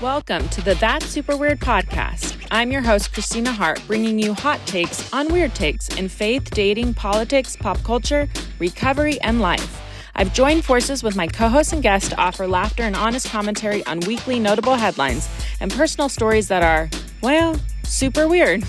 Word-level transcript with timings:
Welcome 0.00 0.48
to 0.50 0.60
the 0.62 0.76
That 0.76 1.02
Super 1.02 1.36
Weird 1.36 1.58
podcast. 1.58 2.46
I'm 2.52 2.70
your 2.70 2.82
host, 2.82 3.12
Kristina 3.12 3.48
Hart, 3.48 3.82
bringing 3.88 4.16
you 4.16 4.32
hot 4.32 4.64
takes 4.64 5.12
on 5.12 5.26
weird 5.32 5.56
takes 5.56 5.88
in 5.88 6.08
faith, 6.08 6.48
dating, 6.52 6.94
politics, 6.94 7.56
pop 7.56 7.82
culture, 7.82 8.28
recovery, 8.60 9.20
and 9.22 9.40
life. 9.40 9.82
I've 10.14 10.32
joined 10.32 10.64
forces 10.64 11.02
with 11.02 11.16
my 11.16 11.26
co 11.26 11.48
host 11.48 11.72
and 11.72 11.82
guest 11.82 12.10
to 12.10 12.16
offer 12.16 12.46
laughter 12.46 12.84
and 12.84 12.94
honest 12.94 13.28
commentary 13.28 13.84
on 13.86 13.98
weekly 14.00 14.38
notable 14.38 14.76
headlines 14.76 15.28
and 15.58 15.72
personal 15.72 16.08
stories 16.08 16.46
that 16.46 16.62
are, 16.62 16.88
well, 17.20 17.60
super 17.82 18.28
weird. 18.28 18.62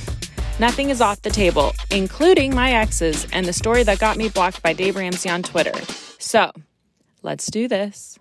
Nothing 0.59 0.89
is 0.89 0.99
off 0.99 1.21
the 1.21 1.29
table, 1.29 1.73
including 1.91 2.55
my 2.55 2.71
exes 2.71 3.27
and 3.31 3.45
the 3.45 3.53
story 3.53 3.83
that 3.83 3.99
got 3.99 4.17
me 4.17 4.29
blocked 4.29 4.63
by 4.63 4.73
Dave 4.73 4.95
Ramsey 4.95 5.29
on 5.29 5.43
Twitter. 5.43 5.79
So, 6.17 6.51
let's 7.21 7.51
do 7.51 7.67
this. 7.67 8.17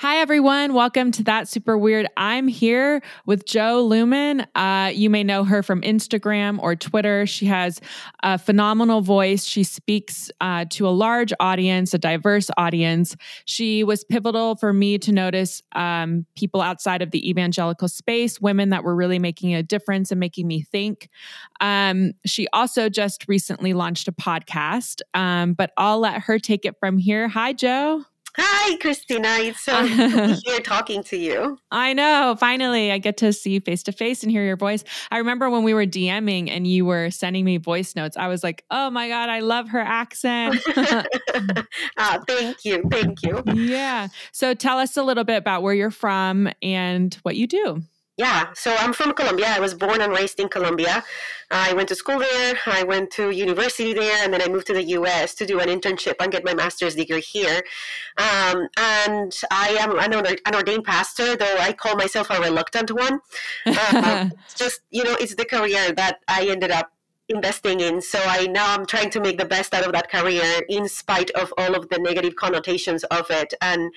Hi, 0.00 0.16
everyone. 0.16 0.72
Welcome 0.72 1.10
to 1.10 1.24
That 1.24 1.46
Super 1.46 1.76
Weird. 1.76 2.06
I'm 2.16 2.48
here 2.48 3.02
with 3.26 3.44
Jo 3.44 3.86
Luehmann. 3.86 4.46
Uh, 4.54 4.90
you 4.94 5.10
may 5.10 5.22
know 5.22 5.44
her 5.44 5.62
from 5.62 5.82
Instagram 5.82 6.58
or 6.58 6.74
Twitter. 6.74 7.26
She 7.26 7.44
has 7.44 7.82
a 8.22 8.38
phenomenal 8.38 9.02
voice. 9.02 9.44
She 9.44 9.62
speaks 9.62 10.30
uh, 10.40 10.64
to 10.70 10.88
a 10.88 10.88
large 10.88 11.34
audience, 11.38 11.92
a 11.92 11.98
diverse 11.98 12.48
audience. 12.56 13.14
She 13.44 13.84
was 13.84 14.02
pivotal 14.02 14.56
for 14.56 14.72
me 14.72 14.96
to 14.96 15.12
notice 15.12 15.62
um, 15.74 16.24
people 16.34 16.62
outside 16.62 17.02
of 17.02 17.10
the 17.10 17.28
evangelical 17.28 17.86
space, 17.86 18.40
women 18.40 18.70
that 18.70 18.84
were 18.84 18.96
really 18.96 19.18
making 19.18 19.54
a 19.54 19.62
difference 19.62 20.10
and 20.10 20.18
making 20.18 20.46
me 20.46 20.62
think. 20.62 21.10
Um, 21.60 22.12
she 22.24 22.48
also 22.54 22.88
just 22.88 23.28
recently 23.28 23.74
launched 23.74 24.08
a 24.08 24.12
podcast, 24.12 25.02
um, 25.12 25.52
but 25.52 25.72
I'll 25.76 26.00
let 26.00 26.22
her 26.22 26.38
take 26.38 26.64
it 26.64 26.76
from 26.80 26.96
here. 26.96 27.28
Hi, 27.28 27.52
Jo. 27.52 28.06
Hi, 28.36 28.76
Kristina. 28.76 29.44
It's 29.44 29.60
so 29.60 29.82
good 29.96 30.38
here 30.44 30.60
talking 30.60 31.02
to 31.04 31.16
you. 31.16 31.58
I 31.70 31.92
know. 31.92 32.36
Finally, 32.38 32.92
I 32.92 32.98
get 32.98 33.16
to 33.18 33.32
see 33.32 33.50
you 33.50 33.60
face 33.60 33.82
to 33.84 33.92
face 33.92 34.22
and 34.22 34.30
hear 34.30 34.44
your 34.44 34.56
voice. 34.56 34.84
I 35.10 35.18
remember 35.18 35.50
when 35.50 35.62
we 35.62 35.74
were 35.74 35.86
DMing 35.86 36.48
and 36.48 36.66
you 36.66 36.84
were 36.84 37.10
sending 37.10 37.44
me 37.44 37.56
voice 37.56 37.96
notes. 37.96 38.16
I 38.16 38.28
was 38.28 38.42
like, 38.44 38.64
"Oh 38.70 38.90
my 38.90 39.08
god, 39.08 39.28
I 39.28 39.40
love 39.40 39.68
her 39.70 39.80
accent." 39.80 40.60
ah, 41.98 42.18
thank 42.26 42.64
you, 42.64 42.82
thank 42.90 43.22
you. 43.22 43.42
Yeah. 43.52 44.08
So 44.32 44.54
tell 44.54 44.78
us 44.78 44.96
a 44.96 45.02
little 45.02 45.24
bit 45.24 45.36
about 45.36 45.62
where 45.62 45.74
you're 45.74 45.90
from 45.90 46.48
and 46.62 47.14
what 47.22 47.36
you 47.36 47.46
do. 47.46 47.82
Yeah, 48.20 48.52
so 48.52 48.76
I'm 48.78 48.92
from 48.92 49.14
Colombia. 49.14 49.46
I 49.48 49.60
was 49.60 49.72
born 49.72 50.02
and 50.02 50.12
raised 50.12 50.38
in 50.40 50.50
Colombia. 50.50 51.02
I 51.50 51.72
went 51.72 51.88
to 51.88 51.94
school 51.94 52.18
there. 52.18 52.58
I 52.66 52.82
went 52.82 53.10
to 53.12 53.30
university 53.30 53.94
there, 53.94 54.22
and 54.22 54.30
then 54.30 54.42
I 54.42 54.48
moved 54.48 54.66
to 54.66 54.74
the 54.74 54.84
U.S. 54.98 55.34
to 55.36 55.46
do 55.46 55.58
an 55.58 55.70
internship 55.70 56.16
and 56.20 56.30
get 56.30 56.44
my 56.44 56.52
master's 56.52 56.94
degree 56.94 57.22
here. 57.22 57.62
Um, 58.18 58.68
and 58.76 59.32
I 59.50 59.68
am 59.80 59.98
an, 59.98 60.12
an, 60.44 60.54
ordained 60.54 60.84
pastor, 60.84 61.34
though 61.34 61.56
I 61.58 61.72
call 61.72 61.96
myself 61.96 62.28
a 62.28 62.38
reluctant 62.38 62.90
one. 62.90 63.20
Uh, 63.64 64.28
just 64.54 64.82
you 64.90 65.02
know, 65.02 65.16
it's 65.18 65.34
the 65.34 65.46
career 65.46 65.92
that 65.92 66.18
I 66.28 66.46
ended 66.46 66.72
up 66.72 66.92
investing 67.30 67.80
in. 67.80 68.02
So 68.02 68.18
I 68.24 68.46
now 68.46 68.74
I'm 68.74 68.84
trying 68.84 69.10
to 69.10 69.20
make 69.20 69.38
the 69.38 69.44
best 69.44 69.72
out 69.72 69.86
of 69.86 69.92
that 69.92 70.10
career 70.10 70.62
in 70.68 70.88
spite 70.88 71.30
of 71.30 71.54
all 71.56 71.74
of 71.74 71.88
the 71.88 71.98
negative 71.98 72.36
connotations 72.36 73.04
of 73.04 73.30
it. 73.30 73.54
And 73.60 73.92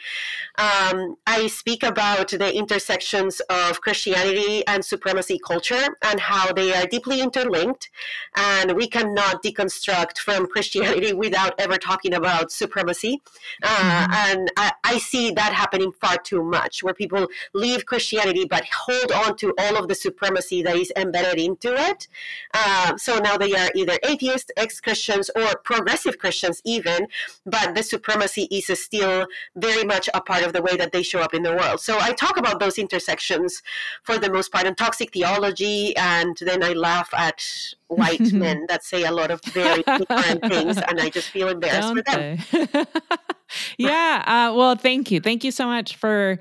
um, 0.57 1.17
I 1.25 1.47
speak 1.47 1.83
about 1.83 2.29
the 2.29 2.55
intersections 2.55 3.41
of 3.49 3.81
Christianity 3.81 4.65
and 4.67 4.85
supremacy 4.85 5.39
culture 5.39 5.97
and 6.03 6.19
how 6.19 6.53
they 6.53 6.73
are 6.73 6.85
deeply 6.85 7.21
interlinked. 7.21 7.89
And 8.35 8.73
we 8.73 8.87
cannot 8.87 9.43
deconstruct 9.43 10.19
from 10.19 10.47
Christianity 10.53 11.13
without 11.13 11.59
ever 11.59 11.77
talking 11.77 12.13
about 12.13 12.51
supremacy. 12.51 13.21
Uh, 13.63 13.67
mm-hmm. 13.67 14.13
And 14.13 14.51
I, 14.57 14.71
I 14.83 14.97
see 14.99 15.31
that 15.31 15.53
happening 15.53 15.91
far 15.91 16.17
too 16.17 16.43
much, 16.43 16.83
where 16.83 16.93
people 16.93 17.27
leave 17.53 17.85
Christianity 17.85 18.45
but 18.45 18.63
hold 18.65 19.11
on 19.11 19.35
to 19.37 19.53
all 19.57 19.77
of 19.77 19.87
the 19.87 19.95
supremacy 19.95 20.61
that 20.61 20.75
is 20.75 20.91
embedded 20.95 21.39
into 21.39 21.73
it. 21.73 22.07
Uh, 22.53 22.95
so 22.97 23.19
now 23.23 23.37
they 23.37 23.53
are 23.53 23.71
either 23.75 23.97
atheists, 24.03 24.51
ex 24.57 24.79
Christians, 24.79 25.29
or 25.35 25.55
progressive 25.63 26.17
Christians, 26.19 26.61
even, 26.65 27.07
but 27.45 27.73
the 27.75 27.83
supremacy 27.83 28.43
is 28.51 28.67
still 28.83 29.25
very 29.55 29.83
much 29.83 30.09
a 30.13 30.21
part 30.21 30.43
of 30.43 30.53
the 30.53 30.61
way 30.61 30.75
that 30.75 30.91
they 30.91 31.03
show 31.03 31.19
up 31.19 31.33
in 31.33 31.43
the 31.43 31.53
world. 31.53 31.79
So 31.79 31.97
I 31.99 32.11
talk 32.11 32.37
about 32.37 32.59
those 32.59 32.77
intersections 32.77 33.63
for 34.03 34.17
the 34.17 34.29
most 34.29 34.51
part, 34.51 34.67
and 34.67 34.77
toxic 34.77 35.13
theology, 35.13 35.95
and 35.97 36.37
then 36.41 36.63
I 36.63 36.73
laugh 36.73 37.09
at 37.13 37.43
white 37.87 38.33
men 38.33 38.65
that 38.67 38.83
say 38.83 39.03
a 39.03 39.11
lot 39.11 39.31
of 39.31 39.43
very 39.45 39.83
different 39.83 40.41
things, 40.45 40.77
and 40.77 40.99
I 40.99 41.09
just 41.09 41.29
feel 41.29 41.49
embarrassed 41.49 41.93
Don't 41.93 42.39
for 42.51 42.67
them. 42.67 42.87
yeah. 43.77 44.23
Uh, 44.25 44.55
well, 44.55 44.75
thank 44.75 45.11
you. 45.11 45.19
Thank 45.19 45.43
you 45.43 45.51
so 45.51 45.65
much 45.65 45.95
for 45.95 46.39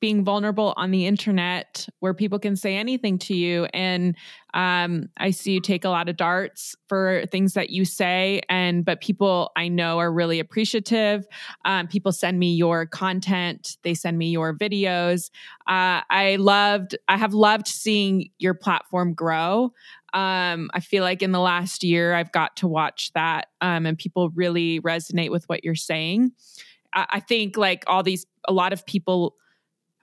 being 0.00 0.24
vulnerable 0.24 0.74
on 0.76 0.90
the 0.90 1.06
internet 1.06 1.86
where 2.00 2.14
people 2.14 2.38
can 2.38 2.54
say 2.56 2.76
anything 2.76 3.18
to 3.18 3.34
you. 3.34 3.66
And 3.74 4.16
um, 4.54 5.08
I 5.16 5.30
see 5.30 5.52
you 5.52 5.60
take 5.60 5.84
a 5.84 5.88
lot 5.88 6.08
of 6.08 6.16
darts 6.16 6.76
for 6.88 7.24
things 7.26 7.54
that 7.54 7.70
you 7.70 7.84
say, 7.84 8.40
and 8.48 8.84
but 8.84 9.00
people 9.00 9.50
I 9.56 9.68
know 9.68 9.98
are 9.98 10.12
really 10.12 10.40
appreciative. 10.40 11.26
Um, 11.64 11.88
people 11.88 12.12
send 12.12 12.38
me 12.38 12.54
your 12.54 12.86
content, 12.86 13.76
they 13.82 13.94
send 13.94 14.18
me 14.18 14.30
your 14.30 14.56
videos. 14.56 15.30
Uh, 15.66 16.00
I 16.10 16.36
loved, 16.38 16.96
I 17.08 17.16
have 17.16 17.34
loved 17.34 17.68
seeing 17.68 18.30
your 18.38 18.54
platform 18.54 19.14
grow. 19.14 19.72
Um, 20.14 20.70
I 20.72 20.80
feel 20.80 21.02
like 21.02 21.22
in 21.22 21.32
the 21.32 21.40
last 21.40 21.84
year 21.84 22.14
I've 22.14 22.32
got 22.32 22.56
to 22.56 22.68
watch 22.68 23.12
that, 23.14 23.48
um, 23.60 23.84
and 23.84 23.98
people 23.98 24.30
really 24.30 24.80
resonate 24.80 25.30
with 25.30 25.44
what 25.48 25.64
you're 25.64 25.74
saying. 25.74 26.32
I, 26.94 27.06
I 27.10 27.20
think 27.20 27.58
like 27.58 27.84
all 27.86 28.02
these, 28.02 28.24
a 28.46 28.52
lot 28.52 28.72
of 28.72 28.86
people 28.86 29.34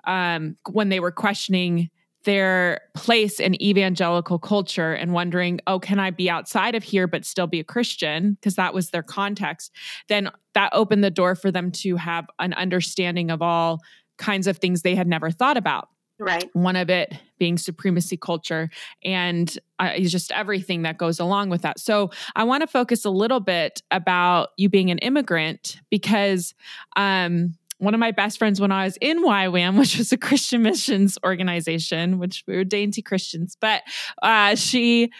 um, 0.07 0.57
when 0.71 0.89
they 0.89 0.99
were 0.99 1.11
questioning 1.11 1.89
their 2.25 2.81
place 2.95 3.39
in 3.39 3.61
evangelical 3.61 4.37
culture 4.37 4.93
and 4.93 5.13
wondering, 5.13 5.61
oh, 5.67 5.79
can 5.79 5.99
I 5.99 6.09
be 6.09 6.29
outside 6.29 6.75
of 6.75 6.83
here 6.83 7.07
but 7.07 7.23
still 7.23 7.47
be 7.47 7.59
a 7.59 7.63
Christian? 7.63 8.33
Because 8.33 8.55
that 8.55 8.73
was 8.73 8.89
their 8.89 9.03
context. 9.03 9.71
Then 10.09 10.29
that 10.53 10.71
opened 10.73 11.03
the 11.03 11.11
door 11.11 11.35
for 11.35 11.51
them 11.51 11.71
to 11.71 11.95
have 11.95 12.25
an 12.39 12.53
understanding 12.53 13.31
of 13.31 13.41
all 13.41 13.79
kinds 14.17 14.47
of 14.47 14.57
things 14.57 14.81
they 14.81 14.95
had 14.95 15.07
never 15.07 15.31
thought 15.31 15.57
about. 15.57 15.89
Right. 16.17 16.49
One 16.53 16.77
of 16.77 16.89
it 16.89 17.13
being 17.37 17.57
supremacy 17.57 18.15
culture 18.15 18.69
and 19.03 19.57
uh, 19.79 19.99
just 19.99 20.31
everything 20.31 20.83
that 20.83 20.97
goes 20.97 21.19
along 21.19 21.49
with 21.49 21.61
that. 21.63 21.77
So 21.77 22.11
I 22.35 22.45
want 22.45 22.61
to 22.61 22.67
focus 22.67 23.03
a 23.03 23.09
little 23.09 23.41
bit 23.41 23.81
about 23.91 24.49
you 24.55 24.69
being 24.69 24.91
an 24.91 24.99
immigrant 24.99 25.77
because 25.89 26.53
um, 26.95 27.55
one 27.77 27.93
of 27.93 27.99
my 27.99 28.11
best 28.11 28.37
friends 28.37 28.61
when 28.61 28.71
I 28.71 28.85
was 28.85 28.97
in 29.01 29.23
YWAM, 29.23 29.77
which 29.77 29.97
was 29.97 30.11
a 30.11 30.17
Christian 30.17 30.61
missions 30.61 31.17
organization, 31.25 32.19
which 32.19 32.43
we 32.47 32.55
were 32.55 32.63
dainty 32.63 33.01
Christians, 33.01 33.57
but 33.59 33.81
uh, 34.21 34.55
she 34.55 35.11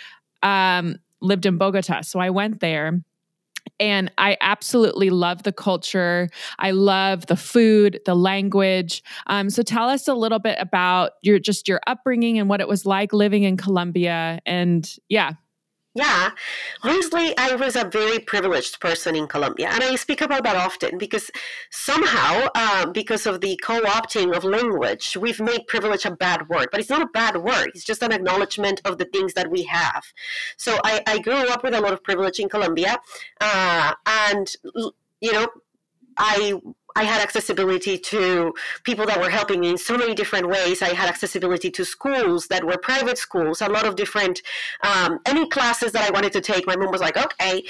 um, 0.43 0.97
lived 1.21 1.45
in 1.45 1.57
Bogota. 1.57 2.01
So 2.01 2.19
I 2.19 2.29
went 2.29 2.59
there 2.59 3.01
and 3.79 4.11
I 4.17 4.37
absolutely 4.41 5.09
love 5.09 5.43
the 5.43 5.51
culture. 5.51 6.29
I 6.59 6.71
love 6.71 7.25
the 7.25 7.35
food, 7.35 7.99
the 8.05 8.15
language. 8.15 9.03
Um, 9.27 9.49
so 9.49 9.63
tell 9.63 9.89
us 9.89 10.07
a 10.07 10.13
little 10.13 10.39
bit 10.39 10.57
about 10.59 11.13
your 11.23 11.39
just 11.39 11.67
your 11.67 11.81
upbringing 11.87 12.39
and 12.39 12.47
what 12.47 12.61
it 12.61 12.67
was 12.67 12.85
like 12.85 13.11
living 13.11 13.43
in 13.43 13.57
Colombia. 13.57 14.39
And 14.45 14.89
yeah, 15.09 15.33
yeah, 15.95 16.31
honestly, 16.83 17.33
I 17.37 17.55
was 17.55 17.77
a 17.77 17.85
very 17.85 18.19
privileged 18.19 18.81
person 18.81 19.15
in 19.15 19.27
Colombia, 19.27 19.69
and 19.71 19.81
I 19.81 19.95
speak 19.95 20.19
about 20.19 20.43
that 20.43 20.57
often 20.57 20.97
because 20.97 21.31
somehow, 21.71 22.49
uh, 22.53 22.87
because 22.87 23.25
of 23.25 23.39
the 23.39 23.57
co-opting 23.63 24.35
of 24.35 24.43
language, 24.43 25.15
we've 25.15 25.39
made 25.39 25.67
privilege 25.67 26.03
a 26.03 26.11
bad 26.11 26.49
word. 26.49 26.67
But 26.69 26.81
it's 26.81 26.89
not 26.89 27.01
a 27.01 27.07
bad 27.07 27.37
word; 27.37 27.69
it's 27.73 27.85
just 27.85 28.03
an 28.03 28.11
acknowledgement 28.11 28.81
of 28.83 28.97
the 28.97 29.05
things 29.05 29.35
that 29.35 29.49
we 29.49 29.63
have. 29.63 30.03
So 30.57 30.77
I, 30.83 31.01
I 31.07 31.19
grew 31.19 31.47
up 31.47 31.63
with 31.63 31.73
a 31.73 31.79
lot 31.79 31.93
of 31.93 32.03
privilege 32.03 32.39
in 32.39 32.49
Colombia, 32.49 32.99
uh, 33.39 33.93
and 34.05 34.53
you 35.21 35.31
know, 35.31 35.47
I 36.17 36.59
I 36.97 37.03
had 37.03 37.21
accessibility 37.21 37.97
to 37.97 38.53
people 38.83 39.05
that 39.05 39.19
were 39.19 39.29
helping 39.29 39.59
me 39.59 39.69
in 39.71 39.77
so 39.77 39.97
many 39.97 40.15
different 40.15 40.47
ways. 40.47 40.81
I 40.81 40.93
had 40.93 41.09
accessibility 41.09 41.69
to 41.71 41.83
schools 41.83 42.47
that 42.47 42.63
were 42.63 42.77
private 42.77 43.17
schools, 43.17 43.61
a 43.61 43.67
lot 43.67 43.85
of 43.85 43.97
different, 43.97 44.41
um, 44.81 45.19
any 45.25 45.45
classes 45.49 45.91
that 45.91 46.09
I 46.09 46.11
wanted 46.11 46.31
to 46.33 46.41
take. 46.41 46.65
My 46.65 46.77
mom 46.77 46.91
was 46.91 47.01
like, 47.01 47.17
okay. 47.17 47.63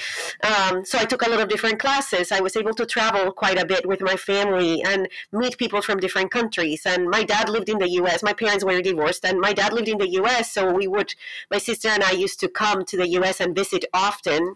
Um, 0.44 0.84
so 0.84 0.96
I 0.98 1.04
took 1.04 1.26
a 1.26 1.28
lot 1.30 1.40
of 1.40 1.48
different 1.48 1.80
classes. 1.80 2.30
I 2.30 2.40
was 2.40 2.56
able 2.56 2.72
to 2.74 2.86
travel 2.86 3.32
quite 3.32 3.60
a 3.60 3.66
bit 3.66 3.84
with 3.84 4.00
my 4.00 4.14
family 4.14 4.82
and 4.84 5.08
meet 5.32 5.58
people 5.58 5.82
from 5.82 5.98
different 5.98 6.30
countries. 6.30 6.86
And 6.86 7.10
my 7.10 7.24
dad 7.24 7.48
lived 7.48 7.68
in 7.68 7.78
the 7.78 7.90
US. 8.02 8.22
My 8.22 8.32
parents 8.32 8.64
were 8.64 8.80
divorced, 8.80 9.24
and 9.24 9.40
my 9.40 9.52
dad 9.52 9.72
lived 9.72 9.88
in 9.88 9.98
the 9.98 10.10
US. 10.20 10.52
So 10.52 10.72
we 10.72 10.86
would, 10.86 11.14
my 11.50 11.58
sister 11.58 11.88
and 11.88 12.04
I 12.04 12.12
used 12.12 12.38
to 12.40 12.48
come 12.48 12.84
to 12.84 12.96
the 12.96 13.08
US 13.18 13.40
and 13.40 13.56
visit 13.56 13.84
often. 13.92 14.54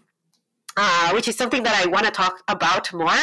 Uh, 0.77 1.11
which 1.11 1.27
is 1.27 1.35
something 1.35 1.63
that 1.63 1.75
I 1.75 1.89
want 1.89 2.05
to 2.05 2.11
talk 2.11 2.43
about 2.47 2.93
more, 2.93 3.19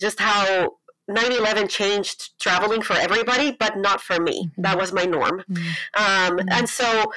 just 0.00 0.18
how 0.18 0.78
9-11 1.10 1.68
changed 1.68 2.38
traveling 2.40 2.82
for 2.82 2.94
everybody 2.94 3.52
but 3.52 3.76
not 3.76 4.00
for 4.00 4.20
me 4.20 4.46
mm-hmm. 4.46 4.62
that 4.62 4.76
was 4.78 4.92
my 4.92 5.04
norm 5.04 5.42
mm-hmm. 5.50 5.58
Um, 5.94 6.38
mm-hmm. 6.38 6.48
and 6.50 6.68
so 6.68 7.12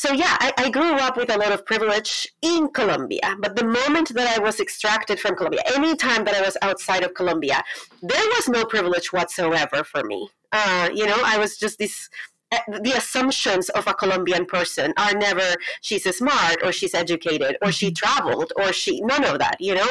so 0.00 0.14
yeah, 0.14 0.34
I, 0.40 0.50
I, 0.56 0.70
grew 0.70 0.94
up 0.94 1.18
with 1.18 1.30
a 1.30 1.36
lot 1.36 1.52
of 1.52 1.66
privilege 1.66 2.26
in 2.40 2.68
Colombia. 2.68 3.36
But 3.38 3.54
the 3.54 3.66
moment 3.66 4.14
that 4.14 4.34
I 4.34 4.40
was 4.42 4.58
extracted 4.58 5.20
from 5.20 5.36
Colombia, 5.36 5.60
any 5.74 5.94
time 5.94 6.24
that 6.24 6.34
I 6.34 6.40
was 6.40 6.56
outside 6.62 7.04
of 7.04 7.12
Colombia, 7.12 7.62
there 8.00 8.26
was 8.36 8.48
no 8.48 8.64
privilege 8.64 9.12
whatsoever 9.12 9.84
for 9.84 10.02
me. 10.04 10.30
Uh, 10.52 10.88
you 10.94 11.04
know, 11.04 11.20
I 11.22 11.36
was 11.36 11.58
just 11.58 11.78
this. 11.78 12.08
Eh, 12.52 12.58
the 12.80 12.92
assumptions 12.96 13.68
of 13.70 13.86
a 13.86 13.94
Colombian 13.94 14.44
person 14.44 14.92
are 14.96 15.14
never 15.14 15.54
she's 15.82 16.04
smart 16.16 16.56
or 16.64 16.72
she's 16.72 16.94
educated 16.94 17.56
or 17.62 17.70
she 17.70 17.92
traveled 17.92 18.52
or 18.56 18.72
she 18.72 19.00
none 19.02 19.24
of 19.24 19.38
that, 19.38 19.56
you 19.60 19.74
know. 19.74 19.90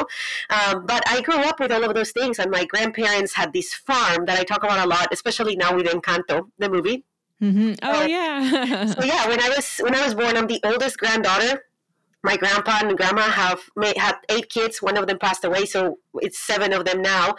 Um, 0.50 0.86
but 0.86 1.02
I 1.08 1.22
grew 1.22 1.36
up 1.36 1.58
with 1.60 1.72
all 1.72 1.84
of 1.84 1.94
those 1.94 2.12
things, 2.12 2.38
and 2.38 2.50
my 2.50 2.64
grandparents 2.64 3.34
had 3.34 3.52
this 3.52 3.72
farm 3.72 4.26
that 4.26 4.38
I 4.38 4.44
talk 4.44 4.62
about 4.62 4.84
a 4.84 4.88
lot, 4.88 5.08
especially 5.12 5.56
now 5.56 5.74
with 5.74 5.86
Encanto, 5.86 6.50
the 6.58 6.68
movie 6.68 7.04
Mm-hmm. 7.42 7.72
Oh 7.82 8.02
uh, 8.02 8.06
yeah. 8.06 8.84
so 8.86 9.02
yeah, 9.02 9.26
when 9.26 9.40
I 9.40 9.48
was 9.48 9.78
when 9.78 9.94
I 9.94 10.04
was 10.04 10.14
born, 10.14 10.36
I'm 10.36 10.46
the 10.46 10.60
oldest 10.64 10.98
granddaughter. 10.98 11.64
My 12.22 12.36
grandpa 12.36 12.80
and 12.82 12.98
grandma 12.98 13.22
have 13.22 13.62
made, 13.76 13.96
had 13.96 14.16
eight 14.28 14.50
kids. 14.50 14.82
One 14.82 14.98
of 14.98 15.06
them 15.06 15.18
passed 15.18 15.42
away, 15.42 15.64
so 15.64 15.98
it's 16.16 16.38
seven 16.38 16.74
of 16.74 16.84
them 16.84 17.00
now. 17.00 17.36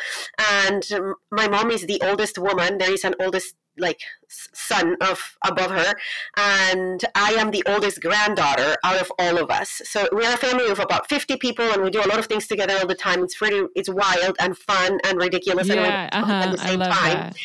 And 0.63 0.83
my 1.31 1.47
mom 1.47 1.69
is 1.69 1.85
the 1.85 2.01
oldest 2.01 2.39
woman. 2.39 2.79
There 2.79 2.91
is 2.91 3.03
an 3.03 3.13
oldest 3.19 3.53
like 3.77 4.01
son 4.27 4.95
of 5.01 5.38
above 5.45 5.71
her. 5.71 5.94
And 6.38 7.03
i 7.15 7.33
am 7.33 7.51
the 7.51 7.63
oldest 7.68 8.01
granddaughter 8.01 8.75
out 8.83 9.01
of 9.01 9.12
all 9.19 9.38
of 9.38 9.50
us. 9.50 9.81
So 9.85 10.07
we're 10.12 10.33
a 10.33 10.38
family 10.38 10.69
of 10.69 10.79
about 10.79 11.09
50 11.09 11.38
people 11.38 11.65
and 11.65 11.83
we 11.83 11.89
do 11.89 12.00
a 12.00 12.07
lot 12.07 12.19
of 12.19 12.25
things 12.25 12.47
together 12.47 12.77
all 12.79 12.88
the 12.88 12.95
time. 12.95 13.23
It's 13.23 13.35
pretty 13.35 13.68
it's 13.75 13.89
wild 13.89 14.35
and 14.39 14.57
fun 14.57 15.00
and 15.03 15.18
ridiculous 15.18 15.68
yeah, 15.68 16.09
and 16.12 16.23
uh-huh, 16.23 16.33
at 16.33 16.51
the 16.51 16.57
same 16.57 16.79
time. 16.79 16.89
that. 16.89 17.35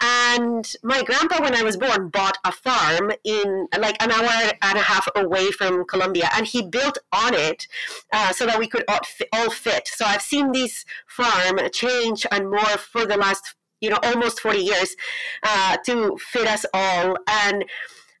and 0.00 0.76
my 0.82 1.02
grandpa 1.02 1.42
when 1.42 1.54
i 1.54 1.62
was 1.62 1.76
born 1.76 2.08
bought 2.08 2.38
a 2.44 2.52
farm 2.52 3.12
in 3.24 3.66
like 3.78 4.00
an 4.02 4.10
hour 4.10 4.52
and 4.62 4.78
a 4.78 4.82
half 4.82 5.08
away 5.16 5.50
from 5.50 5.84
colombia 5.84 6.28
and 6.34 6.46
he 6.46 6.62
built 6.62 6.98
on 7.12 7.34
it 7.34 7.66
uh, 8.12 8.32
so 8.32 8.46
that 8.46 8.58
we 8.58 8.66
could 8.66 8.84
all 8.88 9.00
fit, 9.04 9.28
all 9.32 9.50
fit. 9.50 9.88
So 9.88 10.04
i've 10.04 10.22
seen 10.22 10.52
this 10.52 10.84
farm 11.06 11.58
change 11.72 12.26
and 12.30 12.50
more 12.50 12.78
for 12.78 13.06
the 13.06 13.16
last 13.16 13.54
you 13.80 13.90
know 13.90 13.98
almost 14.02 14.40
40 14.40 14.58
years 14.60 14.96
uh, 15.42 15.76
to 15.86 16.16
fit 16.18 16.46
us 16.46 16.64
all. 16.72 17.16
And 17.26 17.64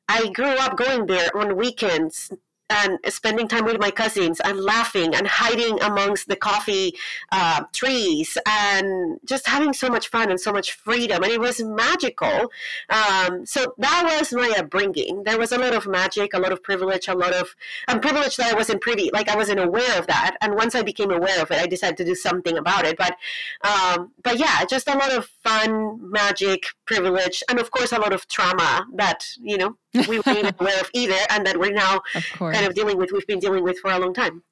i 0.08 0.28
grew 0.30 0.46
up 0.46 0.76
going 0.76 1.06
there 1.06 1.34
on 1.36 1.56
weekends 1.56 2.32
and 2.70 2.98
spending 3.08 3.48
time 3.48 3.64
with 3.64 3.78
my 3.80 3.90
cousins 3.90 4.40
and 4.40 4.60
laughing 4.60 5.14
and 5.14 5.26
hiding 5.26 5.80
amongst 5.82 6.28
the 6.28 6.36
coffee 6.36 6.94
uh, 7.32 7.64
trees 7.72 8.36
and 8.46 9.18
just 9.24 9.46
having 9.46 9.72
so 9.72 9.88
much 9.88 10.08
fun 10.08 10.30
and 10.30 10.40
so 10.40 10.52
much 10.52 10.72
freedom. 10.72 11.22
And 11.22 11.32
it 11.32 11.40
was 11.40 11.62
magical. 11.62 12.50
Um, 12.90 13.46
so 13.46 13.74
that 13.78 14.02
was 14.04 14.32
my 14.32 14.54
upbringing. 14.58 15.24
There 15.24 15.38
was 15.38 15.52
a 15.52 15.58
lot 15.58 15.74
of 15.74 15.86
magic, 15.86 16.34
a 16.34 16.38
lot 16.38 16.52
of 16.52 16.62
privilege, 16.62 17.08
a 17.08 17.14
lot 17.14 17.32
of 17.32 17.54
um, 17.88 18.00
privilege 18.00 18.36
that 18.36 18.52
I 18.52 18.56
wasn't 18.56 18.80
privy, 18.80 19.10
like 19.12 19.28
I 19.28 19.36
wasn't 19.36 19.60
aware 19.60 19.98
of 19.98 20.06
that. 20.06 20.36
And 20.40 20.54
once 20.54 20.74
I 20.74 20.82
became 20.82 21.10
aware 21.10 21.40
of 21.40 21.50
it, 21.50 21.60
I 21.60 21.66
decided 21.66 21.96
to 21.98 22.04
do 22.04 22.14
something 22.14 22.58
about 22.58 22.84
it. 22.84 22.96
But, 22.96 23.16
um, 23.62 24.12
but 24.22 24.38
yeah, 24.38 24.64
just 24.64 24.88
a 24.88 24.96
lot 24.96 25.12
of 25.12 25.26
fun, 25.42 26.10
magic, 26.10 26.66
privilege, 26.84 27.42
and 27.48 27.58
of 27.58 27.70
course 27.70 27.92
a 27.92 27.98
lot 27.98 28.12
of 28.12 28.26
trauma 28.28 28.86
that 28.94 29.26
you 29.40 29.56
know 29.56 29.76
we 30.06 30.20
weren't 30.20 30.54
aware 30.60 30.80
of 30.80 30.90
either, 30.94 31.18
and 31.30 31.46
that 31.46 31.58
we're 31.58 31.72
now 31.72 32.00
kind 32.38 32.66
of 32.66 32.74
dealing 32.74 32.98
with. 32.98 33.10
We've 33.12 33.26
been 33.26 33.38
dealing 33.38 33.64
with 33.64 33.78
for 33.78 33.90
a 33.90 33.98
long 33.98 34.14
time. 34.14 34.42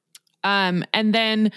Um, 0.45 0.85
and 0.93 1.15
then 1.15 1.53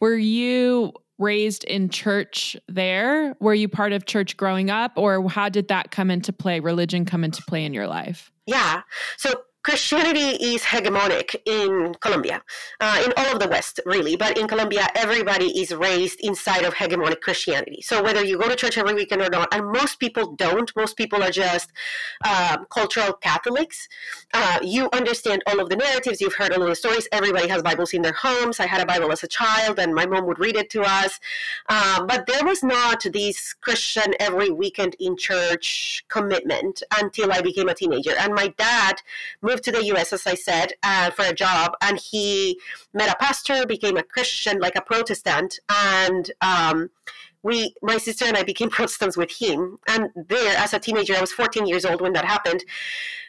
were 0.00 0.16
you 0.16 0.92
raised 1.18 1.64
in 1.64 1.88
church 1.88 2.56
there? 2.68 3.36
Were 3.40 3.54
you 3.54 3.68
part 3.68 3.92
of 3.92 4.06
church 4.06 4.36
growing 4.36 4.70
up, 4.70 4.92
or 4.96 5.28
how 5.28 5.48
did 5.48 5.68
that 5.68 5.90
come 5.90 6.10
into 6.10 6.32
play? 6.32 6.60
Religion 6.60 7.04
come 7.04 7.24
into 7.24 7.42
play 7.48 7.64
in 7.64 7.72
your 7.72 7.86
life? 7.86 8.30
Yeah. 8.46 8.82
So 9.16 9.32
Christianity 9.64 10.36
is 10.52 10.62
hegemonic 10.62 11.34
in 11.46 11.94
Colombia, 12.00 12.42
uh, 12.80 13.02
in 13.02 13.14
all 13.16 13.32
of 13.32 13.40
the 13.40 13.48
West, 13.48 13.80
really. 13.86 14.14
But 14.14 14.36
in 14.36 14.46
Colombia, 14.46 14.86
everybody 14.94 15.58
is 15.58 15.74
raised 15.74 16.20
inside 16.20 16.64
of 16.64 16.74
hegemonic 16.74 17.22
Christianity. 17.22 17.80
So 17.80 18.02
whether 18.02 18.22
you 18.22 18.38
go 18.38 18.46
to 18.46 18.56
church 18.56 18.76
every 18.76 18.92
weekend 18.92 19.22
or 19.22 19.30
not, 19.30 19.48
and 19.54 19.72
most 19.72 19.98
people 19.98 20.32
don't, 20.32 20.70
most 20.76 20.98
people 20.98 21.22
are 21.22 21.30
just 21.30 21.72
um, 22.28 22.66
cultural 22.68 23.14
Catholics. 23.14 23.88
Uh, 24.34 24.58
you 24.62 24.90
understand 24.92 25.42
all 25.46 25.58
of 25.60 25.70
the 25.70 25.76
narratives, 25.76 26.20
you've 26.20 26.34
heard 26.34 26.52
all 26.52 26.62
of 26.62 26.68
the 26.68 26.76
stories. 26.76 27.08
Everybody 27.10 27.48
has 27.48 27.62
Bibles 27.62 27.94
in 27.94 28.02
their 28.02 28.12
homes. 28.12 28.60
I 28.60 28.66
had 28.66 28.82
a 28.82 28.86
Bible 28.86 29.10
as 29.12 29.22
a 29.22 29.28
child, 29.28 29.78
and 29.78 29.94
my 29.94 30.04
mom 30.04 30.26
would 30.26 30.38
read 30.38 30.56
it 30.56 30.68
to 30.70 30.82
us. 30.82 31.18
Um, 31.70 32.06
but 32.06 32.26
there 32.26 32.44
was 32.44 32.62
not 32.62 33.06
this 33.10 33.54
Christian 33.54 34.12
every 34.20 34.50
weekend 34.50 34.94
in 35.00 35.16
church 35.16 36.04
commitment 36.08 36.82
until 36.98 37.32
I 37.32 37.40
became 37.40 37.70
a 37.70 37.74
teenager. 37.74 38.12
And 38.18 38.34
my 38.34 38.48
dad 38.58 39.00
moved 39.54 39.64
to 39.64 39.72
the 39.72 39.84
US, 39.94 40.12
as 40.12 40.26
I 40.26 40.34
said, 40.34 40.72
uh, 40.82 41.10
for 41.10 41.24
a 41.24 41.32
job, 41.32 41.76
and 41.80 41.96
he 41.98 42.58
met 42.92 43.08
a 43.08 43.16
pastor, 43.24 43.64
became 43.66 43.96
a 43.96 44.02
Christian, 44.02 44.58
like 44.58 44.74
a 44.74 44.80
Protestant, 44.80 45.60
and 45.68 46.32
um, 46.40 46.90
we, 47.44 47.74
my 47.80 47.98
sister 47.98 48.24
and 48.24 48.36
I, 48.36 48.42
became 48.42 48.70
Protestants 48.78 49.16
with 49.16 49.30
him. 49.30 49.78
And 49.86 50.10
there, 50.16 50.56
as 50.58 50.74
a 50.74 50.80
teenager, 50.80 51.14
I 51.14 51.20
was 51.20 51.30
14 51.30 51.66
years 51.66 51.84
old 51.84 52.00
when 52.00 52.14
that 52.14 52.24
happened. 52.24 52.64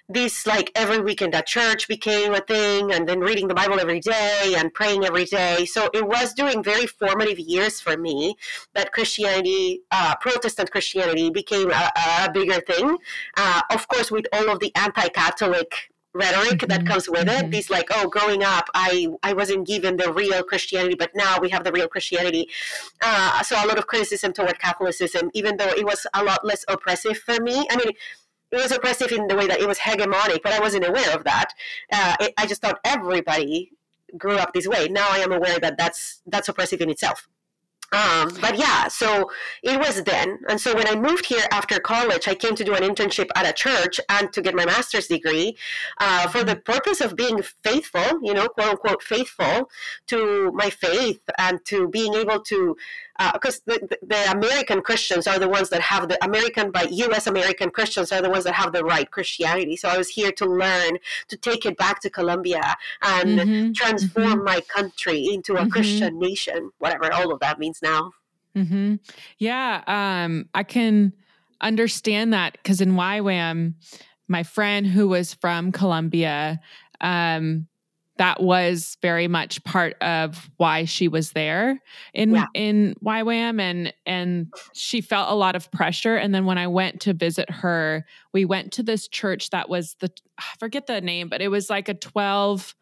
This, 0.07 0.47
like 0.47 0.71
every 0.75 0.99
weekend 0.99 1.35
at 1.35 1.45
church, 1.47 1.87
became 1.87 2.33
a 2.33 2.39
thing, 2.39 2.91
and 2.91 3.07
then 3.07 3.19
reading 3.19 3.47
the 3.47 3.55
Bible 3.55 3.79
every 3.79 3.99
day 3.99 4.55
and 4.57 4.73
praying 4.73 5.05
every 5.05 5.25
day. 5.25 5.65
So 5.65 5.89
it 5.93 6.07
was 6.07 6.33
during 6.33 6.63
very 6.63 6.87
formative 6.87 7.39
years 7.39 7.81
for 7.81 7.97
me 7.97 8.35
that 8.73 8.91
Christianity, 8.93 9.81
uh, 9.91 10.15
Protestant 10.21 10.71
Christianity, 10.71 11.29
became 11.29 11.69
a, 11.71 11.91
a 12.25 12.31
bigger 12.31 12.61
thing. 12.61 12.97
Uh, 13.37 13.61
of 13.71 13.87
course, 13.87 14.09
with 14.09 14.25
all 14.33 14.49
of 14.49 14.59
the 14.59 14.71
anti-Catholic 14.75 15.91
rhetoric 16.15 16.59
mm-hmm. 16.59 16.69
that 16.69 16.87
comes 16.87 17.07
with 17.09 17.27
mm-hmm. 17.27 17.45
it. 17.45 17.51
These 17.51 17.69
like, 17.69 17.87
oh, 17.91 18.07
growing 18.07 18.43
up, 18.43 18.69
I 18.73 19.07
I 19.21 19.33
wasn't 19.33 19.67
given 19.67 19.97
the 19.97 20.11
real 20.11 20.41
Christianity, 20.41 20.95
but 20.95 21.11
now 21.13 21.37
we 21.39 21.49
have 21.49 21.63
the 21.63 21.71
real 21.71 21.87
Christianity. 21.87 22.49
Uh, 23.01 23.43
so 23.43 23.55
a 23.55 23.67
lot 23.67 23.77
of 23.77 23.85
criticism 23.85 24.33
toward 24.33 24.57
Catholicism, 24.59 25.29
even 25.33 25.57
though 25.57 25.73
it 25.81 25.85
was 25.85 26.07
a 26.13 26.23
lot 26.23 26.43
less 26.43 26.65
oppressive 26.67 27.17
for 27.19 27.39
me. 27.39 27.67
I 27.69 27.77
mean. 27.77 27.91
It 28.51 28.57
was 28.57 28.71
oppressive 28.71 29.11
in 29.11 29.27
the 29.27 29.35
way 29.35 29.47
that 29.47 29.59
it 29.59 29.67
was 29.67 29.79
hegemonic, 29.79 30.41
but 30.41 30.53
I 30.53 30.59
wasn't 30.61 30.87
aware 30.87 31.13
of 31.13 31.25
that. 31.25 31.49
Uh, 31.91 32.15
it, 32.21 32.33
I 32.37 32.45
just 32.45 32.61
thought 32.61 32.79
everybody 32.85 33.71
grew 34.17 34.37
up 34.37 34.53
this 34.53 34.67
way. 34.67 34.87
Now 34.87 35.07
I 35.11 35.17
am 35.17 35.33
aware 35.33 35.59
that 35.59 35.77
that's 35.77 36.21
that's 36.25 36.47
oppressive 36.47 36.79
in 36.79 36.89
itself. 36.89 37.27
Um, 37.91 38.35
but 38.41 38.57
yeah, 38.57 38.87
so 38.87 39.29
it 39.63 39.79
was 39.79 40.03
then. 40.03 40.39
And 40.49 40.59
so 40.59 40.75
when 40.75 40.87
I 40.87 40.95
moved 40.95 41.25
here 41.25 41.45
after 41.51 41.79
college, 41.79 42.27
I 42.27 42.35
came 42.35 42.55
to 42.55 42.63
do 42.63 42.73
an 42.73 42.83
internship 42.83 43.29
at 43.35 43.47
a 43.47 43.53
church 43.53 43.99
and 44.09 44.33
to 44.33 44.41
get 44.41 44.55
my 44.55 44.65
master's 44.65 45.07
degree 45.07 45.55
uh, 45.99 46.27
for 46.27 46.43
the 46.43 46.55
purpose 46.55 46.99
of 46.99 47.15
being 47.15 47.41
faithful, 47.63 48.19
you 48.21 48.33
know, 48.33 48.47
quote 48.47 48.69
unquote, 48.69 49.03
faithful 49.03 49.69
to 50.07 50.51
my 50.53 50.69
faith 50.69 51.21
and 51.37 51.63
to 51.65 51.87
being 51.89 52.15
able 52.15 52.39
to 52.41 52.75
because 53.33 53.61
uh, 53.69 53.77
the, 53.89 53.97
the, 54.01 54.31
American 54.31 54.81
Christians 54.81 55.27
are 55.27 55.39
the 55.39 55.47
ones 55.47 55.69
that 55.69 55.81
have 55.81 56.09
the 56.09 56.23
American 56.23 56.71
by 56.71 56.83
U.S. 56.83 57.27
American 57.27 57.69
Christians 57.69 58.11
are 58.11 58.21
the 58.21 58.29
ones 58.29 58.43
that 58.43 58.53
have 58.55 58.73
the 58.73 58.83
right 58.83 59.09
Christianity. 59.09 59.77
So 59.77 59.87
I 59.87 59.97
was 59.97 60.09
here 60.09 60.31
to 60.33 60.45
learn 60.45 60.97
to 61.29 61.37
take 61.37 61.65
it 61.65 61.77
back 61.77 62.01
to 62.01 62.09
Colombia 62.09 62.75
and 63.01 63.39
mm-hmm. 63.39 63.71
transform 63.71 64.25
mm-hmm. 64.25 64.43
my 64.43 64.61
country 64.61 65.27
into 65.31 65.53
a 65.53 65.61
mm-hmm. 65.61 65.69
Christian 65.69 66.19
nation, 66.19 66.71
whatever 66.79 67.11
all 67.13 67.31
of 67.31 67.39
that 67.39 67.57
means 67.57 67.81
now. 67.81 68.11
Mm-hmm. 68.55 68.95
Yeah, 69.37 69.83
um, 69.87 70.49
I 70.53 70.63
can 70.63 71.13
understand 71.61 72.33
that 72.33 72.53
because 72.53 72.81
in 72.81 72.93
YWAM, 72.93 73.75
my 74.27 74.43
friend 74.43 74.87
who 74.87 75.07
was 75.07 75.33
from 75.33 75.71
Colombia. 75.71 76.59
Um, 77.01 77.67
that 78.17 78.41
was 78.41 78.97
very 79.01 79.27
much 79.27 79.63
part 79.63 79.95
of 80.01 80.49
why 80.57 80.85
she 80.85 81.07
was 81.07 81.31
there 81.31 81.81
in 82.13 82.35
yeah. 82.35 82.45
in 82.53 82.95
YWAM 83.03 83.59
and 83.59 83.93
and 84.05 84.53
she 84.73 85.01
felt 85.01 85.29
a 85.29 85.35
lot 85.35 85.55
of 85.55 85.69
pressure 85.71 86.15
and 86.15 86.33
then 86.33 86.45
when 86.45 86.57
I 86.57 86.67
went 86.67 87.01
to 87.01 87.13
visit 87.13 87.49
her 87.49 88.05
we 88.33 88.45
went 88.45 88.71
to 88.73 88.83
this 88.83 89.07
church 89.07 89.49
that 89.49 89.69
was 89.69 89.95
the 89.99 90.11
I 90.37 90.43
forget 90.59 90.87
the 90.87 91.01
name 91.01 91.29
but 91.29 91.41
it 91.41 91.49
was 91.49 91.69
like 91.69 91.89
a 91.89 91.93
12 91.93 92.75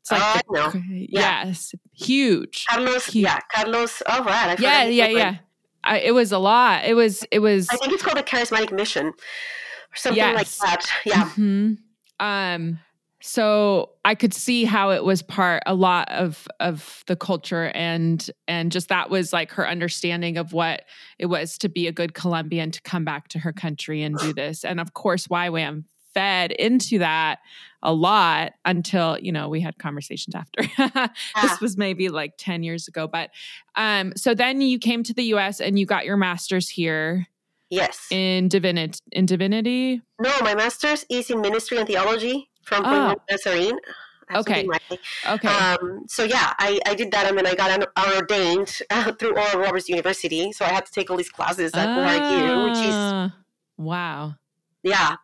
it's 0.00 0.10
like 0.10 0.22
uh, 0.22 0.70
the, 0.70 0.82
yeah. 1.10 1.46
yes 1.46 1.74
huge 1.92 2.66
Carlos 2.68 3.06
huge. 3.06 3.24
yeah 3.24 3.38
Carlos 3.52 4.02
oh 4.06 4.24
right 4.24 4.58
yeah 4.60 4.84
yeah 4.84 5.08
yeah 5.08 5.36
I, 5.84 6.00
it 6.00 6.14
was 6.14 6.32
a 6.32 6.38
lot 6.38 6.84
it 6.84 6.94
was 6.94 7.24
it 7.30 7.38
was 7.38 7.68
I 7.70 7.76
think 7.76 7.92
it's 7.92 8.02
called 8.02 8.18
a 8.18 8.22
charismatic 8.22 8.72
mission 8.72 9.06
or 9.06 9.96
something 9.96 10.18
yes. 10.18 10.60
like 10.60 10.70
that 10.70 10.90
yeah 11.04 11.24
mm-hmm. 11.24 11.74
um 12.20 12.78
so 13.26 13.90
i 14.04 14.14
could 14.14 14.32
see 14.32 14.64
how 14.64 14.90
it 14.90 15.04
was 15.04 15.20
part 15.20 15.62
a 15.66 15.74
lot 15.74 16.08
of 16.12 16.46
of 16.60 17.02
the 17.06 17.16
culture 17.16 17.72
and 17.74 18.30
and 18.46 18.70
just 18.70 18.88
that 18.88 19.10
was 19.10 19.32
like 19.32 19.50
her 19.50 19.66
understanding 19.66 20.36
of 20.36 20.52
what 20.52 20.82
it 21.18 21.26
was 21.26 21.58
to 21.58 21.68
be 21.68 21.86
a 21.86 21.92
good 21.92 22.14
colombian 22.14 22.70
to 22.70 22.80
come 22.82 23.04
back 23.04 23.28
to 23.28 23.38
her 23.38 23.52
country 23.52 24.02
and 24.02 24.16
do 24.18 24.32
this. 24.34 24.64
And 24.64 24.80
of 24.80 24.94
course 24.94 25.26
ywam 25.26 25.84
fed 26.14 26.52
into 26.52 26.98
that 27.00 27.40
a 27.82 27.92
lot 27.92 28.52
until 28.64 29.18
you 29.18 29.32
know 29.32 29.48
we 29.48 29.60
had 29.60 29.78
conversations 29.78 30.34
after. 30.34 30.62
This 31.42 31.60
was 31.60 31.76
maybe 31.76 32.08
like 32.08 32.34
10 32.38 32.62
years 32.62 32.88
ago 32.88 33.08
but 33.08 33.30
um 33.74 34.12
so 34.16 34.34
then 34.34 34.60
you 34.60 34.78
came 34.78 35.02
to 35.02 35.12
the 35.12 35.24
us 35.24 35.60
and 35.60 35.78
you 35.78 35.84
got 35.84 36.04
your 36.04 36.16
master's 36.16 36.68
here 36.68 37.26
yes. 37.70 38.06
in 38.10 38.48
divinity 38.48 39.00
in 39.10 39.26
divinity? 39.26 40.00
No 40.20 40.32
my 40.42 40.54
master's 40.54 41.04
is 41.10 41.28
in 41.30 41.40
ministry 41.40 41.78
and 41.78 41.86
theology 41.86 42.48
from 42.66 42.84
oh. 42.84 43.16
Nazarene. 43.30 43.78
Okay. 44.34 44.66
Okay. 45.28 45.48
Um, 45.48 46.04
so 46.08 46.24
yeah, 46.24 46.52
I, 46.58 46.80
I 46.84 46.94
did 46.94 47.12
that, 47.12 47.28
and 47.28 47.38
then 47.38 47.46
I 47.46 47.54
got 47.54 47.88
ordained 48.16 48.78
uh, 48.90 49.12
through 49.12 49.38
Oral 49.38 49.60
Roberts 49.60 49.88
University. 49.88 50.52
So 50.52 50.64
I 50.64 50.68
had 50.68 50.84
to 50.86 50.92
take 50.92 51.10
all 51.10 51.16
these 51.16 51.30
classes 51.30 51.72
at 51.74 51.88
ORU, 51.88 52.64
which 52.68 52.78
is 52.78 52.94
ah, 52.94 53.34
wow. 53.78 54.34
Yeah. 54.82 55.16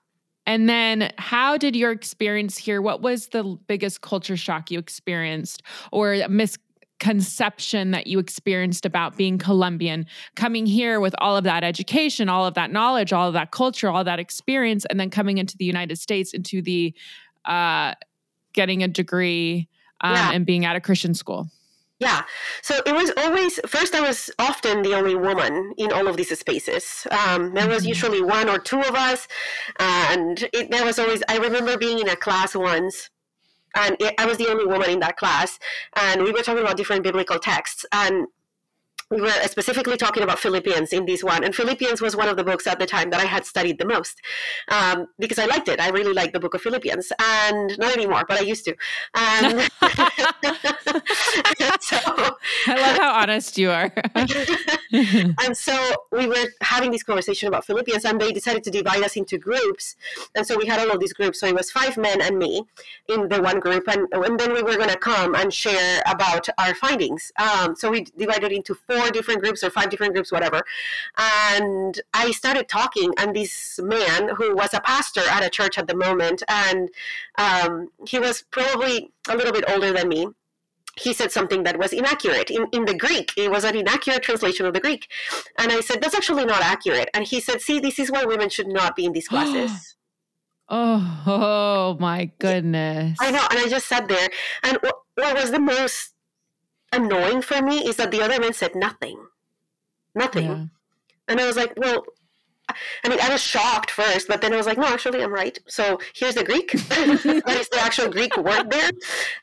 And 0.47 0.69
then, 0.69 1.13
how 1.19 1.57
did 1.57 1.77
your 1.77 1.93
experience 1.93 2.59
here? 2.59 2.83
What 2.83 3.01
was 3.01 3.29
the 3.29 3.57
biggest 3.67 4.01
culture 4.01 4.37
shock 4.37 4.71
you 4.71 4.79
experienced, 4.79 5.63
or 5.93 6.17
misconception 6.29 7.93
that 7.93 8.09
you 8.09 8.19
experienced 8.19 8.85
about 8.85 9.17
being 9.17 9.39
Colombian, 9.39 10.07
coming 10.35 10.67
here 10.67 11.01
with 11.01 11.15
all 11.19 11.37
of 11.37 11.45
that 11.45 11.63
education, 11.63 12.29
all 12.29 12.45
of 12.47 12.55
that 12.55 12.73
knowledge, 12.73 13.13
all 13.13 13.29
of 13.29 13.35
that 13.35 13.53
culture, 13.53 13.89
all 13.89 14.05
that 14.05 14.19
experience, 14.19 14.85
and 14.87 14.99
then 14.99 15.11
coming 15.11 15.39
into 15.39 15.57
the 15.57 15.65
United 15.65 15.99
States, 15.99 16.33
into 16.33 16.61
the 16.61 16.93
uh, 17.45 17.95
getting 18.53 18.83
a 18.83 18.89
degree 18.89 19.69
um, 20.01 20.15
yeah. 20.15 20.33
and 20.33 20.47
being 20.47 20.65
at 20.65 20.77
a 20.77 20.81
Christian 20.81 21.15
school? 21.15 21.49
Yeah. 21.99 22.23
So 22.63 22.81
it 22.85 22.93
was 22.93 23.13
always, 23.17 23.61
first, 23.67 23.95
I 23.95 24.01
was 24.01 24.29
often 24.41 24.83
the 24.83 24.95
only 24.95 25.15
woman 25.15 25.73
in 25.79 25.93
all 25.93 26.09
of 26.09 26.17
these 26.17 26.37
spaces. 26.37 27.07
Um, 27.13 27.55
there 27.55 27.69
was 27.69 27.83
mm-hmm. 27.83 27.91
usually 27.91 28.21
one 28.21 28.49
or 28.49 28.59
two 28.59 28.81
of 28.81 28.95
us. 28.97 29.29
And 29.79 30.43
it, 30.53 30.73
there 30.73 30.85
was 30.85 30.99
always, 30.99 31.23
I 31.29 31.37
remember 31.37 31.79
being 31.79 32.01
in 32.01 32.09
a 32.09 32.17
class 32.17 32.57
once 32.57 33.09
and 33.75 33.97
it, 34.01 34.15
I 34.19 34.27
was 34.27 34.39
the 34.39 34.49
only 34.49 34.67
woman 34.67 34.91
in 34.91 35.01
that 35.01 35.17
class. 35.17 35.59
And 35.97 36.23
we 36.23 36.33
were 36.33 36.43
talking 36.43 36.63
about 36.63 36.77
different 36.77 37.05
biblical 37.05 37.39
texts. 37.39 37.87
And 37.93 38.27
we 39.13 39.21
were 39.21 39.31
specifically 39.45 39.99
talking 39.99 40.23
about 40.23 40.39
Philippians 40.39 40.91
in 40.93 41.05
this 41.05 41.23
one, 41.23 41.45
and 41.45 41.55
Philippians 41.55 42.01
was 42.01 42.17
one 42.17 42.29
of 42.29 42.39
the 42.39 42.45
books 42.45 42.67
at 42.67 42.79
the 42.79 42.87
time 42.87 43.11
that 43.11 43.21
I 43.21 43.27
had 43.27 43.45
studied 43.45 43.79
the 43.79 43.85
most 43.85 44.23
um, 44.69 45.09
because 45.19 45.39
I 45.39 45.45
liked 45.45 45.69
it. 45.69 45.79
I 45.81 45.91
really 45.91 46.15
liked 46.15 46.33
the 46.33 46.41
book 46.41 46.55
of 46.55 46.63
Philippians, 46.63 47.13
and 47.19 47.79
not 47.79 47.95
anymore, 47.95 48.25
but 48.27 48.41
I 48.41 48.43
used 48.43 48.65
to. 48.65 48.75
And 49.15 49.63
so, 51.81 51.99
I 52.67 52.69
love 52.69 52.97
how 52.97 53.13
honest 53.21 53.59
you 53.59 53.71
are. 53.71 53.93
and 55.45 55.57
so 55.57 55.77
we 56.11 56.27
were 56.27 56.47
having 56.63 56.91
this 56.91 57.03
conversation 57.03 57.49
about 57.49 57.67
Philippians, 57.67 58.07
and 58.07 58.19
they 58.19 58.33
decided 58.33 58.65
to 58.65 58.71
divide 58.71 59.03
us 59.03 59.17
into 59.17 59.37
groups, 59.37 59.95
and 60.35 60.47
so 60.47 60.57
we 60.57 60.65
had 60.67 60.81
all 60.81 60.91
of 60.91 61.01
these 61.01 61.13
groups. 61.13 61.41
So 61.41 61.49
it 61.49 61.55
was 61.55 61.71
five 61.71 61.99
men 61.99 62.23
and 62.23 62.39
me 62.39 62.65
in 63.09 63.29
the 63.29 63.43
one 63.43 63.61
group, 63.61 63.87
and, 63.89 64.07
and 64.13 64.41
then 64.41 64.55
we 64.55 64.63
were 64.63 64.77
going 64.77 64.89
to 64.89 64.97
come 64.97 65.35
and 65.35 65.53
share 65.53 66.03
about 66.07 66.49
our 66.59 66.75
findings. 66.75 67.31
Um, 67.39 67.77
so 67.77 67.91
we 67.91 68.07
divided 68.17 68.53
into 68.53 68.75
four 68.75 69.02
four 69.03 69.11
different 69.11 69.43
groups 69.43 69.63
or 69.63 69.71
five 69.71 69.91
different 69.91 70.15
groups, 70.15 70.33
whatever. 70.33 70.63
And 71.19 72.01
I 72.15 72.31
started 72.31 72.69
talking, 72.69 73.13
and 73.19 73.35
this 73.35 73.79
man 73.83 74.31
who 74.37 74.55
was 74.55 74.75
a 74.75 74.81
pastor 74.81 75.23
at 75.29 75.45
a 75.45 75.51
church 75.51 75.79
at 75.79 75.87
the 75.87 75.97
moment, 75.97 76.43
and 76.49 76.89
um, 77.39 77.89
he 78.07 78.19
was 78.19 78.45
probably 78.51 79.11
a 79.29 79.37
little 79.37 79.53
bit 79.53 79.65
older 79.69 79.93
than 79.93 80.09
me 80.09 80.27
he 80.99 81.13
said 81.15 81.33
something 81.33 81.63
that 81.63 81.79
was 81.79 81.93
inaccurate 81.93 82.51
in, 82.51 82.67
in 82.73 82.85
the 82.85 82.95
Greek. 82.95 83.33
It 83.37 83.51
was 83.51 83.65
an 83.65 83.77
inaccurate 83.77 84.23
translation 84.23 84.67
of 84.67 84.75
the 84.75 84.81
Greek. 84.81 85.09
And 85.59 85.73
I 85.73 85.81
said, 85.81 86.03
that's 86.03 86.15
actually 86.15 86.45
not 86.45 86.63
accurate. 86.63 87.09
And 87.15 87.27
he 87.27 87.41
said, 87.41 87.63
see, 87.63 87.81
this 87.81 87.99
is 87.99 88.11
why 88.11 88.25
women 88.25 88.51
should 88.51 88.69
not 88.69 88.95
be 88.95 89.07
in 89.07 89.13
these 89.13 89.29
classes. 89.29 89.97
oh, 90.69 91.23
oh, 91.27 91.97
my 91.99 92.31
goodness. 92.39 93.17
I 93.21 93.31
know. 93.31 93.47
And 93.51 93.59
I 93.59 93.69
just 93.69 93.87
sat 93.87 94.07
there. 94.07 94.29
And 94.63 94.77
what, 94.83 94.97
what 95.15 95.35
was 95.35 95.51
the 95.51 95.61
most 95.61 96.12
annoying 96.93 97.43
for 97.43 97.63
me 97.63 97.87
is 97.87 97.97
that 97.97 98.11
the 98.11 98.23
other 98.23 98.39
men 98.39 98.53
said 98.53 98.75
nothing. 98.75 99.19
Nothing. 100.15 100.47
Yeah. 100.47 100.65
And 101.29 101.41
I 101.41 101.47
was 101.47 101.57
like, 101.57 101.73
well, 101.77 102.05
I 103.05 103.09
mean, 103.09 103.21
I 103.21 103.31
was 103.31 103.43
shocked 103.43 103.91
first, 103.91 104.29
but 104.29 104.41
then 104.41 104.53
I 104.53 104.57
was 104.57 104.67
like, 104.67 104.79
no, 104.79 104.87
actually, 104.87 105.23
I'm 105.23 105.33
right. 105.33 105.59
So 105.67 105.99
here's 106.15 106.35
the 106.35 106.45
Greek. 106.45 106.73
that 106.73 107.57
is 107.59 107.69
the 107.69 107.81
actual 107.81 108.09
Greek 108.09 108.37
word 108.37 108.71
there. 108.71 108.91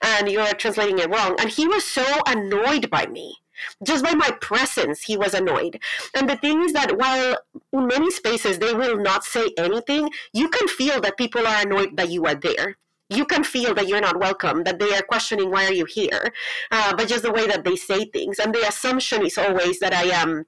And 0.01 0.29
you 0.29 0.39
are 0.39 0.53
translating 0.53 1.00
it 1.00 1.10
wrong. 1.10 1.36
And 1.39 1.50
he 1.50 1.68
was 1.68 1.84
so 1.84 2.06
annoyed 2.27 2.89
by 2.89 3.06
me. 3.08 3.36
Just 3.84 4.06
by 4.06 4.13
my 4.13 4.32
presence, 4.39 5.03
he 5.03 5.18
was 5.18 5.34
annoyed. 5.34 5.82
And 6.15 6.29
the 6.29 6.38
thing 6.38 6.63
is 6.63 6.72
that 6.74 6.98
while 6.98 7.38
in 7.74 7.88
many 7.88 8.10
spaces 8.10 8.58
they 8.58 8.74
will 8.74 8.98
not 8.98 9.25
say 9.25 9.50
anything, 9.58 10.10
you 10.32 10.48
can 10.48 10.68
feel 10.68 11.01
that 11.01 11.18
people 11.18 11.46
are 11.46 11.62
annoyed 11.62 11.98
that 11.98 12.10
you 12.10 12.25
are 12.25 12.36
there 12.36 12.77
you 13.10 13.25
can 13.25 13.44
feel 13.44 13.74
that 13.74 13.88
you're 13.88 14.01
not 14.01 14.20
welcome, 14.20 14.63
that 14.63 14.80
they 14.80 14.96
are 14.96 15.01
questioning 15.01 15.51
why 15.51 15.66
are 15.66 15.74
you 15.74 15.86
here, 15.86 16.32
uh, 16.72 16.96
but 16.96 17.08
just 17.08 17.24
the 17.24 17.32
way 17.32 17.48
that 17.48 17.63
they 17.63 17.75
say 17.75 18.06
things. 18.06 18.39
And 18.39 18.54
the 18.54 18.68
assumption 18.68 19.25
is 19.25 19.38
always 19.38 19.80
that 19.80 19.94
I 19.94 20.04
am. 20.04 20.46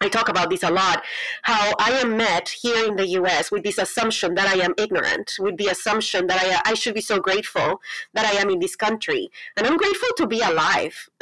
I 0.00 0.08
talk 0.08 0.28
about 0.28 0.48
this 0.48 0.62
a 0.62 0.70
lot, 0.70 1.02
how 1.42 1.74
I 1.76 1.90
am 1.90 2.16
met 2.16 2.48
here 2.48 2.86
in 2.86 2.94
the 2.94 3.08
US 3.20 3.50
with 3.50 3.64
this 3.64 3.78
assumption 3.78 4.36
that 4.36 4.46
I 4.46 4.62
am 4.62 4.72
ignorant, 4.78 5.34
with 5.40 5.56
the 5.56 5.66
assumption 5.66 6.28
that 6.28 6.40
I, 6.40 6.70
I 6.70 6.74
should 6.74 6.94
be 6.94 7.00
so 7.00 7.18
grateful 7.18 7.80
that 8.14 8.24
I 8.24 8.40
am 8.40 8.48
in 8.48 8.60
this 8.60 8.76
country. 8.76 9.28
And 9.56 9.66
I'm 9.66 9.76
grateful 9.76 10.10
to 10.18 10.28
be 10.28 10.40
alive. 10.40 10.94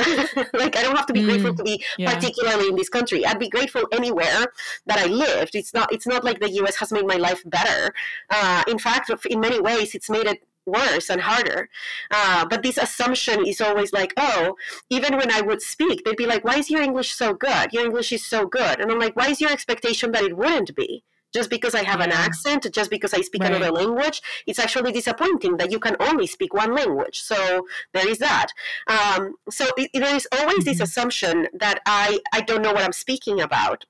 like, 0.53 0.77
I 0.77 0.83
don't 0.83 0.95
have 0.95 1.07
to 1.07 1.15
be 1.15 1.23
mm, 1.23 1.25
grateful 1.25 1.55
to 1.55 1.63
be 1.63 1.83
yeah. 1.97 2.13
particularly 2.13 2.69
in 2.69 2.77
this 2.77 2.91
country. 2.91 3.25
I'd 3.25 3.39
be 3.39 3.49
grateful 3.49 3.85
anywhere 3.93 4.53
that 4.85 4.99
I 4.99 5.07
lived. 5.07 5.55
It's 5.55 5.73
not, 5.73 5.91
it's 5.91 6.07
not 6.07 6.23
like 6.23 6.41
the 6.41 6.51
US 6.63 6.77
has 6.77 6.93
made 6.93 7.07
my 7.07 7.17
life 7.17 7.43
better. 7.47 7.95
Uh, 8.29 8.63
in 8.69 8.79
fact, 8.79 9.11
in 9.31 9.41
many 9.41 9.59
ways, 9.59 9.95
it's 9.95 10.11
made 10.11 10.27
it 10.27 10.43
worse 10.67 11.09
and 11.09 11.21
harder. 11.21 11.69
Uh, 12.11 12.45
but 12.47 12.63
this 12.63 12.77
assumption 12.77 13.47
is 13.47 13.61
always 13.61 13.93
like, 13.93 14.13
oh, 14.17 14.57
even 14.91 15.17
when 15.17 15.31
I 15.31 15.41
would 15.41 15.63
speak, 15.63 16.05
they'd 16.05 16.17
be 16.17 16.27
like, 16.27 16.45
why 16.45 16.57
is 16.57 16.71
your 16.71 16.83
English 16.83 17.13
so 17.13 17.35
good? 17.35 17.73
Your 17.73 17.85
English 17.85 18.13
is 18.13 18.27
so 18.27 18.47
good. 18.47 18.81
And 18.81 18.91
I'm 18.91 18.99
like, 18.99 19.17
why 19.17 19.29
is 19.29 19.41
your 19.41 19.51
expectation 19.51 20.13
that 20.13 20.25
it 20.25 20.37
wouldn't 20.37 20.75
be? 20.75 21.05
Just 21.33 21.51
because 21.51 21.75
I 21.75 21.83
have 21.83 21.99
yeah. 21.99 22.07
an 22.07 22.13
accent, 22.13 22.67
just 22.73 22.91
because 22.91 23.13
I 23.13 23.21
speak 23.21 23.43
right. 23.43 23.53
another 23.53 23.71
language, 23.71 24.23
it's 24.47 24.59
actually 24.59 24.93
disappointing 24.93 25.57
that 25.59 25.71
you 25.71 25.79
can 25.79 25.97
only 26.01 26.27
speak 26.27 26.55
one 26.55 26.75
language. 26.75 27.21
So 27.21 27.67
there 27.93 28.09
is 28.09 28.19
that. 28.19 28.49
Um, 28.87 29.35
so 29.51 29.67
it, 29.77 29.91
there 29.93 30.15
is 30.15 30.27
always 30.33 30.61
mm-hmm. 30.61 30.65
this 30.65 30.81
assumption 30.81 31.49
that 31.53 31.81
I, 31.85 32.21
I 32.33 32.41
don't 32.41 32.63
know 32.63 32.73
what 32.73 32.85
I'm 32.85 32.93
speaking 32.93 33.41
about 33.41 33.85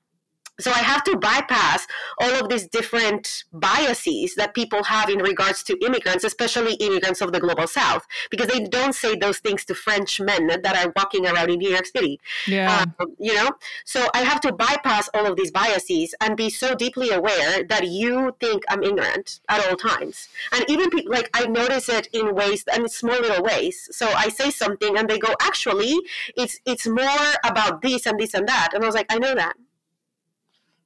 so 0.59 0.71
I 0.71 0.79
have 0.79 1.03
to 1.03 1.17
bypass 1.17 1.85
all 2.19 2.33
of 2.33 2.49
these 2.49 2.67
different 2.67 3.43
biases 3.53 4.35
that 4.35 4.53
people 4.53 4.83
have 4.83 5.09
in 5.09 5.19
regards 5.19 5.63
to 5.63 5.77
immigrants, 5.85 6.23
especially 6.23 6.73
immigrants 6.75 7.21
of 7.21 7.31
the 7.31 7.39
global 7.39 7.67
south, 7.67 8.07
because 8.31 8.47
they 8.47 8.63
don't 8.63 8.93
say 8.93 9.15
those 9.15 9.37
things 9.37 9.65
to 9.65 9.75
French 9.75 10.19
men 10.19 10.47
that 10.47 10.75
are 10.75 10.91
walking 10.95 11.27
around 11.27 11.51
in 11.51 11.59
New 11.59 11.69
York 11.69 11.85
City. 11.85 12.19
Yeah. 12.47 12.85
Um, 12.99 13.15
you 13.19 13.35
know? 13.35 13.51
So 13.85 14.07
I 14.13 14.21
have 14.21 14.41
to 14.41 14.51
bypass 14.51 15.09
all 15.13 15.25
of 15.25 15.35
these 15.35 15.51
biases 15.51 16.15
and 16.21 16.35
be 16.35 16.49
so 16.49 16.73
deeply 16.73 17.11
aware 17.11 17.63
that 17.63 17.87
you 17.87 18.35
think 18.39 18.63
I'm 18.69 18.83
ignorant 18.83 19.39
at 19.49 19.67
all 19.67 19.75
times. 19.75 20.27
And 20.51 20.65
even 20.67 20.89
people, 20.89 21.13
like 21.13 21.29
I 21.33 21.45
notice 21.45 21.87
it 21.89 22.07
in 22.13 22.33
ways, 22.33 22.63
and 22.71 22.89
small 22.89 23.19
little 23.19 23.43
ways. 23.43 23.89
So 23.91 24.07
I 24.07 24.29
say 24.29 24.49
something 24.49 24.97
and 24.97 25.09
they 25.09 25.19
go, 25.19 25.33
actually, 25.41 25.95
it's 26.35 26.59
it's 26.65 26.87
more 26.87 27.27
about 27.43 27.81
this 27.81 28.05
and 28.05 28.19
this 28.19 28.33
and 28.33 28.47
that. 28.47 28.69
And 28.73 28.83
I 28.83 28.87
was 28.87 28.95
like, 28.95 29.11
I 29.11 29.19
know 29.19 29.35
that. 29.35 29.55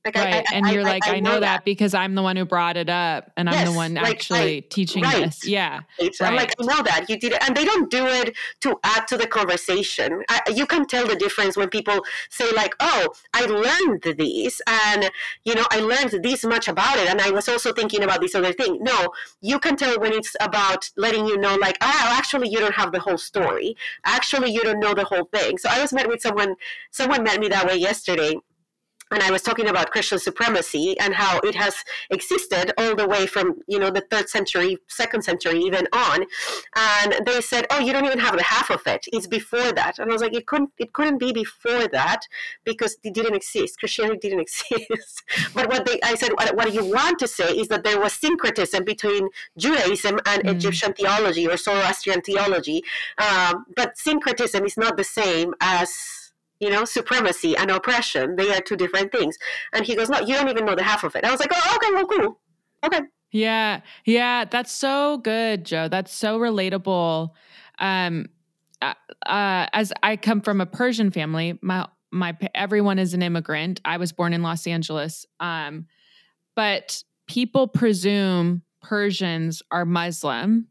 Like 0.04 0.16
right. 0.16 0.34
I, 0.34 0.38
I, 0.40 0.44
and 0.54 0.68
you're 0.70 0.82
I, 0.82 0.94
like, 0.94 1.08
I, 1.08 1.20
know, 1.20 1.34
know 1.34 1.40
that. 1.42 1.58
that. 1.58 1.66
because 1.66 1.94
I'm 1.94 2.16
the 2.16 2.24
one 2.24 2.36
who 2.36 2.44
brought 2.44 2.76
it 2.76 2.90
up 2.90 3.32
and 3.38 3.48
yes, 3.48 3.60
I'm 3.60 3.72
the 3.72 3.78
one 3.78 3.94
like 3.94 4.16
actually 4.16 4.62
teaching 4.62 5.04
right. 5.04 5.26
this. 5.26 5.46
Yeah. 5.46 5.82
Right. 6.00 6.12
I'm 6.22 6.36
like, 6.36 6.56
I 6.60 6.64
know 6.66 6.82
that 6.84 7.06
you 7.08 7.20
did 7.20 7.34
it. 7.34 7.48
And 7.48 7.56
they 7.56 7.66
don't 7.66 7.90
do 7.92 8.08
it 8.08 8.36
to 8.62 8.80
add 8.84 9.08
to 9.10 9.18
the 9.18 9.28
conversation. 9.28 10.24
you 10.54 10.66
can 10.66 10.88
tell 10.88 11.06
the 11.08 11.16
difference 11.16 11.56
when 11.56 11.70
people 11.70 12.04
say 12.30 12.52
like, 12.56 12.74
oh, 12.80 13.10
I 13.34 13.46
learned 13.46 14.18
these 14.18 14.60
and, 14.66 15.12
you 15.46 15.54
know, 15.54 15.66
I 15.70 15.80
learned 15.82 16.24
this 16.24 16.44
much 16.44 16.68
about 16.68 16.98
it. 16.98 17.08
And 17.08 17.22
I 17.22 17.30
was 17.30 17.48
also 17.48 17.72
thinking 17.72 18.04
about 18.04 18.22
this 18.22 18.34
other 18.34 18.54
thing. 18.54 18.80
No, 18.82 19.10
you 19.42 19.60
can 19.60 19.76
tell 19.76 20.00
when 20.00 20.14
it's 20.14 20.36
about 20.42 20.90
letting 20.98 21.28
you 21.28 21.38
know 21.38 21.56
like, 21.56 21.78
oh, 21.82 22.08
actually 22.18 22.50
you 22.50 22.60
don't 22.60 22.76
have 22.76 22.92
the 22.92 23.00
whole 23.00 23.20
story. 23.20 23.76
Actually, 24.04 24.52
you 24.52 24.64
don't 24.64 24.80
know 24.80 24.96
the 24.96 25.06
whole 25.06 25.26
thing. 25.26 25.60
So 25.60 25.70
I 25.70 25.80
was 25.80 25.94
met 25.94 26.08
with 26.08 26.22
someone, 26.22 26.56
someone 26.90 27.24
met 27.24 27.40
me 27.40 27.50
that 27.50 27.68
way 27.68 27.76
yesterday 27.76 28.36
and 29.12 29.22
I 29.22 29.32
was 29.32 29.42
talking 29.42 29.68
about 29.68 29.92
Christian 29.92 30.20
supremacy 30.20 30.98
and 31.00 31.14
how 31.14 31.40
it 31.44 31.56
has 31.56 31.76
existed 32.10 32.72
all 32.78 32.96
the 32.96 33.08
way 33.08 33.28
from 33.28 33.62
you 33.68 33.80
know 33.80 33.90
the 33.90 34.06
third 34.10 34.30
century, 34.30 34.78
second 34.88 35.24
century, 35.24 35.60
even 35.60 35.88
on. 35.94 36.26
And 36.76 37.26
they 37.26 37.42
said, 37.42 37.68
"Oh, 37.70 37.80
you 37.80 37.94
don't 37.94 38.06
even 38.06 38.20
have 38.20 38.38
the 38.38 38.44
half 38.44 38.70
of 38.70 38.86
it. 38.88 39.06
It's 39.14 39.28
before 39.28 39.72
that." 39.74 40.00
And 40.00 40.10
I 40.10 40.14
was 40.14 40.22
like, 40.22 40.36
"It 40.36 40.48
couldn't. 40.48 40.72
It 40.78 40.94
couldn't 40.94 41.18
be 41.18 41.32
before 41.34 41.88
that 41.90 42.22
because 42.64 42.98
it 43.04 43.14
didn't 43.14 43.36
exist. 43.36 43.80
Christianity 43.80 44.20
didn't 44.30 44.40
exist." 44.48 45.24
but 45.54 45.68
what 45.70 45.86
they, 45.86 46.00
I 46.04 46.16
said, 46.16 46.32
what, 46.32 46.56
what, 46.56 46.74
you 46.74 46.86
want 46.86 47.20
to 47.20 47.28
say 47.28 47.52
is 47.52 47.68
that 47.68 47.84
there 47.84 48.00
was 48.00 48.14
syncretism 48.14 48.86
between 48.86 49.30
Judaism 49.58 50.20
and 50.26 50.44
mm. 50.44 50.56
Egyptian 50.56 50.94
theology 50.94 51.48
or 51.48 51.58
Zoroastrian 51.58 52.22
theology. 52.22 52.84
Um, 53.18 53.66
but 53.76 53.98
syncretism 53.98 54.66
is 54.66 54.78
not 54.78 54.96
the 54.98 55.04
same 55.04 55.54
as 55.60 56.21
you 56.62 56.70
know, 56.70 56.86
supremacy 56.86 57.58
and 57.58 57.70
oppression. 57.72 58.36
They 58.38 58.56
are 58.56 58.62
two 58.62 58.78
different 58.78 59.12
things. 59.12 59.38
And 59.74 59.84
he 59.84 59.96
goes, 59.96 60.10
No, 60.10 60.20
you 60.20 60.36
don't 60.36 60.48
even 60.48 60.64
know 60.64 60.76
the 60.76 60.84
half 60.84 61.04
of 61.04 61.16
it. 61.16 61.26
I 61.26 61.32
was 61.32 61.40
like, 61.40 61.52
Oh, 61.54 61.76
okay, 61.76 61.94
well, 61.94 62.06
cool. 62.06 62.40
Okay. 62.86 63.02
Yeah. 63.32 63.82
Yeah. 64.06 64.46
That's 64.46 64.72
so 64.72 65.18
good, 65.18 65.66
Jo. 65.66 65.88
That's 65.90 66.14
so 66.14 66.40
relatable. 66.40 67.32
Um, 67.80 68.28
uh, 68.82 68.94
uh, 69.26 69.68
as 69.74 69.92
I 70.04 70.18
come 70.18 70.42
from 70.42 70.62
a 70.62 70.66
Persian 70.66 71.12
family, 71.12 71.58
my 71.62 71.88
my 72.12 72.38
everyone 72.54 73.00
is 73.00 73.14
an 73.14 73.24
immigrant. 73.24 73.82
I 73.86 73.98
was 73.98 74.12
born 74.12 74.34
in 74.34 74.44
Los 74.44 74.68
Angeles. 74.68 75.26
Um, 75.40 75.88
but 76.56 77.04
people 77.28 77.68
presume 77.68 78.62
Persians 78.82 79.64
are 79.72 79.86
Muslim 79.86 80.68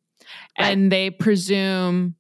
and 0.57 0.93
they 0.93 1.11
presume 1.11 2.15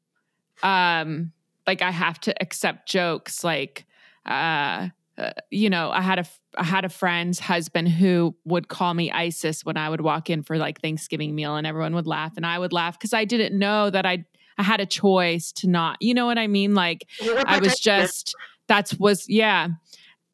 um 0.62 1.32
like 1.66 1.82
I 1.82 1.90
have 1.90 2.20
to 2.20 2.42
accept 2.42 2.88
jokes 2.88 3.44
like 3.44 3.86
uh, 4.26 4.88
uh, 5.20 5.32
you 5.50 5.68
know, 5.68 5.90
I 5.90 6.00
had 6.00 6.18
a 6.18 6.24
I 6.56 6.64
had 6.64 6.84
a 6.84 6.88
friend's 6.88 7.38
husband 7.38 7.88
who 7.88 8.34
would 8.44 8.68
call 8.68 8.94
me 8.94 9.10
ISIS 9.10 9.64
when 9.64 9.76
I 9.76 9.88
would 9.88 10.00
walk 10.00 10.30
in 10.30 10.42
for 10.42 10.56
like 10.56 10.80
Thanksgiving 10.80 11.34
meal, 11.34 11.56
and 11.56 11.66
everyone 11.66 11.94
would 11.94 12.06
laugh, 12.06 12.32
and 12.36 12.46
I 12.46 12.58
would 12.58 12.72
laugh 12.72 12.98
because 12.98 13.12
I 13.12 13.24
didn't 13.24 13.58
know 13.58 13.90
that 13.90 14.06
I 14.06 14.24
I 14.56 14.62
had 14.62 14.80
a 14.80 14.86
choice 14.86 15.52
to 15.52 15.68
not. 15.68 15.98
You 16.00 16.14
know 16.14 16.26
what 16.26 16.38
I 16.38 16.46
mean? 16.46 16.74
Like 16.74 17.06
I 17.46 17.58
was 17.58 17.78
just 17.78 18.34
that's 18.66 18.98
was 18.98 19.28
yeah. 19.28 19.68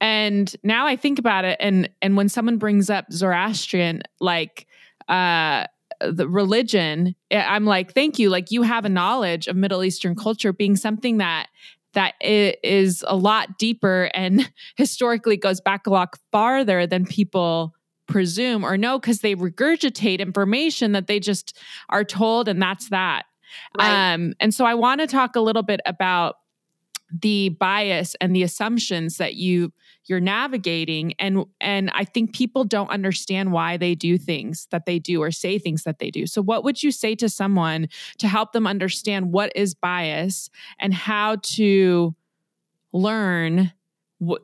And 0.00 0.54
now 0.62 0.87
I 0.87 0.97
think 0.97 1.18
about 1.18 1.45
it, 1.45 1.56
and 1.59 1.90
and 2.00 2.16
when 2.16 2.28
someone 2.28 2.59
brings 2.59 2.88
up 2.88 3.12
Zoroastrian, 3.12 4.02
like 4.21 4.66
uh 5.09 5.66
the 6.00 6.29
religion 6.29 7.15
eh, 7.31 7.45
i'm 7.47 7.65
like 7.65 7.93
thank 7.93 8.19
you 8.19 8.31
like 8.31 8.50
you 8.50 8.62
have 8.62 8.85
a 8.85 8.88
knowledge 8.88 9.47
of 9.47 9.57
middle 9.57 9.83
eastern 9.83 10.15
culture 10.15 10.53
being 10.53 10.76
something 10.76 11.19
that 11.19 11.49
that 11.95 12.15
is 12.21 13.05
a 13.09 13.17
lot 13.17 13.59
deeper 13.59 14.11
and 14.15 14.50
historically 14.76 15.37
goes 15.37 15.61
back 15.61 15.87
a 15.87 15.91
lot 15.91 16.15
farther 16.31 16.87
than 16.87 17.05
people 17.07 17.75
presume 18.07 18.65
or 18.65 18.76
know 18.76 18.99
because 18.99 19.21
they 19.21 19.35
regurgitate 19.35 20.21
information 20.21 20.93
that 20.93 21.07
they 21.09 21.19
just 21.19 21.59
are 21.88 22.05
told 22.05 22.49
and 22.49 22.62
that's 22.62 22.91
that 22.91 23.25
right. 23.79 24.15
um, 24.15 24.35
and 24.38 24.55
so 24.55 24.65
i 24.65 24.75
want 24.75 25.00
to 25.00 25.07
talk 25.07 25.35
a 25.35 25.41
little 25.41 25.62
bit 25.62 25.81
about 25.87 26.37
the 27.10 27.50
bias 27.50 28.16
and 28.20 28.34
the 28.34 28.42
assumptions 28.42 29.18
that 29.18 29.34
you 29.34 29.72
you're 30.06 30.20
navigating 30.20 31.14
and 31.18 31.44
and 31.60 31.90
I 31.94 32.04
think 32.04 32.34
people 32.34 32.64
don't 32.64 32.90
understand 32.90 33.52
why 33.52 33.76
they 33.76 33.94
do 33.94 34.18
things 34.18 34.66
that 34.70 34.86
they 34.86 34.98
do 34.98 35.22
or 35.22 35.30
say 35.30 35.58
things 35.58 35.84
that 35.84 35.98
they 35.98 36.10
do. 36.10 36.26
So 36.26 36.42
what 36.42 36.64
would 36.64 36.82
you 36.82 36.90
say 36.90 37.14
to 37.16 37.28
someone 37.28 37.88
to 38.18 38.28
help 38.28 38.52
them 38.52 38.66
understand 38.66 39.32
what 39.32 39.52
is 39.54 39.75
bias 39.75 40.50
and 40.78 40.92
how 40.92 41.36
to 41.42 42.14
learn 42.92 43.72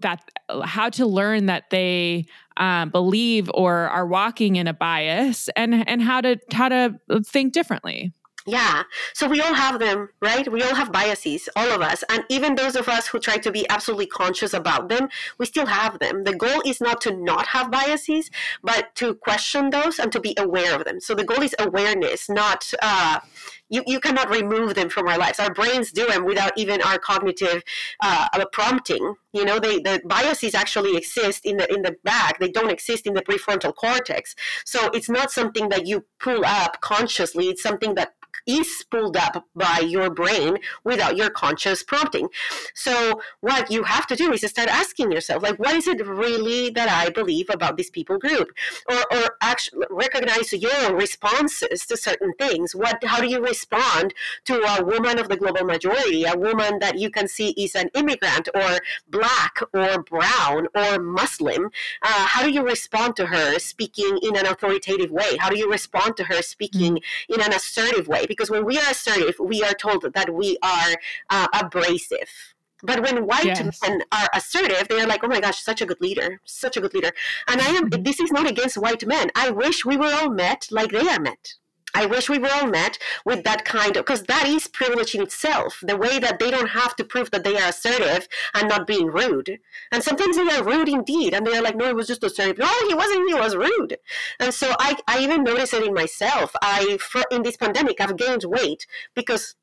that 0.02 0.28
how 0.64 0.90
to 0.90 1.06
learn 1.06 1.46
that 1.46 1.70
they 1.70 2.26
um, 2.58 2.90
believe 2.90 3.50
or 3.54 3.88
are 3.88 4.06
walking 4.06 4.56
in 4.56 4.66
a 4.68 4.74
bias 4.74 5.48
and 5.56 5.88
and 5.88 6.02
how 6.02 6.20
to 6.20 6.36
how 6.52 6.68
to 6.68 6.94
think 7.24 7.52
differently 7.52 8.12
yeah. 8.46 8.82
So 9.14 9.28
we 9.28 9.40
all 9.40 9.54
have 9.54 9.78
them, 9.78 10.08
right? 10.20 10.50
We 10.50 10.62
all 10.62 10.74
have 10.74 10.90
biases, 10.90 11.48
all 11.54 11.70
of 11.70 11.80
us. 11.80 12.02
And 12.08 12.24
even 12.28 12.54
those 12.54 12.76
of 12.76 12.88
us 12.88 13.06
who 13.06 13.18
try 13.18 13.36
to 13.38 13.52
be 13.52 13.68
absolutely 13.68 14.06
conscious 14.06 14.52
about 14.52 14.88
them, 14.88 15.08
we 15.38 15.46
still 15.46 15.66
have 15.66 15.98
them. 15.98 16.24
The 16.24 16.34
goal 16.34 16.62
is 16.66 16.80
not 16.80 17.00
to 17.02 17.14
not 17.14 17.46
have 17.48 17.70
biases, 17.70 18.30
but 18.62 18.94
to 18.96 19.14
question 19.14 19.70
those 19.70 19.98
and 19.98 20.10
to 20.12 20.20
be 20.20 20.34
aware 20.36 20.74
of 20.74 20.84
them. 20.84 21.00
So 21.00 21.14
the 21.14 21.24
goal 21.24 21.42
is 21.42 21.54
awareness, 21.58 22.28
not, 22.28 22.72
uh, 22.82 23.20
you, 23.68 23.82
you 23.86 24.00
cannot 24.00 24.28
remove 24.28 24.74
them 24.74 24.90
from 24.90 25.08
our 25.08 25.16
lives. 25.16 25.40
Our 25.40 25.52
brains 25.52 25.92
do 25.92 26.06
them 26.06 26.26
without 26.26 26.52
even 26.56 26.82
our 26.82 26.98
cognitive 26.98 27.62
uh, 28.02 28.28
prompting. 28.52 29.14
You 29.32 29.46
know, 29.46 29.58
they, 29.58 29.78
the 29.78 30.02
biases 30.04 30.54
actually 30.54 30.94
exist 30.94 31.46
in 31.46 31.56
the 31.56 31.72
in 31.72 31.80
the 31.80 31.96
back. 32.04 32.38
They 32.38 32.50
don't 32.50 32.70
exist 32.70 33.06
in 33.06 33.14
the 33.14 33.22
prefrontal 33.22 33.74
cortex. 33.74 34.34
So 34.66 34.90
it's 34.92 35.08
not 35.08 35.30
something 35.30 35.70
that 35.70 35.86
you 35.86 36.04
pull 36.20 36.44
up 36.44 36.82
consciously. 36.82 37.46
It's 37.48 37.62
something 37.62 37.94
that 37.94 38.12
is 38.46 38.84
pulled 38.90 39.16
up 39.16 39.46
by 39.54 39.80
your 39.86 40.10
brain 40.10 40.58
without 40.84 41.16
your 41.16 41.30
conscious 41.30 41.82
prompting. 41.82 42.28
So 42.74 43.20
what 43.40 43.70
you 43.70 43.84
have 43.84 44.06
to 44.08 44.16
do 44.16 44.32
is 44.32 44.40
to 44.40 44.48
start 44.48 44.68
asking 44.68 45.12
yourself, 45.12 45.42
like, 45.42 45.58
what 45.58 45.74
is 45.74 45.86
it 45.86 46.04
really 46.06 46.70
that 46.70 46.88
I 46.88 47.10
believe 47.10 47.48
about 47.50 47.76
this 47.76 47.90
people 47.90 48.18
group? 48.18 48.48
Or, 48.88 48.98
or 49.12 49.36
actually 49.40 49.86
recognize 49.90 50.52
your 50.52 50.94
responses 50.94 51.86
to 51.86 51.96
certain 51.96 52.32
things. 52.38 52.74
What, 52.74 53.02
how 53.04 53.20
do 53.20 53.28
you 53.28 53.40
respond 53.40 54.14
to 54.44 54.54
a 54.62 54.84
woman 54.84 55.18
of 55.18 55.28
the 55.28 55.36
global 55.36 55.64
majority, 55.64 56.24
a 56.24 56.36
woman 56.36 56.78
that 56.80 56.98
you 56.98 57.10
can 57.10 57.28
see 57.28 57.50
is 57.50 57.74
an 57.74 57.90
immigrant 57.94 58.48
or 58.54 58.78
black 59.08 59.60
or 59.72 60.02
brown 60.02 60.68
or 60.74 60.98
Muslim? 60.98 61.70
Uh, 62.02 62.26
how 62.26 62.42
do 62.42 62.50
you 62.50 62.62
respond 62.62 63.16
to 63.16 63.26
her 63.26 63.58
speaking 63.58 64.18
in 64.22 64.36
an 64.36 64.46
authoritative 64.46 65.10
way? 65.10 65.36
How 65.38 65.48
do 65.48 65.58
you 65.58 65.70
respond 65.70 66.16
to 66.16 66.24
her 66.24 66.42
speaking 66.42 66.96
mm-hmm. 66.96 67.34
in 67.34 67.40
an 67.40 67.52
assertive 67.52 68.08
way? 68.08 68.21
Because 68.26 68.50
when 68.50 68.64
we 68.64 68.78
are 68.78 68.90
assertive, 68.90 69.36
we 69.38 69.62
are 69.62 69.74
told 69.74 70.12
that 70.14 70.34
we 70.34 70.58
are 70.62 70.96
uh, 71.30 71.46
abrasive. 71.54 72.54
But 72.82 73.02
when 73.02 73.26
white 73.26 73.44
yes. 73.44 73.80
men 73.82 74.02
are 74.10 74.28
assertive, 74.34 74.88
they 74.88 75.00
are 75.00 75.06
like, 75.06 75.22
"Oh 75.22 75.28
my 75.28 75.40
gosh, 75.40 75.62
such 75.62 75.80
a 75.80 75.86
good 75.86 76.00
leader, 76.00 76.40
such 76.44 76.76
a 76.76 76.80
good 76.80 76.92
leader." 76.94 77.12
And 77.46 77.60
I 77.60 77.66
am. 77.66 77.88
Mm-hmm. 77.88 78.02
This 78.02 78.18
is 78.18 78.32
not 78.32 78.50
against 78.50 78.76
white 78.76 79.06
men. 79.06 79.30
I 79.36 79.50
wish 79.50 79.84
we 79.84 79.96
were 79.96 80.12
all 80.12 80.30
met 80.30 80.66
like 80.70 80.90
they 80.90 81.08
are 81.08 81.20
met. 81.20 81.54
I 81.94 82.06
wish 82.06 82.28
we 82.28 82.38
were 82.38 82.50
all 82.52 82.66
met 82.66 82.98
with 83.24 83.44
that 83.44 83.64
kind 83.64 83.96
of, 83.96 84.04
because 84.04 84.24
that 84.24 84.46
is 84.46 84.66
privilege 84.66 85.14
in 85.14 85.22
itself, 85.22 85.78
the 85.82 85.96
way 85.96 86.18
that 86.18 86.38
they 86.38 86.50
don't 86.50 86.70
have 86.70 86.96
to 86.96 87.04
prove 87.04 87.30
that 87.30 87.44
they 87.44 87.56
are 87.58 87.68
assertive 87.68 88.28
and 88.54 88.68
not 88.68 88.86
being 88.86 89.06
rude. 89.06 89.58
And 89.90 90.02
sometimes 90.02 90.36
they 90.36 90.48
are 90.48 90.64
rude 90.64 90.88
indeed, 90.88 91.34
and 91.34 91.46
they're 91.46 91.62
like, 91.62 91.76
no, 91.76 91.88
it 91.88 91.96
was 91.96 92.06
just 92.06 92.24
assertive. 92.24 92.58
No, 92.58 92.70
he 92.88 92.94
wasn't, 92.94 93.28
he 93.28 93.34
was 93.34 93.56
rude. 93.56 93.98
And 94.40 94.54
so 94.54 94.74
I, 94.78 94.96
I 95.06 95.22
even 95.22 95.44
noticed 95.44 95.74
it 95.74 95.84
in 95.84 95.94
myself. 95.94 96.54
I, 96.62 96.98
for, 96.98 97.22
in 97.30 97.42
this 97.42 97.56
pandemic, 97.56 98.00
I've 98.00 98.16
gained 98.16 98.44
weight 98.44 98.86
because 99.14 99.54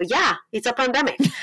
yeah, 0.00 0.36
it's 0.52 0.66
a 0.66 0.72
pandemic. 0.72 1.18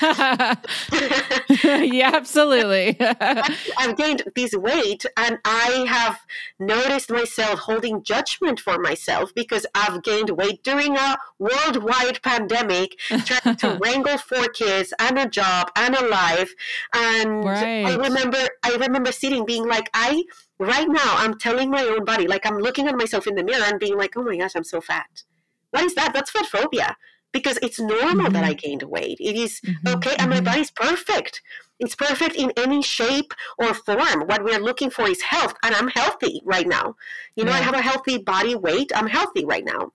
yeah, 1.64 2.10
absolutely. 2.14 2.96
I've 3.78 3.96
gained 3.96 4.22
this 4.34 4.54
weight 4.54 5.04
and 5.16 5.38
I 5.44 5.84
have 5.88 6.20
noticed 6.58 7.10
myself 7.10 7.60
holding 7.60 8.02
judgment 8.02 8.60
for 8.60 8.78
myself 8.78 9.34
because 9.34 9.66
I've 9.74 10.02
gained 10.02 10.30
weight 10.30 10.62
during 10.62 10.96
a 10.96 11.18
worldwide 11.38 12.22
pandemic, 12.22 12.98
trying 13.24 13.56
to 13.56 13.78
wrangle 13.82 14.18
four 14.18 14.48
kids 14.48 14.94
and 14.98 15.18
a 15.18 15.28
job 15.28 15.70
and 15.76 15.94
a 15.94 16.06
life. 16.08 16.54
And 16.94 17.44
right. 17.44 17.84
I 17.84 17.94
remember 17.96 18.38
I 18.62 18.76
remember 18.76 19.12
sitting 19.12 19.44
being 19.44 19.66
like, 19.66 19.90
I 19.92 20.24
right 20.58 20.88
now 20.88 21.16
I'm 21.16 21.38
telling 21.38 21.70
my 21.70 21.84
own 21.84 22.04
body, 22.04 22.26
like 22.26 22.46
I'm 22.46 22.58
looking 22.58 22.88
at 22.88 22.96
myself 22.96 23.26
in 23.26 23.34
the 23.34 23.44
mirror 23.44 23.64
and 23.64 23.78
being 23.78 23.98
like, 23.98 24.16
oh 24.16 24.22
my 24.22 24.36
gosh, 24.36 24.56
I'm 24.56 24.64
so 24.64 24.80
fat. 24.80 25.24
What 25.70 25.84
is 25.84 25.94
that? 25.94 26.14
That's 26.14 26.30
fat 26.30 26.46
phobia 26.46 26.96
because 27.32 27.58
it's 27.62 27.78
normal 27.78 28.26
mm-hmm. 28.26 28.32
that 28.32 28.44
I 28.44 28.54
gained 28.54 28.82
weight. 28.84 29.18
It 29.20 29.36
is 29.36 29.60
mm-hmm. 29.60 29.88
okay, 29.96 30.14
and 30.18 30.30
my 30.30 30.36
mm-hmm. 30.36 30.44
body's 30.44 30.70
perfect. 30.70 31.42
It's 31.78 31.94
perfect 31.94 32.36
in 32.36 32.52
any 32.56 32.82
shape 32.82 33.34
or 33.58 33.74
form. 33.74 34.26
What 34.26 34.42
we're 34.42 34.58
looking 34.58 34.90
for 34.90 35.06
is 35.06 35.20
health, 35.22 35.54
and 35.62 35.74
I'm 35.74 35.88
healthy 35.88 36.40
right 36.44 36.66
now. 36.66 36.96
You 37.34 37.44
know, 37.44 37.52
yeah. 37.52 37.58
I 37.58 37.60
have 37.60 37.74
a 37.74 37.82
healthy 37.82 38.18
body 38.18 38.54
weight. 38.54 38.90
I'm 38.94 39.08
healthy 39.08 39.44
right 39.44 39.64
now. 39.64 39.92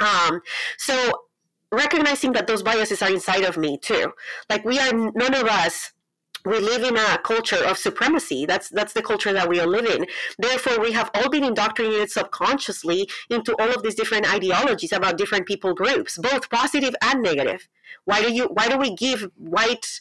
Um, 0.00 0.40
so 0.76 1.24
recognizing 1.72 2.32
that 2.32 2.46
those 2.46 2.62
biases 2.62 3.02
are 3.02 3.10
inside 3.10 3.44
of 3.44 3.56
me 3.56 3.78
too. 3.78 4.12
Like 4.48 4.64
we 4.64 4.78
are, 4.78 4.92
none 4.92 5.34
of 5.34 5.46
us 5.48 5.92
we 6.48 6.60
live 6.60 6.82
in 6.82 6.96
a 6.96 7.18
culture 7.18 7.62
of 7.64 7.78
supremacy. 7.78 8.46
That's 8.46 8.68
that's 8.68 8.92
the 8.92 9.02
culture 9.02 9.32
that 9.32 9.48
we 9.48 9.60
are 9.60 9.66
living. 9.66 10.06
Therefore, 10.38 10.80
we 10.80 10.92
have 10.92 11.10
all 11.14 11.28
been 11.28 11.44
indoctrinated 11.44 12.10
subconsciously 12.10 13.08
into 13.30 13.54
all 13.60 13.70
of 13.70 13.82
these 13.82 13.94
different 13.94 14.32
ideologies 14.32 14.92
about 14.92 15.18
different 15.18 15.46
people 15.46 15.74
groups, 15.74 16.18
both 16.18 16.50
positive 16.50 16.94
and 17.02 17.22
negative. 17.22 17.68
Why 18.04 18.22
do 18.22 18.32
you 18.32 18.46
why 18.46 18.68
do 18.68 18.78
we 18.78 18.94
give 18.94 19.30
white 19.36 20.00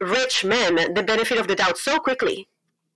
rich 0.00 0.44
men 0.44 0.94
the 0.94 1.02
benefit 1.02 1.38
of 1.38 1.48
the 1.48 1.56
doubt 1.56 1.78
so 1.78 1.98
quickly? 1.98 2.48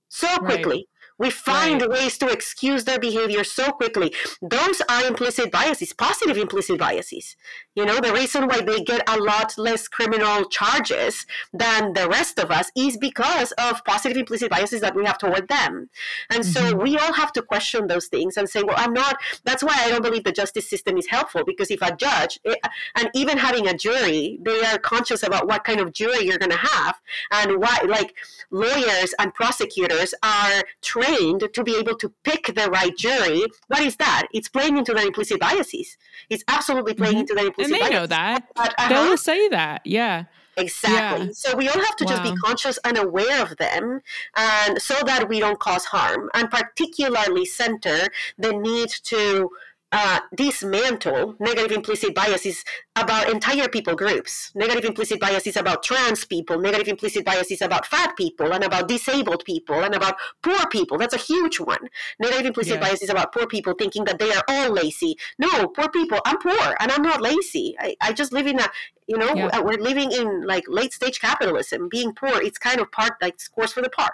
So 0.09 0.37
quickly. 0.37 0.75
Right. 0.75 0.87
We 1.19 1.29
find 1.29 1.81
right. 1.81 1.89
ways 1.89 2.17
to 2.17 2.27
excuse 2.27 2.85
their 2.85 2.99
behavior 2.99 3.43
so 3.43 3.71
quickly. 3.71 4.13
Those 4.41 4.81
are 4.89 5.05
implicit 5.05 5.51
biases, 5.51 5.93
positive 5.93 6.37
implicit 6.37 6.79
biases. 6.79 7.35
You 7.75 7.85
know, 7.85 7.99
the 7.99 8.13
reason 8.13 8.47
why 8.47 8.61
they 8.61 8.81
get 8.83 9.07
a 9.09 9.17
lot 9.17 9.57
less 9.57 9.87
criminal 9.87 10.45
charges 10.45 11.25
than 11.53 11.93
the 11.93 12.07
rest 12.07 12.37
of 12.37 12.51
us 12.51 12.71
is 12.75 12.97
because 12.97 13.51
of 13.53 13.83
positive 13.83 14.17
implicit 14.17 14.51
biases 14.51 14.81
that 14.81 14.95
we 14.95 15.05
have 15.05 15.17
toward 15.17 15.47
them. 15.47 15.89
And 16.29 16.43
mm-hmm. 16.43 16.69
so 16.69 16.75
we 16.75 16.97
all 16.97 17.13
have 17.13 17.33
to 17.33 17.41
question 17.41 17.87
those 17.87 18.07
things 18.07 18.37
and 18.37 18.47
say, 18.47 18.61
well, 18.61 18.75
I'm 18.77 18.93
not, 18.93 19.17
that's 19.43 19.63
why 19.63 19.75
I 19.75 19.89
don't 19.89 20.03
believe 20.03 20.23
the 20.23 20.31
justice 20.31 20.69
system 20.69 20.97
is 20.97 21.07
helpful 21.07 21.43
because 21.45 21.71
if 21.71 21.81
a 21.81 21.95
judge, 21.95 22.39
eh, 22.45 22.53
and 22.95 23.09
even 23.15 23.39
having 23.39 23.67
a 23.67 23.73
jury, 23.73 24.37
they 24.41 24.63
are 24.65 24.77
conscious 24.77 25.23
about 25.23 25.47
what 25.47 25.63
kind 25.63 25.79
of 25.79 25.93
jury 25.93 26.25
you're 26.25 26.37
going 26.37 26.51
to 26.51 26.57
have 26.57 27.01
and 27.31 27.59
why, 27.59 27.79
like, 27.87 28.13
lawyers 28.51 29.15
and 29.17 29.33
prosecutors 29.33 30.13
are 30.21 30.63
trained 30.81 31.49
to 31.51 31.63
be 31.63 31.75
able 31.75 31.95
to 31.95 32.13
pick 32.23 32.53
the 32.53 32.69
right 32.69 32.95
jury. 32.95 33.43
What 33.67 33.81
is 33.81 33.95
that? 33.95 34.27
It's 34.31 34.47
playing 34.47 34.77
into 34.77 34.93
their 34.93 35.07
implicit 35.07 35.39
biases. 35.39 35.97
It's 36.29 36.43
absolutely 36.47 36.93
playing 36.93 37.13
mm-hmm. 37.13 37.21
into 37.21 37.33
their 37.33 37.47
implicit 37.47 37.62
and 37.63 37.73
they 37.73 37.89
know 37.89 38.07
that. 38.07 38.47
Uh-huh. 38.55 38.89
They'll 38.89 39.17
say 39.17 39.47
that. 39.49 39.81
Yeah. 39.85 40.25
Exactly. 40.55 41.27
Yeah. 41.27 41.31
So 41.33 41.55
we 41.55 41.67
all 41.67 41.79
have 41.79 41.95
to 41.95 42.05
wow. 42.05 42.11
just 42.11 42.23
be 42.23 42.35
conscious 42.37 42.77
and 42.83 42.97
aware 42.97 43.41
of 43.41 43.57
them, 43.57 44.01
and 44.35 44.81
so 44.81 44.95
that 45.05 45.27
we 45.27 45.39
don't 45.39 45.59
cause 45.59 45.85
harm, 45.85 46.29
and 46.33 46.49
particularly 46.51 47.45
center 47.45 48.07
the 48.37 48.51
need 48.51 48.89
to 49.05 49.49
uh, 49.93 50.19
dismantle 50.35 51.35
negative 51.39 51.71
implicit 51.71 52.15
biases 52.15 52.65
about 52.95 53.29
entire 53.29 53.69
people 53.69 53.95
groups. 53.95 54.51
Negative 54.55 54.83
implicit 54.83 55.19
biases 55.19 55.55
about 55.55 55.83
trans 55.83 56.25
people, 56.25 56.59
negative 56.59 56.87
implicit 56.87 57.23
biases 57.23 57.61
about 57.61 57.85
fat 57.85 58.17
people, 58.17 58.51
and 58.51 58.63
about 58.63 58.87
disabled 58.87 59.45
people, 59.45 59.83
and 59.83 59.93
about 59.93 60.15
poor 60.41 60.65
people. 60.71 60.97
That's 60.97 61.13
a 61.13 61.19
huge 61.19 61.59
one. 61.59 61.89
Negative 62.19 62.47
implicit 62.47 62.73
yeah. 62.73 62.79
biases 62.81 63.09
about 63.09 63.31
poor 63.31 63.45
people 63.45 63.75
thinking 63.77 64.03
that 64.05 64.17
they 64.17 64.33
are 64.33 64.43
all 64.47 64.71
lazy. 64.71 65.15
No, 65.37 65.67
poor 65.67 65.89
people, 65.89 66.19
I'm 66.25 66.39
poor 66.39 66.75
and 66.79 66.91
I'm 66.91 67.03
not 67.03 67.21
lazy. 67.21 67.75
I, 67.79 67.95
I 68.01 68.13
just 68.13 68.33
live 68.33 68.47
in 68.47 68.59
a, 68.59 68.67
you 69.07 69.17
know, 69.17 69.31
yeah. 69.35 69.59
we're 69.59 69.77
living 69.77 70.11
in 70.11 70.47
like 70.47 70.63
late 70.67 70.93
stage 70.93 71.21
capitalism. 71.21 71.87
Being 71.87 72.13
poor, 72.13 72.41
it's 72.41 72.57
kind 72.57 72.81
of 72.81 72.91
part, 72.91 73.13
like, 73.21 73.39
scores 73.39 73.73
for 73.73 73.83
the 73.83 73.89
part 73.89 74.13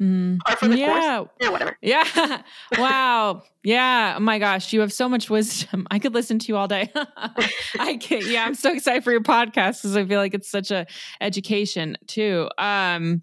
mm. 0.00 0.38
or 0.48 0.56
for 0.56 0.68
the 0.68 0.78
yeah. 0.78 1.18
course. 1.18 1.28
Yeah, 1.40 1.48
whatever. 1.50 1.78
Yeah. 1.80 2.42
wow. 2.78 3.42
Yeah. 3.62 4.14
Oh 4.16 4.20
my 4.20 4.38
gosh. 4.38 4.72
You 4.72 4.80
have 4.80 4.92
so 4.92 5.08
much 5.08 5.30
wisdom. 5.30 5.86
I 5.90 5.98
could 5.98 6.14
listen 6.14 6.38
to 6.38 6.48
you 6.48 6.56
all 6.56 6.68
day. 6.68 6.92
I 7.78 7.96
can 7.96 8.22
yeah, 8.26 8.44
I'm 8.44 8.54
so 8.54 8.72
excited 8.72 9.04
for 9.04 9.12
your 9.12 9.22
podcast 9.22 9.82
because 9.82 9.96
I 9.96 10.04
feel 10.04 10.20
like 10.20 10.34
it's 10.34 10.50
such 10.50 10.70
a 10.70 10.86
education 11.20 11.96
too. 12.06 12.48
Um 12.58 13.22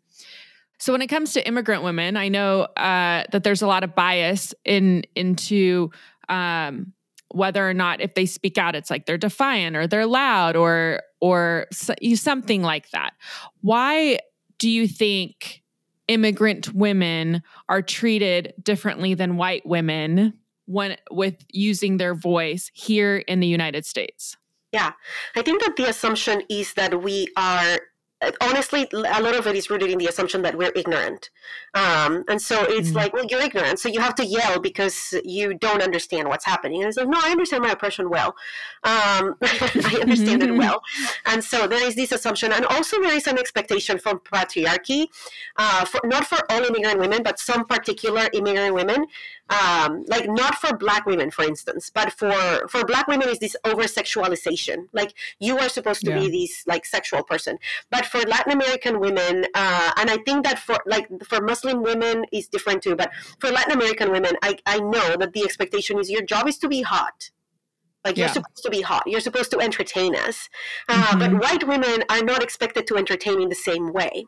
so 0.84 0.92
when 0.92 1.02
it 1.02 1.08
comes 1.08 1.32
to 1.34 1.48
immigrant 1.48 1.84
women, 1.84 2.18
I 2.18 2.28
know 2.28 2.64
uh, 2.64 3.24
that 3.32 3.46
there's 3.46 3.62
a 3.62 3.68
lot 3.68 3.86
of 3.86 3.96
bias 3.96 4.54
in 4.66 5.04
into 5.16 5.92
um, 6.28 6.92
whether 7.30 7.68
or 7.68 7.74
not 7.74 8.02
if 8.02 8.16
they 8.16 8.26
speak 8.26 8.58
out, 8.58 8.76
it's 8.76 8.90
like 8.90 9.06
they're 9.06 9.18
defiant 9.18 9.78
or 9.78 9.88
they're 9.88 10.06
loud 10.06 10.58
or 10.58 11.02
or 11.22 11.68
something 11.72 12.62
like 12.62 12.90
that. 12.90 13.14
Why 13.62 14.20
do 14.60 14.70
you 14.70 14.88
think 14.90 15.63
immigrant 16.08 16.74
women 16.74 17.42
are 17.70 17.82
treated 17.82 18.54
differently 18.62 19.14
than 19.14 19.38
white 19.38 19.66
women 19.66 20.34
when 20.66 20.98
with 21.12 21.46
using 21.50 21.98
their 21.98 22.16
voice 22.16 22.72
here 22.74 23.18
in 23.18 23.40
the 23.40 23.48
United 23.48 23.86
States? 23.86 24.38
Yeah, 24.72 24.94
I 25.36 25.44
think 25.44 25.62
that 25.62 25.76
the 25.76 25.88
assumption 25.88 26.42
is 26.50 26.74
that 26.74 27.04
we 27.04 27.28
are 27.38 27.80
honestly, 28.42 28.88
a 28.92 29.22
lot 29.22 29.36
of 29.36 29.48
it 29.48 29.56
is 29.56 29.70
rooted 29.70 29.90
in 29.90 29.98
the 29.98 30.08
assumption 30.08 30.42
that 30.44 30.58
we're 30.58 30.72
ignorant. 30.76 31.30
Um, 31.74 32.24
and 32.28 32.42
so 32.42 32.64
it's 32.64 32.90
mm-hmm. 32.90 32.98
like, 32.98 33.14
well, 33.14 33.26
you're 33.30 33.42
ignorant. 33.42 33.80
So 33.80 33.90
you 33.90 34.00
have 34.00 34.16
to 34.16 34.26
yell 34.26 34.60
because 34.60 35.14
you 35.24 35.54
don't 35.54 35.82
understand 35.82 36.28
what's 36.28 36.46
happening. 36.46 36.82
And 36.82 36.90
it's 36.90 36.98
like, 36.98 37.08
no, 37.08 37.20
I 37.22 37.32
understand 37.32 37.64
my 37.64 37.72
oppression 37.72 38.10
well. 38.10 38.36
Um, 38.84 39.36
I 39.42 39.98
understand 40.02 40.44
it 40.44 40.54
well. 40.54 40.82
And 41.26 41.44
so 41.44 41.68
there 41.68 41.84
is 41.86 41.96
this 41.96 42.12
assumption. 42.12 42.52
And 42.52 42.66
also 42.66 43.00
there 43.02 43.14
is 43.14 43.28
an 43.28 43.40
expectation 43.40 43.98
from 43.98 44.20
patriarchy, 44.20 45.08
uh, 45.56 45.86
for, 45.86 46.02
not 46.04 46.26
for 46.26 46.40
all 46.52 46.64
immigrant 46.64 47.00
women, 47.00 47.24
but 47.24 47.40
some 47.40 47.66
particular 47.66 48.30
immigrant 48.34 48.76
women 48.76 49.08
um, 49.50 50.06
like 50.08 50.28
not 50.28 50.56
for 50.56 50.76
black 50.78 51.06
women 51.06 51.30
for 51.30 51.44
instance 51.44 51.92
but 51.94 52.14
for 52.14 52.68
for 52.70 52.86
black 52.86 53.08
women 53.08 53.28
is 53.30 53.40
this 53.40 53.56
over 53.66 53.84
sexualization 53.84 54.88
like 54.94 55.14
you 55.40 55.58
are 55.58 55.70
supposed 55.70 56.02
to 56.02 56.12
yeah. 56.12 56.20
be 56.20 56.30
this 56.30 56.64
like 56.66 56.86
sexual 56.86 57.24
person 57.24 57.58
but 57.92 58.06
for 58.14 58.22
latin 58.34 58.52
american 58.60 59.00
women 59.00 59.46
uh, 59.56 59.92
and 60.00 60.10
i 60.16 60.18
think 60.26 60.46
that 60.48 60.60
for 60.60 60.78
like 60.86 61.08
for 61.30 61.42
muslim 61.42 61.82
women 61.82 62.26
is 62.32 62.48
different 62.48 62.82
too 62.84 62.96
but 62.96 63.10
for 63.40 63.50
latin 63.50 63.74
american 63.80 64.12
women 64.12 64.34
i 64.44 64.56
i 64.66 64.78
know 64.80 65.08
that 65.22 65.34
the 65.34 65.44
expectation 65.44 66.00
is 66.00 66.12
your 66.16 66.22
job 66.34 66.48
is 66.48 66.58
to 66.58 66.68
be 66.68 66.82
hot 66.84 67.32
like 68.06 68.18
yeah. 68.18 68.26
you're 68.26 68.34
supposed 68.34 68.64
to 68.64 68.70
be 68.70 68.82
hot. 68.82 69.04
You're 69.06 69.22
supposed 69.22 69.50
to 69.52 69.60
entertain 69.62 70.14
us. 70.14 70.50
Uh, 70.90 71.02
mm-hmm. 71.02 71.20
But 71.20 71.42
white 71.42 71.66
women 71.66 72.04
are 72.10 72.22
not 72.22 72.44
expected 72.44 72.86
to 72.88 72.98
entertain 72.98 73.42
in 73.42 73.48
the 73.48 73.56
same 73.56 73.94
way. 73.94 74.26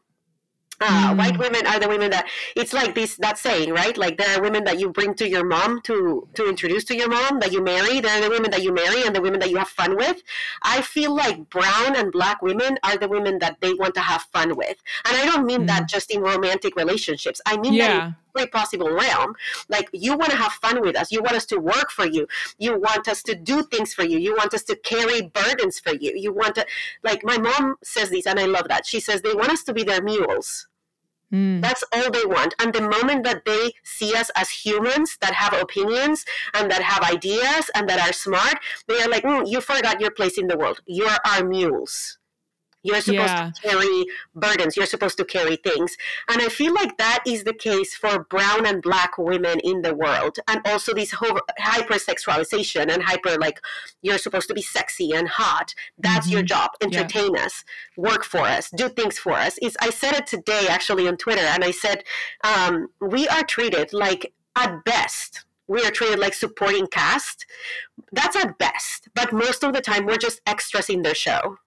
Uh, 0.82 1.14
mm. 1.14 1.18
White 1.18 1.38
women 1.38 1.66
are 1.66 1.80
the 1.80 1.88
women 1.88 2.12
that 2.12 2.28
it's 2.56 2.74
like 2.74 2.96
this 2.96 3.16
that 3.18 3.38
saying, 3.38 3.72
right? 3.72 3.98
Like 3.98 4.18
there 4.18 4.38
are 4.38 4.42
women 4.42 4.64
that 4.66 4.80
you 4.80 4.90
bring 4.90 5.14
to 5.16 5.30
your 5.30 5.46
mom 5.46 5.82
to 5.84 6.28
to 6.34 6.50
introduce 6.50 6.84
to 6.86 6.96
your 6.96 7.10
mom 7.10 7.40
that 7.40 7.52
you 7.52 7.64
marry. 7.64 8.02
There 8.02 8.18
are 8.18 8.22
the 8.22 8.30
women 8.30 8.52
that 8.52 8.64
you 8.64 8.74
marry 8.74 9.04
and 9.04 9.16
the 9.16 9.22
women 9.22 9.40
that 9.40 9.50
you 9.50 9.58
have 9.58 9.70
fun 9.70 9.96
with. 9.96 10.22
I 10.64 10.82
feel 10.82 11.16
like 11.16 11.50
brown 11.50 11.96
and 11.96 12.12
black 12.12 12.42
women 12.42 12.78
are 12.84 12.98
the 12.98 13.08
women 13.08 13.40
that 13.40 13.58
they 13.62 13.74
want 13.74 13.96
to 13.96 14.02
have 14.02 14.24
fun 14.34 14.56
with, 14.56 14.78
and 15.06 15.16
I 15.18 15.26
don't 15.26 15.46
mean 15.46 15.62
mm. 15.62 15.68
that 15.68 15.88
just 15.88 16.12
in 16.12 16.22
romantic 16.22 16.76
relationships. 16.76 17.42
I 17.46 17.58
mean 17.58 17.74
yeah. 17.74 17.88
that 17.88 18.14
every 18.36 18.50
possible 18.50 18.90
realm. 18.90 19.36
Like 19.70 19.90
you 19.94 20.18
want 20.18 20.32
to 20.32 20.38
have 20.38 20.54
fun 20.54 20.82
with 20.82 20.98
us. 20.98 21.12
You 21.12 21.22
want 21.22 21.36
us 21.36 21.46
to 21.48 21.60
work 21.60 21.92
for 21.92 22.06
you. 22.06 22.28
You 22.58 22.80
want 22.80 23.08
us 23.08 23.24
to 23.24 23.36
do 23.36 23.64
things 23.64 23.94
for 23.94 24.04
you. 24.04 24.18
You 24.18 24.36
want 24.36 24.54
us 24.54 24.64
to 24.64 24.76
carry 24.76 25.22
burdens 25.22 25.80
for 25.80 25.94
you. 25.94 26.14
You 26.16 26.34
want 26.34 26.56
to 26.56 26.66
like 27.04 27.24
my 27.24 27.38
mom 27.38 27.76
says 27.84 28.10
this 28.10 28.26
and 28.26 28.40
I 28.40 28.46
love 28.46 28.68
that. 28.70 28.86
She 28.86 29.00
says 29.00 29.22
they 29.22 29.34
want 29.34 29.50
us 29.50 29.64
to 29.64 29.74
be 29.74 29.84
their 29.84 30.02
mules. 30.02 30.68
Mm. 31.34 31.62
That's 31.62 31.84
all 31.92 32.12
they 32.12 32.26
want. 32.26 32.54
And 32.60 32.72
the 32.72 32.82
moment 32.82 33.24
that 33.24 33.46
they 33.46 33.74
see 33.84 34.16
us 34.16 34.30
as 34.36 34.50
humans 34.50 35.18
that 35.22 35.34
have 35.34 35.60
opinions 35.60 36.24
and 36.54 36.70
that 36.70 36.84
have 36.84 37.02
ideas 37.10 37.72
and 37.74 37.90
that 37.90 38.00
are 38.08 38.14
smart, 38.14 38.60
they 38.88 39.02
are 39.02 39.10
like, 39.10 39.24
mm, 39.24 39.50
you 39.50 39.60
forgot 39.60 40.00
your 40.00 40.12
place 40.12 40.38
in 40.38 40.48
the 40.48 40.58
world. 40.58 40.82
You're 40.86 41.18
our 41.26 41.44
mules. 41.44 42.20
You're 42.86 43.02
supposed 43.02 43.34
yeah. 43.34 43.52
to 43.52 43.62
carry 43.68 44.06
burdens. 44.36 44.78
You're 44.78 44.86
supposed 44.86 45.18
to 45.18 45.26
carry 45.26 45.56
things. 45.56 45.98
And 46.30 46.40
I 46.40 46.50
feel 46.50 46.74
like 46.74 46.98
that 46.98 47.24
is 47.26 47.44
the 47.44 47.54
case 47.54 47.96
for 47.96 48.26
brown 48.30 48.66
and 48.66 48.80
black 48.82 49.18
women 49.18 49.60
in 49.64 49.82
the 49.82 49.96
world. 49.96 50.38
And 50.48 50.62
also 50.66 50.94
this 50.94 51.12
whole 51.14 51.40
hypersexualization 51.60 52.92
and 52.94 53.02
hyper, 53.02 53.38
like, 53.40 53.60
you're 54.04 54.20
supposed 54.20 54.48
to 54.50 54.54
be 54.54 54.62
sexy 54.62 55.12
and 55.14 55.28
hot. 55.28 55.74
That's 55.98 56.28
mm-hmm. 56.28 56.34
your 56.34 56.44
job. 56.44 56.72
Entertain 56.80 57.34
yeah. 57.34 57.46
us, 57.46 57.64
work 57.98 58.24
for 58.24 58.42
us, 58.42 58.70
do 58.70 58.88
things 58.88 59.18
for 59.18 59.34
us. 59.34 59.58
It's, 59.64 59.76
I 59.82 59.90
said 59.90 60.14
it 60.14 60.28
today 60.28 60.68
actually 60.70 61.08
on 61.08 61.18
Twitter, 61.18 61.42
and 61.42 61.64
I 61.64 61.72
said, 61.72 62.04
um, 62.44 62.90
we 63.02 63.28
are 63.28 63.44
treated 63.44 63.94
like, 63.94 64.32
at 64.56 64.86
best, 64.86 65.44
we 65.68 65.82
are 65.84 65.92
treated 65.92 66.20
like 66.20 66.36
supporting 66.36 66.88
cast. 66.88 67.46
That's 68.12 68.36
at 68.36 68.58
best. 68.58 69.10
But 69.16 69.34
most 69.34 69.64
of 69.64 69.74
the 69.74 69.82
time, 69.82 70.06
we're 70.06 70.18
just 70.18 70.40
extras 70.46 70.90
in 70.90 71.02
their 71.02 71.16
show. 71.16 71.58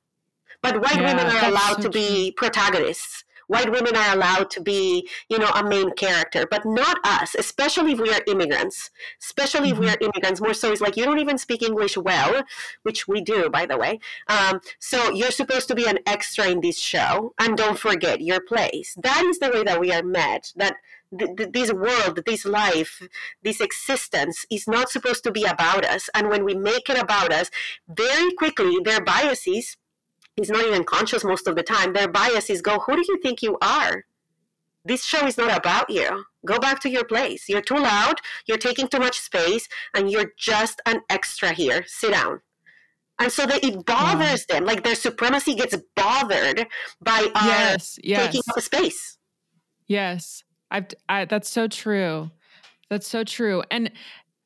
But 0.63 0.81
white 0.81 0.97
yeah, 0.97 1.15
women 1.15 1.27
are 1.27 1.49
allowed 1.49 1.77
so 1.77 1.83
to 1.83 1.91
be 1.91 2.33
protagonists. 2.37 3.25
White 3.49 3.73
women 3.73 3.97
are 3.97 4.15
allowed 4.15 4.51
to 4.51 4.61
be, 4.61 5.09
you 5.31 5.39
know, 5.39 5.49
a 5.49 5.67
main 5.67 5.93
character, 5.93 6.47
but 6.51 6.67
not 6.67 6.99
us, 7.03 7.35
especially 7.35 7.93
if 7.93 7.99
we 7.99 8.13
are 8.13 8.21
immigrants. 8.27 8.91
Especially 9.23 9.71
mm-hmm. 9.71 9.73
if 9.73 9.79
we 9.79 9.87
mm-hmm. 9.87 9.95
are 9.95 10.11
immigrants. 10.11 10.41
More 10.43 10.53
so, 10.53 10.71
it's 10.71 10.83
like 10.83 10.99
you 10.99 11.05
don't 11.07 11.19
even 11.19 11.39
speak 11.39 11.63
English 11.63 11.97
well, 11.97 12.43
which 12.83 13.09
we 13.09 13.23
do, 13.23 13.49
by 13.49 13.65
the 13.65 13.79
way. 13.79 14.01
Um, 14.29 14.61
so 14.79 15.11
you're 15.13 15.31
supposed 15.31 15.67
to 15.69 15.75
be 15.75 15.87
an 15.87 15.99
extra 16.05 16.47
in 16.47 16.61
this 16.61 16.79
show, 16.79 17.33
and 17.39 17.57
don't 17.57 17.79
forget 17.79 18.21
your 18.21 18.41
place. 18.41 18.95
That 19.03 19.25
is 19.25 19.39
the 19.39 19.49
way 19.49 19.65
that 19.65 19.81
we 19.81 19.93
are 19.93 20.03
met. 20.03 20.53
That 20.57 20.77
this 21.11 21.73
world, 21.73 22.21
this 22.27 22.45
life, 22.45 23.03
this 23.43 23.63
existence 23.63 24.45
is 24.51 24.69
not 24.69 24.91
supposed 24.91 25.25
to 25.25 25.33
be 25.33 25.45
about 25.45 25.87
us. 25.87 26.11
And 26.15 26.29
when 26.29 26.45
we 26.45 26.55
make 26.55 26.91
it 26.91 26.99
about 26.99 27.33
us, 27.33 27.51
very 27.89 28.31
quickly, 28.33 28.77
their 28.85 29.01
biases 29.01 29.79
he's 30.39 30.51
not 30.51 30.65
even 30.65 30.85
conscious 30.85 31.25
most 31.25 31.47
of 31.47 31.57
the 31.57 31.63
time. 31.63 31.93
Their 31.93 32.09
biases 32.09 32.63
go, 32.63 32.79
Who 32.81 32.95
do 32.95 33.05
you 33.09 33.19
think 33.21 33.43
you 33.43 33.59
are? 33.61 34.05
This 34.85 35.05
show 35.05 35.27
is 35.27 35.37
not 35.37 35.57
about 35.57 35.91
you. 35.91 36.25
Go 36.47 36.59
back 36.59 36.81
to 36.81 36.89
your 36.89 37.05
place. 37.05 37.49
You're 37.49 37.61
too 37.61 37.77
loud, 37.77 38.21
you're 38.47 38.57
taking 38.57 38.89
too 38.89 39.01
much 39.01 39.21
space, 39.21 39.69
and 39.95 40.11
you're 40.11 40.33
just 40.39 40.81
an 40.87 41.03
extra 41.11 41.53
here. 41.53 41.85
Sit 41.87 42.13
down. 42.13 42.41
And 43.19 43.33
so 43.33 43.47
that 43.47 43.65
it 43.65 43.85
bothers 43.85 44.47
yeah. 44.49 44.57
them, 44.57 44.65
like 44.65 44.85
their 44.85 44.95
supremacy 44.95 45.57
gets 45.57 45.77
bothered 45.97 46.67
by 47.03 47.29
our 47.35 47.49
yes, 47.49 47.99
yes. 48.03 48.27
taking 48.27 48.43
up 48.49 48.63
space. 48.63 49.19
Yes, 49.89 50.45
I've, 50.71 50.87
I, 51.09 51.25
that's 51.25 51.51
so 51.51 51.67
true. 51.67 52.31
That's 52.89 53.09
so 53.09 53.25
true. 53.25 53.65
And 53.71 53.91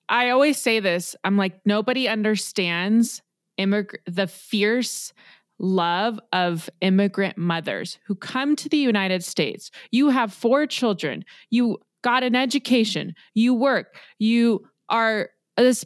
I 0.09 0.31
always 0.31 0.57
say 0.59 0.81
this 0.81 1.15
I'm 1.23 1.37
like, 1.37 1.61
nobody 1.67 2.09
understands 2.09 3.21
immig- 3.59 3.99
the 4.07 4.27
fierce 4.27 5.13
love 5.59 6.19
of 6.33 6.69
immigrant 6.81 7.39
mothers 7.39 7.99
who 8.07 8.15
come 8.15 8.57
to 8.57 8.69
the 8.69 8.77
United 8.77 9.25
States. 9.25 9.71
You 9.91 10.11
have 10.11 10.33
four 10.33 10.67
children, 10.67 11.25
you 11.51 11.79
got 12.03 12.23
an 12.23 12.35
education, 12.35 13.15
you 13.35 13.55
work, 13.55 13.97
you 14.19 14.67
are 14.89 15.31
this 15.57 15.85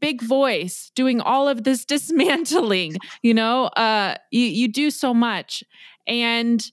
big 0.00 0.22
voice 0.22 0.90
doing 0.94 1.20
all 1.20 1.48
of 1.48 1.64
this 1.64 1.84
dismantling, 1.92 2.96
you 3.22 3.34
know, 3.34 3.64
uh, 3.64 4.16
you, 4.30 4.46
you 4.46 4.68
do 4.68 4.90
so 4.90 5.14
much. 5.14 5.62
And 6.06 6.64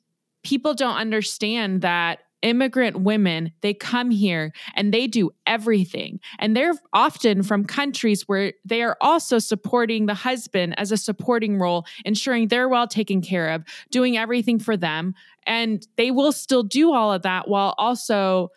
people 0.44 0.74
don't 0.74 0.96
understand 0.96 1.82
that 1.82 2.20
immigrant 2.42 3.02
women, 3.02 3.52
they 3.62 3.74
come 3.74 4.12
here 4.12 4.52
and 4.76 4.94
they 4.94 5.08
do 5.08 5.32
everything. 5.46 6.20
And 6.40 6.56
they're 6.56 6.74
often 6.94 7.44
from 7.44 7.66
countries 7.66 8.28
where 8.28 8.54
they 8.66 8.82
are 8.82 8.98
also 9.02 9.40
supporting 9.40 10.06
the 10.06 10.14
husband 10.14 10.78
as 10.78 10.92
a 10.92 10.98
supporting 10.98 11.58
role, 11.58 11.86
ensuring 12.06 12.48
they're 12.48 12.70
well 12.70 12.88
taken 12.88 13.22
care 13.22 13.50
of, 13.50 13.64
doing 13.92 14.18
everything 14.18 14.60
for 14.60 14.78
them. 14.78 15.16
And 15.46 15.86
they 15.98 16.12
will 16.12 16.32
still 16.32 16.64
do 16.64 16.94
all 16.94 17.12
of 17.12 17.24
that 17.24 17.48
while 17.48 17.76
also 17.78 18.50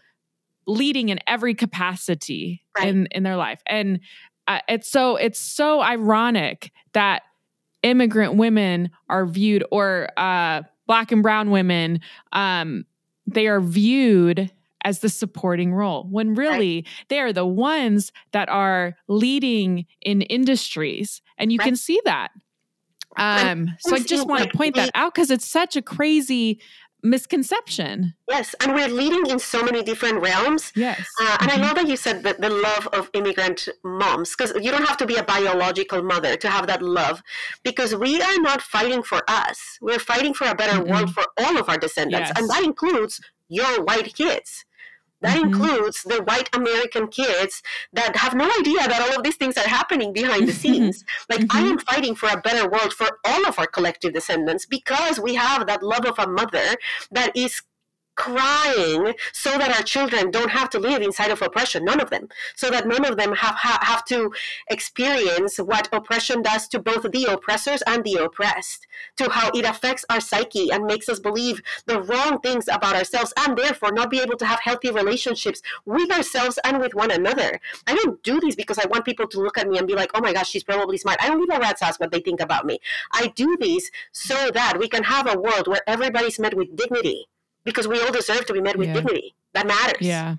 leading 0.67 1.09
in 1.09 1.19
every 1.27 1.55
capacity 1.55 2.63
right. 2.77 2.89
in, 2.89 3.07
in 3.11 3.23
their 3.23 3.37
life. 3.37 3.61
And 3.67 4.01
uh, 4.49 4.61
it's 4.69 4.89
so 4.89 5.17
it's 5.17 5.39
so 5.39 5.81
ironic 5.81 6.73
that 6.93 7.23
immigrant 7.83 8.35
women 8.35 8.91
are 9.09 9.27
viewed 9.27 9.65
or 9.71 10.09
uh, 10.17 10.63
black 10.87 11.13
and 11.13 11.23
brown 11.23 11.51
women 11.51 12.01
um, 12.33 12.85
they 13.27 13.47
are 13.47 13.61
viewed 13.61 14.51
as 14.85 14.99
the 14.99 15.09
supporting 15.09 15.73
role 15.73 16.07
when 16.11 16.35
really 16.35 16.77
right. 16.77 16.87
they 17.09 17.21
are 17.21 17.33
the 17.33 17.47
ones 17.47 18.13
that 18.33 18.49
are 18.49 18.95
leading 19.09 19.87
in 20.01 20.23
industries 20.23 21.23
and 21.39 21.53
you 21.53 21.59
right. 21.59 21.67
can 21.67 21.77
see 21.77 22.01
that 22.05 22.31
um 23.17 23.69
so 23.79 23.95
i 23.95 23.99
just 23.99 24.27
want 24.27 24.43
to 24.43 24.57
point 24.57 24.75
that 24.75 24.91
out 24.95 25.15
because 25.15 25.31
it's 25.31 25.47
such 25.47 25.77
a 25.77 25.83
crazy 25.83 26.61
misconception. 27.03 28.15
Yes, 28.29 28.55
and 28.61 28.75
we're 28.75 28.89
leading 28.89 29.27
in 29.31 29.39
so 29.39 29.63
many 29.63 29.83
different 29.83 30.21
realms. 30.21 30.73
Yes. 30.75 31.07
Uh, 31.21 31.37
and 31.41 31.51
mm-hmm. 31.51 31.63
I 31.63 31.67
love 31.67 31.75
that 31.77 31.89
you 31.89 31.97
said 31.97 32.23
that 32.23 32.41
the 32.41 32.51
love 32.51 32.89
of 32.93 33.11
immigrant 33.13 33.69
moms, 33.85 34.35
because 34.37 34.53
you 34.63 34.71
don't 34.71 34.87
have 34.87 34.97
to 34.99 35.07
be 35.07 35.17
a 35.17 35.23
biological 35.23 36.03
mother 36.03 36.37
to 36.37 36.49
have 36.49 36.67
that 36.67 36.83
love, 36.83 37.23
because 37.63 37.95
we 37.95 38.21
are 38.23 38.39
not 38.39 38.63
fighting 38.63 39.03
for 39.03 39.23
us. 39.29 39.79
We're 39.81 39.99
fighting 39.99 40.35
for 40.35 40.47
a 40.47 40.55
better 40.55 40.81
mm-hmm. 40.81 40.91
world 40.91 41.15
for 41.15 41.25
all 41.39 41.59
of 41.59 41.69
our 41.69 41.79
descendants, 41.79 42.31
yes. 42.31 42.39
and 42.39 42.49
that 42.51 42.65
includes 42.65 43.21
your 43.49 43.85
white 43.85 44.15
kids. 44.15 44.65
That 45.23 45.37
mm-hmm. 45.37 45.55
includes 45.55 46.03
the 46.03 46.23
white 46.23 46.49
American 46.55 47.09
kids 47.09 47.63
that 47.93 48.17
have 48.17 48.35
no 48.35 48.51
idea 48.61 48.87
that 48.89 49.01
all 49.01 49.17
of 49.17 49.23
these 49.23 49.37
things 49.37 49.57
are 49.57 49.69
happening 49.69 50.13
behind 50.13 50.49
the 50.49 50.53
scenes. 50.53 51.05
like, 51.31 51.41
mm-hmm. 51.41 51.57
I 51.57 51.61
am 51.61 51.79
fighting 51.79 52.15
for 52.15 52.29
a 52.29 52.41
better 52.41 52.69
world 52.69 52.93
for 52.93 53.19
all 53.25 53.47
of 53.47 53.59
our 53.59 53.67
collective 53.67 54.13
descendants 54.13 54.67
because 54.67 55.19
we 55.19 55.35
have 55.35 55.67
that 55.67 55.83
love 55.83 56.05
of 56.05 56.19
a 56.19 56.27
mother 56.29 56.77
that 57.11 57.37
is 57.37 57.63
crying 58.23 59.15
so 59.33 59.59
that 59.59 59.75
our 59.77 59.83
children 59.83 60.31
don't 60.31 60.53
have 60.53 60.71
to 60.71 60.79
live 60.79 61.03
inside 61.03 61.33
of 61.33 61.43
oppression 61.43 61.85
none 61.85 62.01
of 62.01 62.11
them. 62.11 62.29
So 62.55 62.71
that 62.71 62.87
none 62.87 63.05
of 63.05 63.17
them 63.17 63.33
have 63.35 63.57
ha- 63.57 63.81
have 63.83 64.05
to 64.07 64.33
experience 64.71 65.57
what 65.57 65.89
oppression 65.93 66.41
does 66.41 66.69
to 66.69 66.79
both 66.79 67.03
the 67.11 67.25
oppressors 67.25 67.83
and 67.85 68.05
the 68.05 68.15
oppressed 68.15 68.87
to 69.17 69.29
how 69.29 69.51
it 69.53 69.65
affects 69.65 70.05
our 70.09 70.21
psyche 70.21 70.71
and 70.71 70.85
makes 70.85 71.09
us 71.09 71.19
believe 71.19 71.63
the 71.87 72.01
wrong 72.01 72.39
things 72.41 72.69
about 72.69 72.95
ourselves 72.95 73.33
and 73.37 73.59
therefore 73.59 73.91
not 73.91 74.09
be 74.09 74.21
able 74.21 74.37
to 74.37 74.47
have 74.47 74.61
healthy 74.61 74.91
relationships 74.93 75.61
with 75.85 76.11
ourselves 76.13 76.61
and 76.65 76.79
with 76.79 76.95
one 76.95 77.11
another. 77.11 77.61
I 77.89 77.97
don't 77.97 78.23
do 78.23 78.39
this 78.39 78.55
because 78.55 78.79
i 78.79 78.87
want 78.87 79.05
people 79.05 79.27
to 79.27 79.41
look 79.41 79.59
at 79.59 79.69
me 79.69 79.79
and 79.79 79.87
be 79.87 79.95
like 79.95 80.13
oh 80.15 80.21
my 80.21 80.33
gosh 80.33 80.51
she's 80.51 80.63
probably 80.63 80.97
smart. 80.97 81.19
I 81.21 81.29
don't 81.29 81.45
give 81.45 81.57
a 81.57 81.61
rat's 81.61 81.83
ass 81.83 81.99
what 81.99 82.13
they 82.13 82.21
think 82.21 82.41
about 82.41 82.67
me. 82.67 82.79
I 83.11 83.33
do 83.35 83.57
this 83.59 83.91
so 84.13 84.51
that 84.55 84.79
we 84.79 84.89
can 84.89 85.03
have 85.03 85.27
a 85.27 85.39
world 85.39 85.67
where 85.67 85.83
everybody's 85.89 86.39
met 86.39 86.55
with 86.55 86.77
dignity 86.77 87.27
because 87.65 87.87
we 87.89 88.01
all 88.01 88.13
deserve 88.13 88.47
to 88.47 88.53
be 88.53 88.61
met 88.61 88.77
with 88.77 88.89
yeah. 88.89 88.95
dignity. 88.95 89.35
That 89.55 89.67
matters. 89.67 90.07
Yeah. 90.07 90.37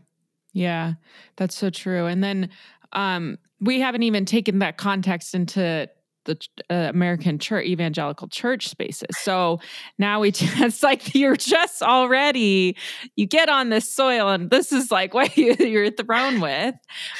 Yeah. 0.54 0.94
That's 1.36 1.56
so 1.56 1.70
true. 1.70 2.06
And 2.06 2.24
then 2.24 2.50
um, 2.94 3.38
we 3.60 3.80
haven't 3.80 4.04
even 4.04 4.26
taken 4.26 4.60
that 4.60 4.78
context 4.78 5.34
into 5.34 5.90
the 6.26 6.38
uh, 6.70 6.74
American 6.90 7.38
church, 7.38 7.66
evangelical 7.66 8.28
church 8.28 8.70
spaces. 8.70 9.10
So 9.20 9.60
now 9.98 10.22
we, 10.22 10.30
it's 10.34 10.84
like 10.84 11.14
you're 11.16 11.36
just 11.36 11.82
already, 11.82 12.78
you 13.16 13.26
get 13.26 13.50
on 13.50 13.70
this 13.70 13.94
soil 13.94 14.30
and 14.30 14.50
this 14.50 14.72
is 14.72 14.92
like 14.92 15.14
what 15.14 15.36
you, 15.38 15.56
you're 15.60 15.92
thrown 15.92 16.40
with, 16.40 16.76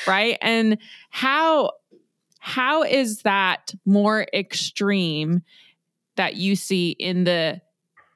right? 0.08 0.38
And 0.42 0.78
how, 1.10 1.72
how 2.39 2.84
is 2.84 3.22
that 3.22 3.74
more 3.86 4.26
extreme 4.34 5.42
that 6.16 6.36
you 6.36 6.56
see 6.56 6.92
in 6.92 7.24
the 7.24 7.62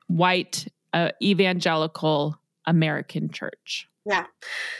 white 0.07 0.67
evangelical 1.21 2.39
American 2.65 3.29
church. 3.29 3.87
Yeah. 4.05 4.25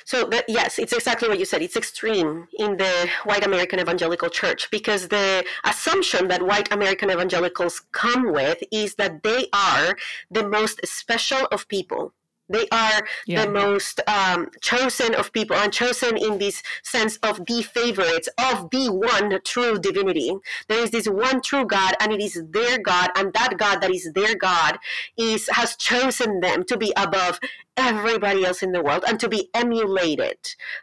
So 0.06 0.24
that, 0.30 0.46
yes, 0.48 0.80
it's 0.80 0.93
exactly 0.93 1.28
what 1.28 1.38
you 1.38 1.43
said. 1.43 1.62
It's 1.62 1.76
extreme 1.76 2.48
in 2.58 2.78
the 2.78 3.10
white 3.26 3.46
American 3.46 3.78
evangelical 3.78 4.30
church 4.30 4.72
because 4.72 5.10
the 5.10 5.43
assumption 5.65 6.30
that 6.30 6.43
white 6.43 6.72
American 6.72 7.12
evangelicals 7.12 7.82
come 7.91 8.32
with 8.32 8.63
is 8.72 8.96
that 8.96 9.24
they 9.24 9.48
are 9.52 9.98
the 10.32 10.48
most 10.48 10.80
special 10.88 11.46
of 11.52 11.67
people. 11.67 12.13
They 12.49 12.67
are 12.71 13.05
yeah. 13.25 13.45
the 13.45 13.51
most 13.51 13.99
um, 14.07 14.49
chosen 14.62 15.15
of 15.15 15.31
people, 15.33 15.55
and 15.55 15.71
chosen 15.71 16.17
in 16.17 16.38
this 16.38 16.63
sense 16.83 17.17
of 17.17 17.45
the 17.45 17.62
favorites 17.62 18.29
of 18.38 18.69
the 18.69 18.89
one 18.89 19.39
true 19.43 19.77
divinity. 19.79 20.36
There 20.67 20.83
is 20.83 20.91
this 20.91 21.07
one 21.07 21.41
true 21.41 21.65
God, 21.65 21.95
and 21.99 22.12
it 22.12 22.21
is 22.21 22.41
their 22.51 22.79
God, 22.79 23.10
and 23.15 23.33
that 23.33 23.57
God 23.57 23.81
that 23.81 23.91
is 23.91 24.12
their 24.13 24.36
God 24.36 24.77
is 25.17 25.49
has 25.53 25.75
chosen 25.75 26.39
them 26.39 26.63
to 26.65 26.77
be 26.77 26.93
above 26.95 27.39
everybody 27.77 28.43
else 28.43 28.63
in 28.63 28.71
the 28.71 28.81
world 28.81 29.05
and 29.07 29.19
to 29.19 29.29
be 29.29 29.49
emulated. 29.53 30.37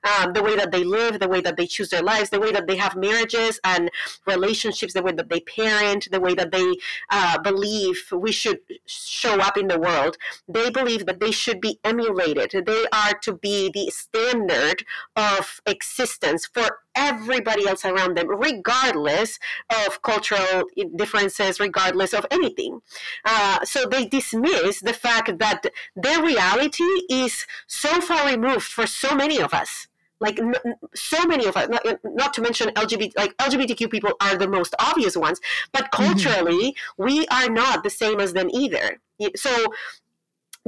Um, 0.05 0.33
the 0.33 0.43
way 0.43 0.57
that 0.57 0.71
they 0.71 0.85
live, 0.85 1.19
the 1.19 1.29
way 1.29 1.41
that 1.41 1.57
they 1.57 1.67
choose 1.67 1.91
their 1.91 2.03
lives, 2.03 2.31
the 2.31 2.41
way 2.41 2.53
that 2.53 2.67
they 2.67 2.77
have 2.77 2.97
marriages 2.97 3.61
and 3.65 3.91
relationships, 4.27 4.95
the 4.95 5.03
way 5.03 5.13
that 5.13 5.29
they 5.29 5.41
parent, 5.41 6.09
the 6.11 6.21
way 6.21 6.35
that 6.35 6.53
they 6.53 6.75
uh, 7.11 7.39
believe 7.39 8.09
we 8.13 8.33
should 8.33 8.61
show 8.87 9.41
up 9.41 9.59
in 9.59 9.69
the 9.69 9.79
world. 9.79 10.17
They 10.49 10.71
believe 10.71 11.07
that 11.07 11.21
they 11.21 11.33
should 11.33 11.61
be 11.61 11.81
emulated. 11.85 12.67
They 12.67 12.85
are 12.93 13.19
to 13.23 13.33
be 13.35 13.71
the 13.73 13.91
standard 13.91 14.85
of 15.17 15.61
existence 15.67 16.47
for 16.47 16.84
everybody 16.97 17.67
else 17.67 17.85
around 17.85 18.17
them, 18.17 18.29
regardless 18.29 19.39
of 19.87 20.03
cultural 20.03 20.65
differences, 20.97 21.61
regardless 21.61 22.13
of 22.13 22.27
anything. 22.31 22.81
Uh, 23.25 23.65
so 23.65 23.87
they 23.87 24.07
dismiss 24.07 24.81
the 24.81 24.93
fact 24.93 25.39
that 25.39 25.67
their 25.97 26.23
reality 26.23 26.85
is 27.11 27.47
so 27.67 28.01
far 28.01 28.27
removed 28.29 28.65
for 28.65 28.87
so 28.87 29.15
many 29.15 29.41
of 29.41 29.55
us. 29.55 29.89
Like 30.21 30.39
n- 30.39 30.55
so 30.95 31.25
many 31.27 31.45
of 31.47 31.57
us, 31.57 31.69
not, 31.69 31.85
not, 32.05 32.35
to 32.35 32.41
mention 32.41 32.69
LGBT, 32.69 33.13
like 33.17 33.37
LGBTQ 33.37 33.91
people 33.91 34.13
are 34.21 34.37
the 34.37 34.49
most 34.49 34.75
obvious 34.79 35.17
ones, 35.17 35.41
but 35.73 35.91
mm-hmm. 35.91 36.05
culturally, 36.05 36.73
mm-hmm. 36.73 37.05
we 37.05 37.27
are 37.29 37.51
not 37.51 37.83
the 37.83 37.91
same 37.91 38.21
as 38.21 38.33
them 38.33 38.49
either. 38.51 39.01
So 39.37 39.67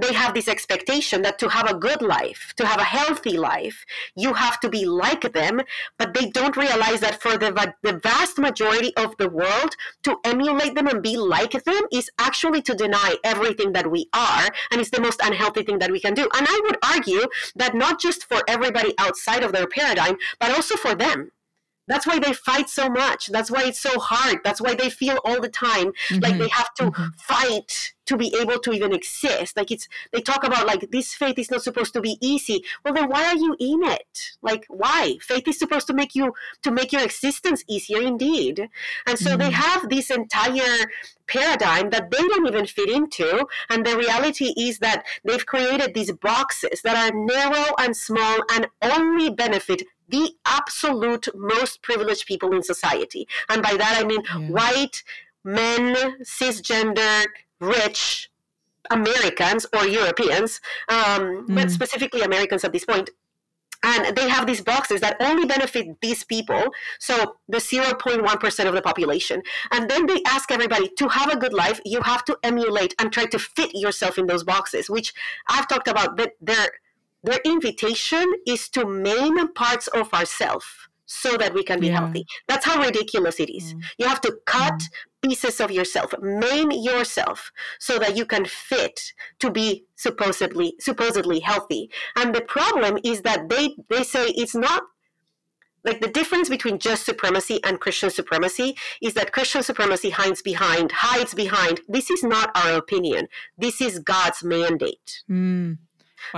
they 0.01 0.13
have 0.13 0.35
this 0.35 0.49
expectation 0.49 1.23
that 1.23 1.39
to 1.39 1.49
have 1.49 1.71
a 1.71 1.77
good 1.77 2.03
life, 2.03 2.53
to 2.57 2.67
have 2.67 2.81
a 2.81 2.85
healthy 2.85 3.37
life, 3.37 3.85
you 4.15 4.35
have 4.35 4.61
to 4.61 4.69
be 4.69 4.85
like 4.85 5.33
them, 5.33 5.63
but 5.99 6.15
they 6.15 6.31
don't 6.31 6.57
realize 6.57 7.01
that 7.01 7.21
for 7.21 7.37
the, 7.39 7.75
the 7.83 7.99
vast 7.99 8.39
majority 8.39 8.95
of 8.97 9.17
the 9.17 9.29
world, 9.29 9.77
to 10.03 10.17
emulate 10.25 10.75
them 10.75 10.87
and 10.87 11.03
be 11.03 11.17
like 11.17 11.53
them 11.65 11.83
is 11.93 12.11
actually 12.19 12.63
to 12.63 12.75
deny 12.75 13.17
everything 13.25 13.73
that 13.73 13.91
we 13.91 14.09
are, 14.13 14.49
and 14.71 14.81
it's 14.81 14.91
the 14.91 15.01
most 15.01 15.21
unhealthy 15.23 15.63
thing 15.63 15.79
that 15.79 15.91
we 15.91 16.01
can 16.01 16.15
do. 16.15 16.29
And 16.37 16.47
I 16.49 16.61
would 16.65 16.79
argue 16.83 17.27
that 17.55 17.75
not 17.75 18.01
just 18.01 18.25
for 18.25 18.43
everybody 18.49 18.95
outside 18.99 19.43
of 19.43 19.53
their 19.53 19.67
paradigm, 19.67 20.17
but 20.39 20.51
also 20.51 20.77
for 20.77 20.95
them 20.95 21.31
that's 21.87 22.07
why 22.07 22.19
they 22.19 22.33
fight 22.33 22.69
so 22.69 22.89
much. 22.89 23.29
That's 23.29 23.51
why 23.51 23.65
it's 23.65 23.81
so 23.81 23.99
hard. 23.99 24.39
That's 24.45 24.61
why 24.61 24.75
they 24.75 24.91
feel 24.91 25.19
all 25.25 25.41
the 25.41 25.49
time 25.49 25.93
mm-hmm. 26.09 26.21
like 26.21 26.39
they 26.39 26.49
have 26.49 26.73
to 26.75 26.85
mm-hmm. 26.85 27.09
fight 27.17 27.95
to 28.07 28.17
be 28.17 28.35
able 28.41 28.59
to 28.61 28.73
even 28.73 28.93
exist. 28.93 29.57
Like 29.57 29.71
it's 29.71 29.89
they 30.13 30.21
talk 30.21 30.45
about 30.45 30.67
like 30.67 30.91
this 30.91 31.15
faith 31.15 31.39
is 31.39 31.51
not 31.51 31.63
supposed 31.63 31.93
to 31.95 32.01
be 32.01 32.19
easy. 32.21 32.63
Well 32.85 32.95
then 32.95 33.09
why 33.09 33.27
are 33.27 33.37
you 33.37 33.57
in 33.59 33.83
it? 33.85 34.37
Like 34.43 34.65
why? 34.69 35.19
Faith 35.21 35.49
is 35.49 35.59
supposed 35.59 35.87
to 35.89 35.95
make 35.95 36.15
you 36.15 36.33
to 36.63 36.71
make 36.71 36.93
your 36.93 37.03
existence 37.03 37.65
easier 37.69 38.01
indeed. 38.03 38.69
And 39.07 39.19
so 39.19 39.31
mm-hmm. 39.31 39.39
they 39.39 39.51
have 39.51 39.89
this 39.89 40.11
entire 40.11 40.87
paradigm 41.27 41.91
that 41.91 42.11
they 42.11 42.19
don't 42.19 42.47
even 42.47 42.67
fit 42.67 42.89
into. 42.89 43.47
And 43.71 43.85
the 43.85 43.97
reality 43.97 44.55
is 44.57 44.79
that 44.79 45.05
they've 45.25 45.45
created 45.45 45.95
these 45.95 46.13
boxes 46.13 46.83
that 46.83 46.97
are 46.97 47.17
narrow 47.17 47.75
and 47.79 47.97
small 47.97 48.39
and 48.53 48.69
only 48.83 49.31
benefit 49.31 49.83
the 50.09 50.33
absolute 50.45 51.29
most 51.35 51.83
privileged 51.83 52.27
people 52.27 52.53
in 52.53 52.63
society. 52.63 53.27
And 53.49 53.63
by 53.63 53.77
that 53.77 53.99
I 53.99 54.07
mean 54.07 54.23
yeah. 54.25 54.49
white 54.49 55.03
men, 55.45 55.95
cisgender, 56.23 57.25
rich 57.61 58.31
Americans 58.91 59.67
or 59.75 59.87
Europeans, 59.87 60.61
um, 60.89 61.47
mm. 61.47 61.55
but 61.55 61.71
specifically 61.71 62.23
Americans 62.23 62.65
at 62.65 62.73
this 62.73 62.85
point. 62.85 63.11
And 63.83 64.17
they 64.17 64.29
have 64.29 64.47
these 64.47 64.63
boxes 64.63 65.01
that 65.03 65.17
only 65.21 65.47
benefit 65.47 66.01
these 66.01 66.25
people, 66.25 66.73
so 66.99 67.37
the 67.49 67.59
0.1% 67.59 68.67
of 68.67 68.75
the 68.75 68.83
population. 68.83 69.43
And 69.71 69.89
then 69.89 70.07
they 70.07 70.23
ask 70.27 70.51
everybody 70.51 70.89
to 70.99 71.09
have 71.09 71.31
a 71.31 71.37
good 71.37 71.53
life, 71.53 71.81
you 71.85 72.01
have 72.03 72.25
to 72.25 72.37
emulate 72.43 72.95
and 72.99 73.13
try 73.13 73.27
to 73.27 73.39
fit 73.39 73.75
yourself 73.75 74.19
in 74.19 74.27
those 74.27 74.43
boxes, 74.43 74.91
which 74.91 75.13
I've 75.47 75.69
talked 75.69 75.89
about 75.89 76.17
that 76.17 76.33
they're 76.41 76.71
their 77.27 77.41
invitation 77.45 78.25
is 78.47 78.69
to 78.71 78.87
maim 78.87 79.53
parts 79.53 79.89
of 79.89 80.13
ourself 80.15 80.89
so 81.07 81.37
that 81.37 81.55
we 81.55 81.63
can 81.63 81.81
be 81.81 81.87
yeah. 81.89 82.01
healthy. 82.01 82.25
That's 82.49 82.65
how 82.65 82.81
ridiculous 82.83 83.41
it 83.41 83.51
is. 83.51 83.75
Mm. 83.75 83.83
You 83.99 84.09
have 84.09 84.21
to 84.23 84.39
cut 84.45 84.75
mm. 84.75 84.89
pieces 85.23 85.61
of 85.61 85.71
yourself, 85.71 86.15
maim 86.21 86.71
yourself 86.71 87.53
so 87.79 87.99
that 87.99 88.17
you 88.17 88.27
can 88.27 88.45
fit 88.45 89.13
to 89.41 89.51
be 89.51 89.85
supposedly 89.95 90.75
supposedly 90.81 91.41
healthy. 91.41 91.91
And 92.17 92.35
the 92.35 92.41
problem 92.41 92.99
is 93.05 93.23
that 93.23 93.49
they 93.49 93.77
they 93.89 94.03
say 94.03 94.27
it's 94.29 94.55
not 94.55 94.83
like 95.85 96.01
the 96.01 96.09
difference 96.09 96.49
between 96.49 96.81
just 96.81 97.07
supremacy 97.07 97.61
and 97.65 97.81
Christian 97.81 98.11
supremacy 98.11 98.77
is 99.01 99.15
that 99.15 99.33
Christian 99.33 99.63
supremacy 99.63 100.11
hides 100.11 100.43
behind 100.43 100.91
hides 100.91 101.35
behind 101.35 101.81
this 101.89 102.11
is 102.11 102.25
not 102.25 102.51
our 102.57 102.77
opinion. 102.77 103.29
This 103.57 103.81
is 103.81 104.01
God's 104.01 104.43
mandate. 104.43 105.23
Mm. 105.31 105.79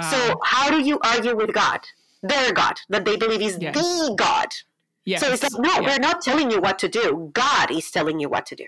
So 0.01 0.41
how 0.43 0.71
do 0.71 0.81
you 0.83 0.99
argue 1.03 1.37
with 1.37 1.53
God? 1.53 1.81
Their 2.23 2.53
God, 2.53 2.81
that 2.89 3.05
they 3.05 3.17
believe 3.17 3.43
is 3.43 3.59
yes. 3.61 3.75
the 3.75 4.15
God. 4.17 4.49
Yes. 5.05 5.21
So 5.21 5.33
it's 5.33 5.43
like, 5.43 5.53
no, 5.59 5.83
we're 5.83 5.99
not 5.99 6.21
telling 6.21 6.51
you 6.51 6.61
what 6.61 6.79
to 6.81 6.89
do. 6.89 7.31
God 7.33 7.71
is 7.71 7.91
telling 7.91 8.21
you 8.21 8.29
what 8.29 8.45
to 8.47 8.57
do. 8.57 8.67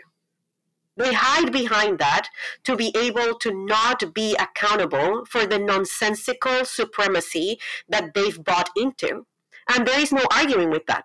They 0.97 1.13
hide 1.13 1.53
behind 1.53 1.99
that 1.99 2.29
to 2.65 2.77
be 2.77 2.93
able 2.97 3.35
to 3.39 3.53
not 3.53 4.15
be 4.15 4.37
accountable 4.37 5.25
for 5.25 5.47
the 5.47 5.59
nonsensical 5.59 6.65
supremacy 6.65 7.59
that 7.89 8.15
they've 8.15 8.43
bought 8.43 8.71
into. 8.77 9.27
And 9.73 9.87
there 9.87 10.01
is 10.01 10.13
no 10.13 10.25
arguing 10.31 10.71
with 10.71 10.87
that 10.87 11.05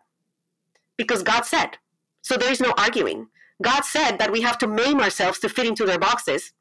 because 0.98 1.24
God 1.24 1.46
said. 1.46 1.78
So 2.22 2.38
there 2.38 2.52
is 2.52 2.60
no 2.60 2.74
arguing. 2.78 3.28
God 3.62 3.86
said 3.86 4.18
that 4.18 4.32
we 4.32 4.42
have 4.42 4.58
to 4.60 4.68
maim 4.68 5.00
ourselves 5.00 5.40
to 5.40 5.50
fit 5.50 5.68
into 5.68 5.86
their 5.86 6.00
boxes. 6.00 6.54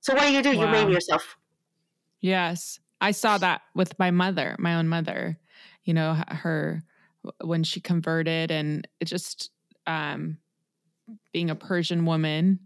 So 0.00 0.14
what 0.14 0.26
do 0.26 0.32
you 0.32 0.42
do? 0.42 0.56
Wow. 0.56 0.64
You 0.64 0.68
maim 0.68 0.90
yourself. 0.90 1.36
Yes. 2.20 2.80
I 3.00 3.12
saw 3.12 3.38
that 3.38 3.62
with 3.74 3.98
my 3.98 4.10
mother, 4.10 4.56
my 4.58 4.74
own 4.74 4.88
mother. 4.88 5.38
You 5.84 5.94
know, 5.94 6.22
her 6.28 6.82
when 7.42 7.64
she 7.64 7.80
converted 7.80 8.50
and 8.50 8.86
it 9.00 9.06
just 9.06 9.50
um 9.86 10.38
being 11.32 11.50
a 11.50 11.54
Persian 11.54 12.04
woman, 12.04 12.60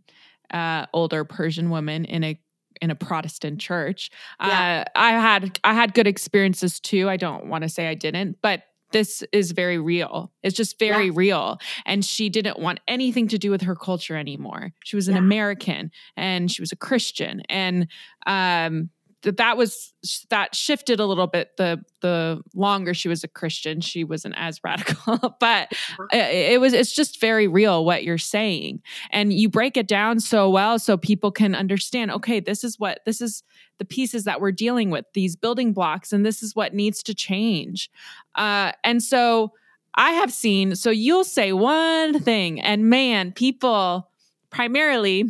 uh 0.52 0.86
older 0.92 1.24
Persian 1.24 1.70
woman 1.70 2.04
in 2.04 2.24
a 2.24 2.40
in 2.82 2.90
a 2.90 2.94
Protestant 2.94 3.60
church. 3.60 4.10
Yeah. 4.40 4.84
Uh, 4.86 4.98
I 4.98 5.10
had 5.12 5.58
I 5.64 5.74
had 5.74 5.94
good 5.94 6.06
experiences 6.06 6.80
too. 6.80 7.08
I 7.08 7.16
don't 7.16 7.46
want 7.46 7.62
to 7.62 7.68
say 7.68 7.86
I 7.88 7.94
didn't, 7.94 8.38
but 8.42 8.64
this 8.94 9.24
is 9.32 9.50
very 9.50 9.78
real. 9.78 10.32
It's 10.44 10.56
just 10.56 10.78
very 10.78 11.06
yeah. 11.06 11.12
real. 11.14 11.58
And 11.84 12.04
she 12.04 12.28
didn't 12.28 12.60
want 12.60 12.78
anything 12.86 13.26
to 13.28 13.38
do 13.38 13.50
with 13.50 13.62
her 13.62 13.74
culture 13.74 14.16
anymore. 14.16 14.72
She 14.84 14.94
was 14.94 15.08
an 15.08 15.14
yeah. 15.14 15.20
American 15.20 15.90
and 16.16 16.50
she 16.50 16.62
was 16.62 16.70
a 16.70 16.76
Christian. 16.76 17.42
And 17.48 17.88
um, 18.26 18.90
that 19.24 19.38
that 19.38 19.56
was 19.56 19.92
that 20.30 20.54
shifted 20.54 21.00
a 21.00 21.06
little 21.06 21.26
bit 21.26 21.56
the 21.56 21.82
the 22.00 22.40
longer 22.54 22.94
she 22.94 23.08
was 23.08 23.24
a 23.24 23.28
christian. 23.28 23.80
She 23.80 24.04
wasn't 24.04 24.34
as 24.36 24.60
radical 24.64 25.36
but 25.40 25.72
uh-huh. 25.72 26.06
it, 26.12 26.52
it, 26.52 26.60
was 26.60 26.72
it's 26.72 26.94
just 26.94 27.20
very 27.20 27.48
real 27.48 27.84
what 27.84 28.04
you're 28.04 28.16
saying. 28.18 28.82
And 29.10 29.32
you 29.32 29.48
break 29.48 29.76
it 29.76 29.88
down 29.88 30.20
so 30.20 30.48
well 30.48 30.78
so 30.78 30.96
people 30.96 31.32
can 31.32 31.54
understand 31.54 32.10
okay 32.12 32.40
this 32.40 32.64
is 32.64 32.78
what 32.78 33.00
this 33.04 33.20
is 33.20 33.42
the 33.78 33.84
pieces 33.84 34.24
that 34.24 34.40
we're 34.40 34.52
dealing 34.52 34.90
with 34.90 35.06
these 35.14 35.34
building 35.36 35.72
blocks 35.72 36.12
and 36.12 36.24
this 36.24 36.42
is 36.42 36.54
what 36.54 36.74
needs 36.74 37.02
to 37.02 37.14
change. 37.14 37.90
Uh, 38.34 38.72
and 38.82 39.02
so 39.02 39.52
i 39.96 40.10
have 40.10 40.32
seen 40.32 40.74
so 40.74 40.90
you'll 40.90 41.22
say 41.22 41.52
one 41.52 42.18
thing 42.18 42.60
and 42.60 42.90
man 42.90 43.30
people 43.30 44.10
primarily 44.50 45.28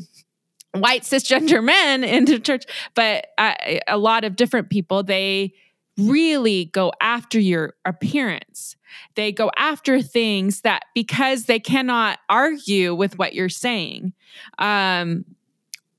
white 0.74 1.02
cisgender 1.02 1.62
men 1.62 2.04
into 2.04 2.38
church, 2.38 2.64
but 2.94 3.26
uh, 3.38 3.54
a 3.86 3.98
lot 3.98 4.24
of 4.24 4.36
different 4.36 4.70
people, 4.70 5.02
they 5.02 5.52
really 5.96 6.66
go 6.66 6.92
after 7.00 7.38
your 7.38 7.74
appearance. 7.84 8.76
They 9.14 9.32
go 9.32 9.50
after 9.56 10.02
things 10.02 10.62
that 10.62 10.84
because 10.94 11.44
they 11.44 11.60
cannot 11.60 12.18
argue 12.28 12.94
with 12.94 13.18
what 13.18 13.34
you're 13.34 13.48
saying. 13.48 14.12
Um, 14.58 15.24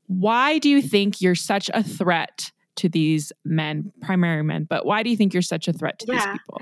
why 0.08 0.60
do 0.60 0.70
you 0.70 0.82
think 0.82 1.22
you're 1.22 1.36
such 1.36 1.70
a 1.74 1.82
threat 1.82 2.52
to 2.76 2.90
these 2.90 3.32
men, 3.44 3.92
primary 4.02 4.44
men? 4.44 4.66
But 4.70 4.86
why 4.86 5.04
do 5.04 5.10
you 5.10 5.18
think 5.18 5.34
you're 5.34 5.42
such 5.42 5.68
a 5.68 5.74
threat 5.74 6.00
to 6.00 6.06
yeah. 6.08 6.16
these 6.16 6.40
people? 6.40 6.62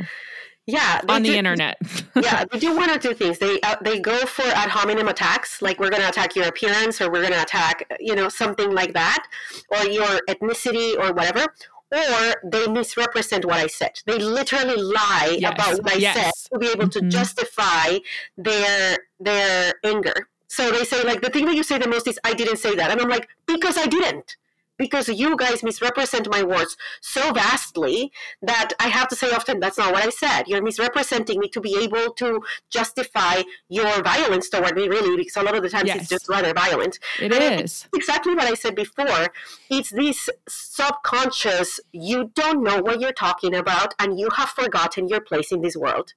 Yeah 0.65 1.02
on 1.10 1.23
the 1.23 1.36
internet 1.36 1.78
yeah 2.15 2.45
they 2.52 2.60
do 2.60 2.76
one 2.76 2.89
or 2.89 2.97
two 2.97 3.13
things 3.13 3.38
they 3.38 3.60
uh, 3.62 3.76
they 3.82 3.99
go 3.99 4.17
for 4.26 4.43
ad 4.43 4.69
hominem 4.69 5.08
attacks 5.08 5.62
like 5.62 5.80
we're 5.80 5.89
going 5.89 6.02
to 6.02 6.08
attack 6.08 6.36
your 6.36 6.47
appearance 6.47 7.02
or 7.02 7.12
we're 7.12 7.21
going 7.21 7.34
to 7.34 7.41
attack 7.41 7.91
you 7.99 8.15
know 8.15 8.30
something 8.30 8.71
like 8.71 8.93
that 8.93 9.26
or 9.69 9.86
your 9.86 10.21
ethnicity 10.30 10.97
or 10.97 11.13
whatever 11.13 11.45
or 11.93 12.34
they 12.43 12.67
misrepresent 12.67 13.45
what 13.45 13.60
I 13.60 13.67
said. 13.67 14.02
They 14.06 14.17
literally 14.17 14.82
lie 14.82 15.38
yes. 15.39 15.54
about 15.54 15.84
what 15.84 15.93
I 15.93 15.97
yes. 15.97 16.17
said 16.17 16.49
to 16.52 16.60
be 16.60 16.67
able 16.67 16.88
mm-hmm. 16.88 17.08
to 17.08 17.10
justify 17.10 17.99
their 18.38 18.97
their 19.19 19.73
anger. 19.84 20.28
So 20.47 20.71
they 20.71 20.86
say 20.86 21.04
like 21.04 21.21
the 21.21 21.30
thing 21.30 21.45
that 21.45 21.56
you 21.56 21.63
say 21.63 21.78
the 21.78 21.88
most 21.88 22.08
is 22.08 22.19
I 22.23 22.34
didn't 22.34 22.58
say 22.58 22.76
that, 22.76 22.91
and 22.91 22.99
I'm 22.99 23.10
like 23.10 23.28
because 23.45 23.78
I 23.78 23.86
didn't 23.86 24.38
because 24.78 25.08
you 25.10 25.36
guys 25.38 25.64
misrepresent 25.64 26.30
my 26.30 26.44
words 26.44 26.78
so 27.02 27.32
vastly 27.32 28.12
that 28.42 28.72
I 28.80 28.88
have 28.88 29.08
to 29.10 29.16
say 29.16 29.32
often, 29.32 29.60
that's 29.60 29.78
not 29.78 29.94
what 29.94 30.04
I 30.04 30.10
said. 30.10 30.48
You're 30.48 30.62
misrepresenting 30.62 31.40
me 31.40 31.50
to 31.50 31.62
be 31.62 31.78
able 31.82 32.14
to 32.14 32.42
justify 32.70 33.44
your 33.70 34.02
violence 34.02 34.50
toward 34.50 34.76
me, 34.76 34.88
really, 34.88 35.16
because 35.18 35.38
a 35.38 35.44
lot 35.44 35.56
of 35.56 35.64
the 35.64 35.70
times 35.70 35.88
yes. 35.88 36.02
it's 36.02 36.10
just 36.10 36.30
rather 36.30 36.54
violent. 36.54 37.00
It 37.20 37.34
and 37.34 37.64
is. 37.64 37.88
exactly 37.96 38.36
what 38.36 38.46
I 38.46 38.56
said 38.56 38.76
before. 38.76 39.28
It's 39.70 39.90
this 39.90 40.30
subconscious, 40.48 41.80
you 41.92 42.32
don't 42.36 42.64
know 42.64 42.82
what 42.82 43.00
you're 43.00 43.14
talking 43.14 43.56
about, 43.56 43.94
and 44.00 44.20
you 44.20 44.30
have 44.36 44.50
forgotten 44.50 45.08
your 45.08 45.22
place 45.22 45.52
in 45.52 45.62
this 45.62 45.76
world. 45.76 46.14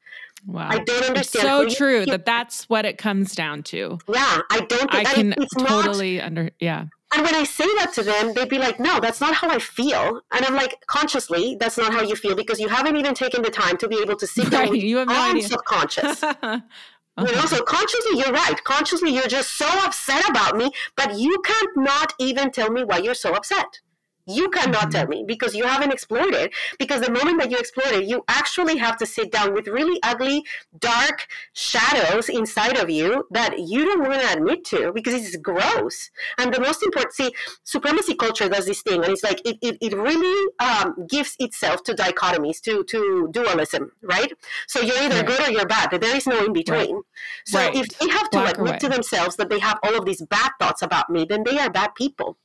Wow. 0.47 0.69
I 0.71 0.79
don't 0.79 1.05
understand. 1.05 1.67
It's 1.67 1.75
so 1.75 1.77
true 1.77 2.07
that 2.07 2.25
that's 2.25 2.69
what 2.69 2.85
it 2.85 2.99
comes 2.99 3.35
down 3.35 3.63
to. 3.65 3.99
Yeah, 4.09 4.41
I 4.51 4.61
don't. 4.69 4.95
I 4.95 5.05
can 5.05 5.35
totally 5.59 6.19
not, 6.19 6.27
under. 6.27 6.51
Yeah, 6.61 6.87
and 7.15 7.23
when 7.23 7.35
I 7.35 7.45
say 7.45 7.67
that 7.79 7.93
to 7.95 8.03
them, 8.03 8.35
they'd 8.35 8.49
be 8.49 8.59
like, 8.59 8.81
no, 8.81 8.99
that's 8.99 9.21
not 9.21 9.35
how 9.35 9.49
I 9.49 9.59
feel. 9.59 10.21
And 10.33 10.45
I'm 10.45 10.55
like, 10.55 10.85
consciously, 10.87 11.57
that's 11.59 11.79
not 11.79 11.93
how 11.93 12.03
you 12.03 12.17
feel 12.17 12.35
because 12.35 12.59
you 12.59 12.69
haven't 12.69 12.97
even 12.97 13.15
taken 13.15 13.43
the 13.43 13.51
time 13.51 13.77
to 13.79 13.89
be 13.89 13.99
able 14.01 14.17
to 14.17 14.27
sit 14.27 14.51
down 14.51 14.71
with 14.71 14.83
you 14.83 14.99
have 14.99 15.09
no 15.09 15.41
subconscious. 15.41 16.23
uh-huh. 16.23 16.61
You 17.19 17.33
know, 17.35 17.47
so 17.47 17.63
consciously, 17.63 18.19
you're 18.19 18.31
right. 18.33 18.63
Consciously, 18.65 19.11
you're 19.11 19.27
just 19.27 19.53
so 19.53 19.67
upset 19.87 20.29
about 20.29 20.55
me, 20.55 20.71
but 20.97 21.19
you 21.19 21.41
can't 21.47 21.75
not 21.75 22.13
even 22.19 22.51
tell 22.51 22.71
me 22.71 22.85
why 22.85 22.99
you're 22.99 23.15
so 23.15 23.33
upset. 23.33 23.81
You 24.27 24.51
cannot 24.51 24.83
mm-hmm. 24.83 24.91
tell 24.91 25.07
me 25.07 25.25
because 25.27 25.55
you 25.55 25.65
haven't 25.65 25.93
explored 25.93 26.35
it. 26.35 26.53
Because 26.79 27.01
the 27.01 27.11
moment 27.11 27.41
that 27.41 27.51
you 27.51 27.59
explore 27.59 27.93
it, 27.93 28.05
you 28.05 28.25
actually 28.29 28.77
have 28.79 28.97
to 28.99 29.07
sit 29.07 29.31
down 29.31 29.55
with 29.55 29.69
really 29.69 30.01
ugly, 30.03 30.45
dark 30.79 31.27
shadows 31.53 32.29
inside 32.29 32.77
of 32.77 32.91
you 32.91 33.27
that 33.31 33.59
you 33.59 33.85
don't 33.85 34.09
want 34.09 34.21
to 34.21 34.33
admit 34.33 34.65
to 34.65 34.93
because 34.93 35.15
it's 35.15 35.37
gross. 35.37 36.11
And 36.39 36.53
the 36.53 36.61
most 36.61 36.83
important, 36.83 37.15
see, 37.15 37.33
supremacy 37.63 38.15
culture 38.15 38.49
does 38.49 38.67
this 38.67 38.83
thing, 38.83 39.03
and 39.05 39.13
it's 39.13 39.23
like 39.23 39.41
it, 39.45 39.59
it, 39.63 39.79
it 39.81 39.97
really 39.97 40.53
um, 40.59 41.07
gives 41.09 41.37
itself 41.39 41.85
to 41.85 41.95
dichotomies, 41.95 42.61
to, 42.63 42.83
to 42.85 43.29
dualism, 43.31 43.93
right? 44.03 44.33
So 44.67 44.81
you're 44.81 44.99
either 44.99 45.17
right. 45.17 45.27
good 45.27 45.49
or 45.49 45.51
you're 45.53 45.67
bad. 45.67 45.91
There 45.91 46.17
is 46.17 46.27
no 46.27 46.45
in 46.45 46.53
between. 46.53 46.97
Right. 46.97 47.05
So 47.47 47.59
right. 47.59 47.77
if 47.77 47.99
they 47.99 48.09
have 48.09 48.31
to 48.31 48.39
Black 48.39 48.59
admit 48.59 48.81
to 48.81 48.89
themselves 48.89 49.37
that 49.37 49.51
they 49.51 49.61
have 49.61 49.79
all 49.85 49.97
of 49.97 50.05
these 50.05 50.23
bad 50.23 50.51
thoughts 50.59 50.83
about 50.83 51.11
me, 51.11 51.25
then 51.29 51.45
they 51.45 51.59
are 51.59 51.71
bad 51.71 51.95
people. 51.95 52.39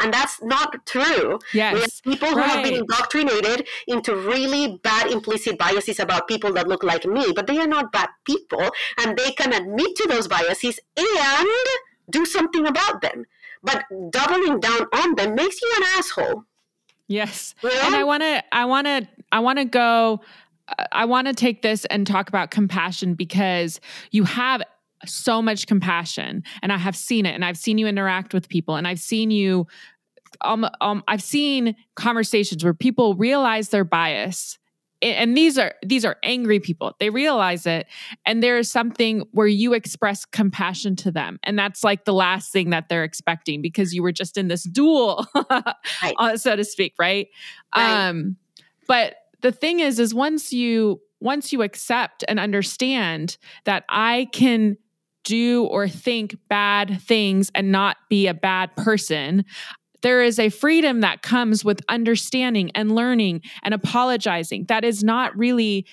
And 0.00 0.12
that's 0.12 0.42
not 0.42 0.86
true. 0.86 1.38
Yes. 1.52 2.00
people 2.00 2.28
who 2.28 2.36
right. 2.36 2.50
have 2.50 2.64
been 2.64 2.74
indoctrinated 2.74 3.66
into 3.86 4.14
really 4.14 4.80
bad 4.82 5.10
implicit 5.10 5.56
biases 5.56 6.00
about 6.00 6.26
people 6.28 6.52
that 6.54 6.68
look 6.68 6.82
like 6.82 7.06
me, 7.06 7.32
but 7.34 7.46
they 7.46 7.58
are 7.58 7.66
not 7.66 7.92
bad 7.92 8.08
people, 8.24 8.70
and 8.98 9.16
they 9.16 9.30
can 9.32 9.52
admit 9.52 9.94
to 9.96 10.08
those 10.08 10.26
biases 10.26 10.80
and 10.96 11.48
do 12.10 12.26
something 12.26 12.66
about 12.66 13.00
them. 13.00 13.24
But 13.62 13.84
doubling 14.10 14.60
down 14.60 14.86
on 14.92 15.14
them 15.14 15.34
makes 15.34 15.62
you 15.62 15.72
an 15.76 15.82
asshole. 15.96 16.44
Yes. 17.06 17.54
And 17.62 17.94
I 17.94 18.04
want 18.04 18.22
to 18.22 18.42
I 18.52 18.64
want 18.64 18.86
to 18.86 19.08
I 19.30 19.40
want 19.40 19.58
to 19.58 19.64
go 19.64 20.20
uh, 20.68 20.84
I 20.92 21.04
want 21.04 21.26
to 21.26 21.34
take 21.34 21.62
this 21.62 21.84
and 21.86 22.06
talk 22.06 22.28
about 22.28 22.50
compassion 22.50 23.14
because 23.14 23.80
you 24.10 24.24
have 24.24 24.62
so 25.06 25.42
much 25.42 25.66
compassion 25.66 26.42
and 26.62 26.72
I 26.72 26.78
have 26.78 26.96
seen 26.96 27.26
it 27.26 27.34
and 27.34 27.44
I've 27.44 27.58
seen 27.58 27.78
you 27.78 27.86
interact 27.86 28.32
with 28.32 28.48
people 28.48 28.76
and 28.76 28.86
I've 28.88 29.00
seen 29.00 29.30
you 29.30 29.66
um, 30.40 30.66
um 30.80 31.04
I've 31.06 31.22
seen 31.22 31.76
conversations 31.94 32.64
where 32.64 32.74
people 32.74 33.14
realize 33.14 33.68
their 33.68 33.84
bias 33.84 34.58
and 35.04 35.36
these 35.36 35.58
are 35.58 35.74
these 35.84 36.04
are 36.04 36.16
angry 36.22 36.58
people 36.58 36.94
they 36.98 37.10
realize 37.10 37.66
it 37.66 37.86
and 38.24 38.42
there 38.42 38.58
is 38.58 38.70
something 38.70 39.22
where 39.32 39.46
you 39.46 39.74
express 39.74 40.24
compassion 40.24 40.96
to 40.96 41.10
them 41.10 41.38
and 41.42 41.58
that's 41.58 41.84
like 41.84 42.04
the 42.04 42.12
last 42.12 42.52
thing 42.52 42.70
that 42.70 42.88
they're 42.88 43.04
expecting 43.04 43.60
because 43.60 43.94
you 43.94 44.02
were 44.02 44.12
just 44.12 44.38
in 44.38 44.48
this 44.48 44.64
duel 44.64 45.26
right. 45.50 46.14
uh, 46.18 46.36
so 46.36 46.56
to 46.56 46.64
speak 46.64 46.94
right? 46.98 47.28
right 47.76 48.08
um 48.08 48.36
but 48.88 49.16
the 49.42 49.52
thing 49.52 49.80
is 49.80 49.98
is 49.98 50.14
once 50.14 50.52
you 50.52 51.00
once 51.20 51.52
you 51.52 51.62
accept 51.62 52.24
and 52.28 52.40
understand 52.40 53.36
that 53.64 53.84
i 53.88 54.26
can 54.32 54.76
do 55.24 55.64
or 55.64 55.88
think 55.88 56.36
bad 56.48 57.00
things 57.02 57.50
and 57.54 57.72
not 57.72 57.96
be 58.08 58.26
a 58.26 58.34
bad 58.34 58.74
person. 58.76 59.44
There 60.02 60.22
is 60.22 60.38
a 60.38 60.50
freedom 60.50 61.00
that 61.00 61.22
comes 61.22 61.64
with 61.64 61.80
understanding 61.88 62.70
and 62.74 62.94
learning 62.94 63.40
and 63.62 63.72
apologizing. 63.72 64.66
That 64.68 64.84
is 64.84 65.02
not 65.02 65.36
really 65.36 65.86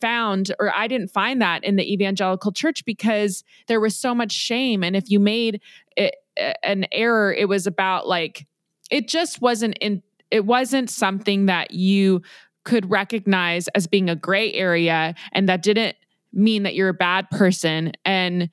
found 0.00 0.52
or 0.60 0.72
I 0.74 0.86
didn't 0.86 1.08
find 1.08 1.42
that 1.42 1.64
in 1.64 1.76
the 1.76 1.92
evangelical 1.92 2.52
church 2.52 2.84
because 2.84 3.42
there 3.66 3.80
was 3.80 3.96
so 3.96 4.14
much 4.14 4.32
shame. 4.32 4.84
And 4.84 4.94
if 4.94 5.10
you 5.10 5.18
made 5.18 5.60
it, 5.96 6.16
an 6.62 6.86
error 6.92 7.32
it 7.32 7.48
was 7.48 7.66
about 7.66 8.08
like 8.08 8.46
it 8.90 9.06
just 9.06 9.42
wasn't 9.42 9.76
in 9.80 10.02
it 10.30 10.46
wasn't 10.46 10.88
something 10.88 11.46
that 11.46 11.72
you 11.72 12.22
could 12.64 12.90
recognize 12.90 13.68
as 13.68 13.86
being 13.86 14.08
a 14.08 14.16
gray 14.16 14.52
area 14.54 15.14
and 15.32 15.48
that 15.48 15.62
didn't 15.62 15.96
mean 16.32 16.62
that 16.62 16.74
you're 16.74 16.88
a 16.88 16.94
bad 16.94 17.28
person. 17.30 17.92
And 18.04 18.48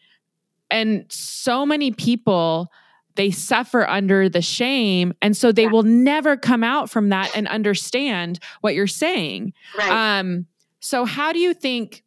and 0.71 1.05
so 1.09 1.65
many 1.65 1.91
people 1.91 2.71
they 3.15 3.31
suffer 3.31 3.87
under 3.87 4.29
the 4.29 4.41
shame 4.41 5.13
and 5.21 5.35
so 5.35 5.51
they 5.51 5.63
yeah. 5.63 5.69
will 5.69 5.83
never 5.83 6.37
come 6.37 6.63
out 6.63 6.89
from 6.89 7.09
that 7.09 7.35
and 7.35 7.47
understand 7.47 8.39
what 8.61 8.75
you're 8.75 8.87
saying 8.87 9.53
right. 9.77 10.19
um 10.19 10.45
so 10.79 11.05
how 11.05 11.33
do 11.33 11.39
you 11.39 11.53
think 11.53 12.03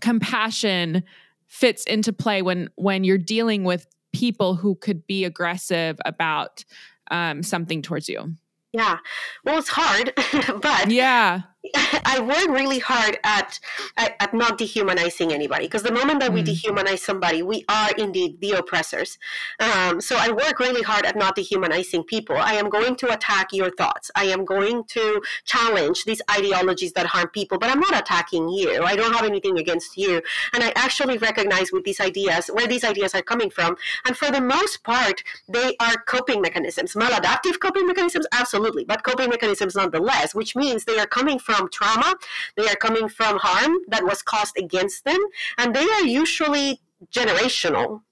compassion 0.00 1.02
fits 1.46 1.84
into 1.84 2.12
play 2.12 2.42
when 2.42 2.70
when 2.76 3.04
you're 3.04 3.18
dealing 3.18 3.64
with 3.64 3.86
people 4.12 4.54
who 4.54 4.74
could 4.74 5.06
be 5.06 5.24
aggressive 5.24 5.98
about 6.04 6.64
um, 7.10 7.42
something 7.42 7.82
towards 7.82 8.08
you? 8.08 8.34
Yeah. 8.72 8.98
Well, 9.44 9.58
it's 9.58 9.68
hard, 9.70 10.12
but 10.62 10.90
yeah. 10.90 11.42
I 12.04 12.18
work 12.20 12.48
really 12.48 12.80
hard 12.80 13.18
at 13.22 13.60
at, 13.96 14.16
at 14.18 14.34
not 14.34 14.58
dehumanizing 14.58 15.32
anybody 15.32 15.66
because 15.66 15.84
the 15.84 15.92
moment 15.92 16.20
that 16.20 16.32
we 16.32 16.42
mm. 16.42 16.46
dehumanize 16.46 16.98
somebody, 16.98 17.42
we 17.42 17.64
are 17.68 17.90
indeed 17.96 18.40
the 18.40 18.52
oppressors. 18.52 19.18
Um, 19.60 20.00
so 20.00 20.16
I 20.18 20.30
work 20.30 20.58
really 20.58 20.82
hard 20.82 21.06
at 21.06 21.16
not 21.16 21.36
dehumanizing 21.36 22.04
people. 22.04 22.36
I 22.36 22.54
am 22.54 22.68
going 22.68 22.96
to 22.96 23.12
attack 23.12 23.52
your 23.52 23.70
thoughts. 23.70 24.10
I 24.16 24.24
am 24.24 24.44
going 24.44 24.84
to 24.88 25.22
challenge 25.44 26.04
these 26.04 26.20
ideologies 26.30 26.92
that 26.94 27.06
harm 27.06 27.28
people, 27.28 27.58
but 27.58 27.70
I'm 27.70 27.80
not 27.80 27.96
attacking 27.96 28.48
you. 28.48 28.82
I 28.82 28.96
don't 28.96 29.12
have 29.12 29.24
anything 29.24 29.58
against 29.58 29.96
you, 29.96 30.20
and 30.52 30.64
I 30.64 30.72
actually 30.74 31.18
recognize 31.18 31.70
with 31.70 31.84
these 31.84 32.00
ideas 32.00 32.50
where 32.52 32.66
these 32.66 32.82
ideas 32.82 33.14
are 33.14 33.22
coming 33.22 33.50
from. 33.50 33.76
And 34.04 34.16
for 34.16 34.32
the 34.32 34.40
most 34.40 34.82
part, 34.82 35.22
they 35.48 35.76
are 35.78 35.96
coping 36.08 36.40
mechanisms, 36.40 36.94
maladaptive 36.94 37.60
coping 37.60 37.86
mechanisms, 37.86 38.26
absolutely, 38.32 38.84
but 38.84 39.04
coping 39.04 39.30
mechanisms 39.30 39.76
nonetheless, 39.76 40.34
which 40.34 40.56
means 40.56 40.84
they 40.84 40.98
are 40.98 41.06
coming 41.06 41.38
from 41.38 41.51
from 41.52 41.68
trauma, 41.70 42.14
they 42.56 42.68
are 42.68 42.76
coming 42.76 43.08
from 43.08 43.38
harm 43.38 43.78
that 43.88 44.04
was 44.04 44.22
caused 44.22 44.56
against 44.56 45.04
them, 45.04 45.20
and 45.58 45.74
they 45.74 45.84
are 45.84 46.04
usually 46.04 46.80
generational. 47.12 48.02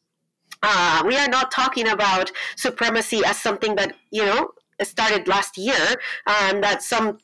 Uh, 0.62 1.02
we 1.06 1.16
are 1.16 1.28
not 1.28 1.50
talking 1.50 1.88
about 1.88 2.30
supremacy 2.56 3.22
as 3.24 3.38
something 3.38 3.76
that, 3.76 3.94
you 4.10 4.24
know, 4.24 4.50
started 4.82 5.26
last 5.28 5.56
year 5.56 5.96
and 6.26 6.62
that 6.62 6.82
some 6.82 7.18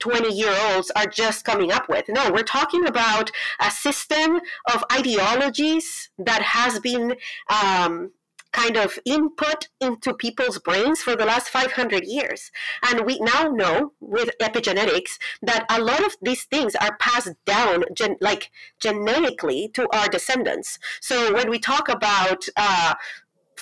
20 0.00 0.34
year 0.34 0.54
olds 0.70 0.90
are 0.96 1.06
just 1.06 1.44
coming 1.44 1.72
up 1.72 1.88
with. 1.88 2.04
No, 2.08 2.30
we're 2.30 2.42
talking 2.42 2.86
about 2.86 3.30
a 3.60 3.70
system 3.70 4.40
of 4.72 4.84
ideologies 4.92 6.10
that 6.18 6.42
has 6.42 6.78
been 6.80 7.14
um, 7.48 8.10
kind 8.54 8.76
of 8.76 8.98
input 9.04 9.68
into 9.80 10.14
people's 10.14 10.58
brains 10.58 11.02
for 11.02 11.16
the 11.16 11.26
last 11.26 11.48
500 11.48 12.04
years. 12.04 12.52
And 12.88 13.04
we 13.04 13.18
now 13.18 13.48
know 13.48 13.92
with 14.00 14.30
epigenetics 14.40 15.18
that 15.42 15.66
a 15.68 15.82
lot 15.82 16.04
of 16.04 16.16
these 16.22 16.44
things 16.44 16.74
are 16.76 16.96
passed 16.98 17.32
down 17.44 17.84
gen- 17.92 18.16
like 18.20 18.50
genetically 18.80 19.68
to 19.74 19.88
our 19.92 20.08
descendants. 20.08 20.78
So 21.00 21.34
when 21.34 21.50
we 21.50 21.58
talk 21.58 21.88
about 21.88 22.44
uh, 22.56 22.94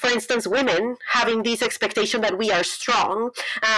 for 0.03 0.11
instance, 0.11 0.49
women 0.49 0.97
having 1.07 1.45
this 1.45 1.63
expectation 1.63 2.23
that 2.23 2.37
we 2.37 2.51
are 2.51 2.65
strong 2.65 3.31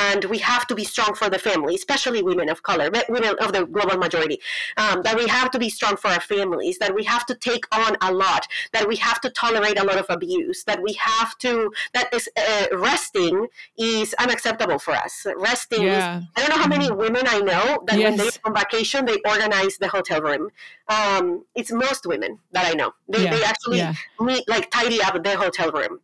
and 0.09 0.25
we 0.25 0.39
have 0.39 0.67
to 0.67 0.75
be 0.75 0.83
strong 0.83 1.15
for 1.15 1.29
the 1.29 1.39
family, 1.39 1.75
especially 1.75 2.23
women 2.23 2.49
of 2.49 2.63
color, 2.63 2.91
women 3.11 3.35
of 3.41 3.53
the 3.53 3.67
global 3.67 3.99
majority, 3.99 4.41
um, 4.79 5.03
that 5.03 5.17
we 5.17 5.29
have 5.29 5.51
to 5.51 5.59
be 5.59 5.69
strong 5.69 5.97
for 5.99 6.09
our 6.09 6.23
families, 6.23 6.79
that 6.79 6.95
we 6.95 7.05
have 7.05 7.27
to 7.27 7.35
take 7.35 7.67
on 7.77 7.99
a 8.01 8.11
lot, 8.11 8.49
that 8.73 8.89
we 8.89 8.97
have 8.97 9.21
to 9.21 9.29
tolerate 9.29 9.79
a 9.79 9.85
lot 9.85 9.99
of 9.99 10.07
abuse, 10.09 10.65
that 10.65 10.83
we 10.83 10.95
have 10.95 11.37
to, 11.37 11.71
that 11.93 12.09
is 12.15 12.27
uh, 12.39 12.69
resting 12.73 13.47
is 13.77 14.15
unacceptable 14.15 14.79
for 14.79 14.95
us. 14.95 15.27
Resting 15.37 15.83
yeah. 15.83 16.21
is, 16.21 16.25
I 16.37 16.41
don't 16.41 16.57
know 16.57 16.63
how 16.63 16.69
many 16.69 16.89
mm-hmm. 16.89 17.05
women 17.05 17.25
I 17.27 17.41
know 17.41 17.85
that 17.87 17.99
yes. 17.99 18.09
when 18.09 18.17
they're 18.17 18.31
on 18.47 18.55
vacation, 18.55 19.05
they 19.05 19.19
organize 19.29 19.77
the 19.77 19.89
hotel 19.89 20.23
room. 20.23 20.49
Um, 20.89 21.45
it's 21.55 21.71
most 21.71 22.07
women 22.07 22.39
that 22.53 22.65
I 22.65 22.73
know. 22.73 22.93
They, 23.11 23.25
yeah. 23.25 23.31
they 23.35 23.45
actually 23.45 23.79
yeah. 23.79 23.93
meet, 24.19 24.49
like 24.49 24.71
tidy 24.71 25.03
up 25.03 25.23
the 25.23 25.37
hotel 25.37 25.71
room 25.71 26.01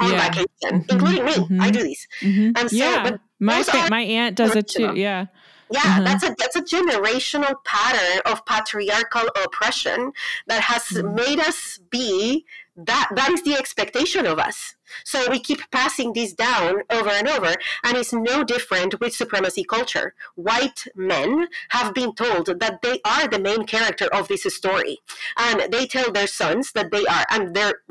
on 0.00 0.10
yeah. 0.10 0.28
vacation, 0.28 0.48
mm-hmm. 0.64 0.90
including 0.90 1.24
me. 1.24 1.34
Mm-hmm. 1.34 1.60
I 1.60 1.70
do 1.70 1.82
these. 1.82 2.06
Mm-hmm. 2.20 2.52
And 2.56 2.70
so, 2.70 2.76
yeah. 2.76 3.16
my, 3.40 3.62
fa- 3.62 3.88
my 3.90 4.00
aunt 4.00 4.36
does 4.36 4.56
it 4.56 4.68
too. 4.68 4.94
Yeah. 4.94 5.26
Yeah, 5.70 5.80
uh-huh. 5.80 6.02
that's 6.02 6.24
a 6.24 6.34
that's 6.38 6.56
a 6.56 6.62
generational 6.62 7.52
pattern 7.64 8.22
of 8.24 8.46
patriarchal 8.46 9.28
oppression 9.44 10.12
that 10.46 10.62
has 10.62 10.84
mm-hmm. 10.84 11.14
made 11.14 11.40
us 11.40 11.78
be 11.90 12.46
that 12.74 13.10
that 13.14 13.30
is 13.30 13.42
the 13.42 13.54
expectation 13.54 14.24
of 14.24 14.38
us. 14.38 14.76
So 15.04 15.30
we 15.30 15.40
keep 15.40 15.60
passing 15.70 16.14
this 16.14 16.32
down 16.32 16.82
over 16.88 17.10
and 17.10 17.28
over, 17.28 17.54
and 17.84 17.96
it's 17.96 18.12
no 18.12 18.44
different 18.44 18.98
with 19.00 19.14
supremacy 19.14 19.64
culture. 19.64 20.14
White 20.36 20.86
men 20.94 21.48
have 21.70 21.92
been 21.92 22.14
told 22.14 22.46
that 22.46 22.80
they 22.82 23.00
are 23.04 23.28
the 23.28 23.38
main 23.38 23.66
character 23.66 24.06
of 24.06 24.28
this 24.28 24.44
story, 24.54 24.98
and 25.36 25.70
they 25.70 25.86
tell 25.86 26.10
their 26.10 26.26
sons 26.26 26.72
that 26.72 26.90
they 26.90 27.04
are, 27.06 27.26
and 27.30 27.54
they're 27.54 27.82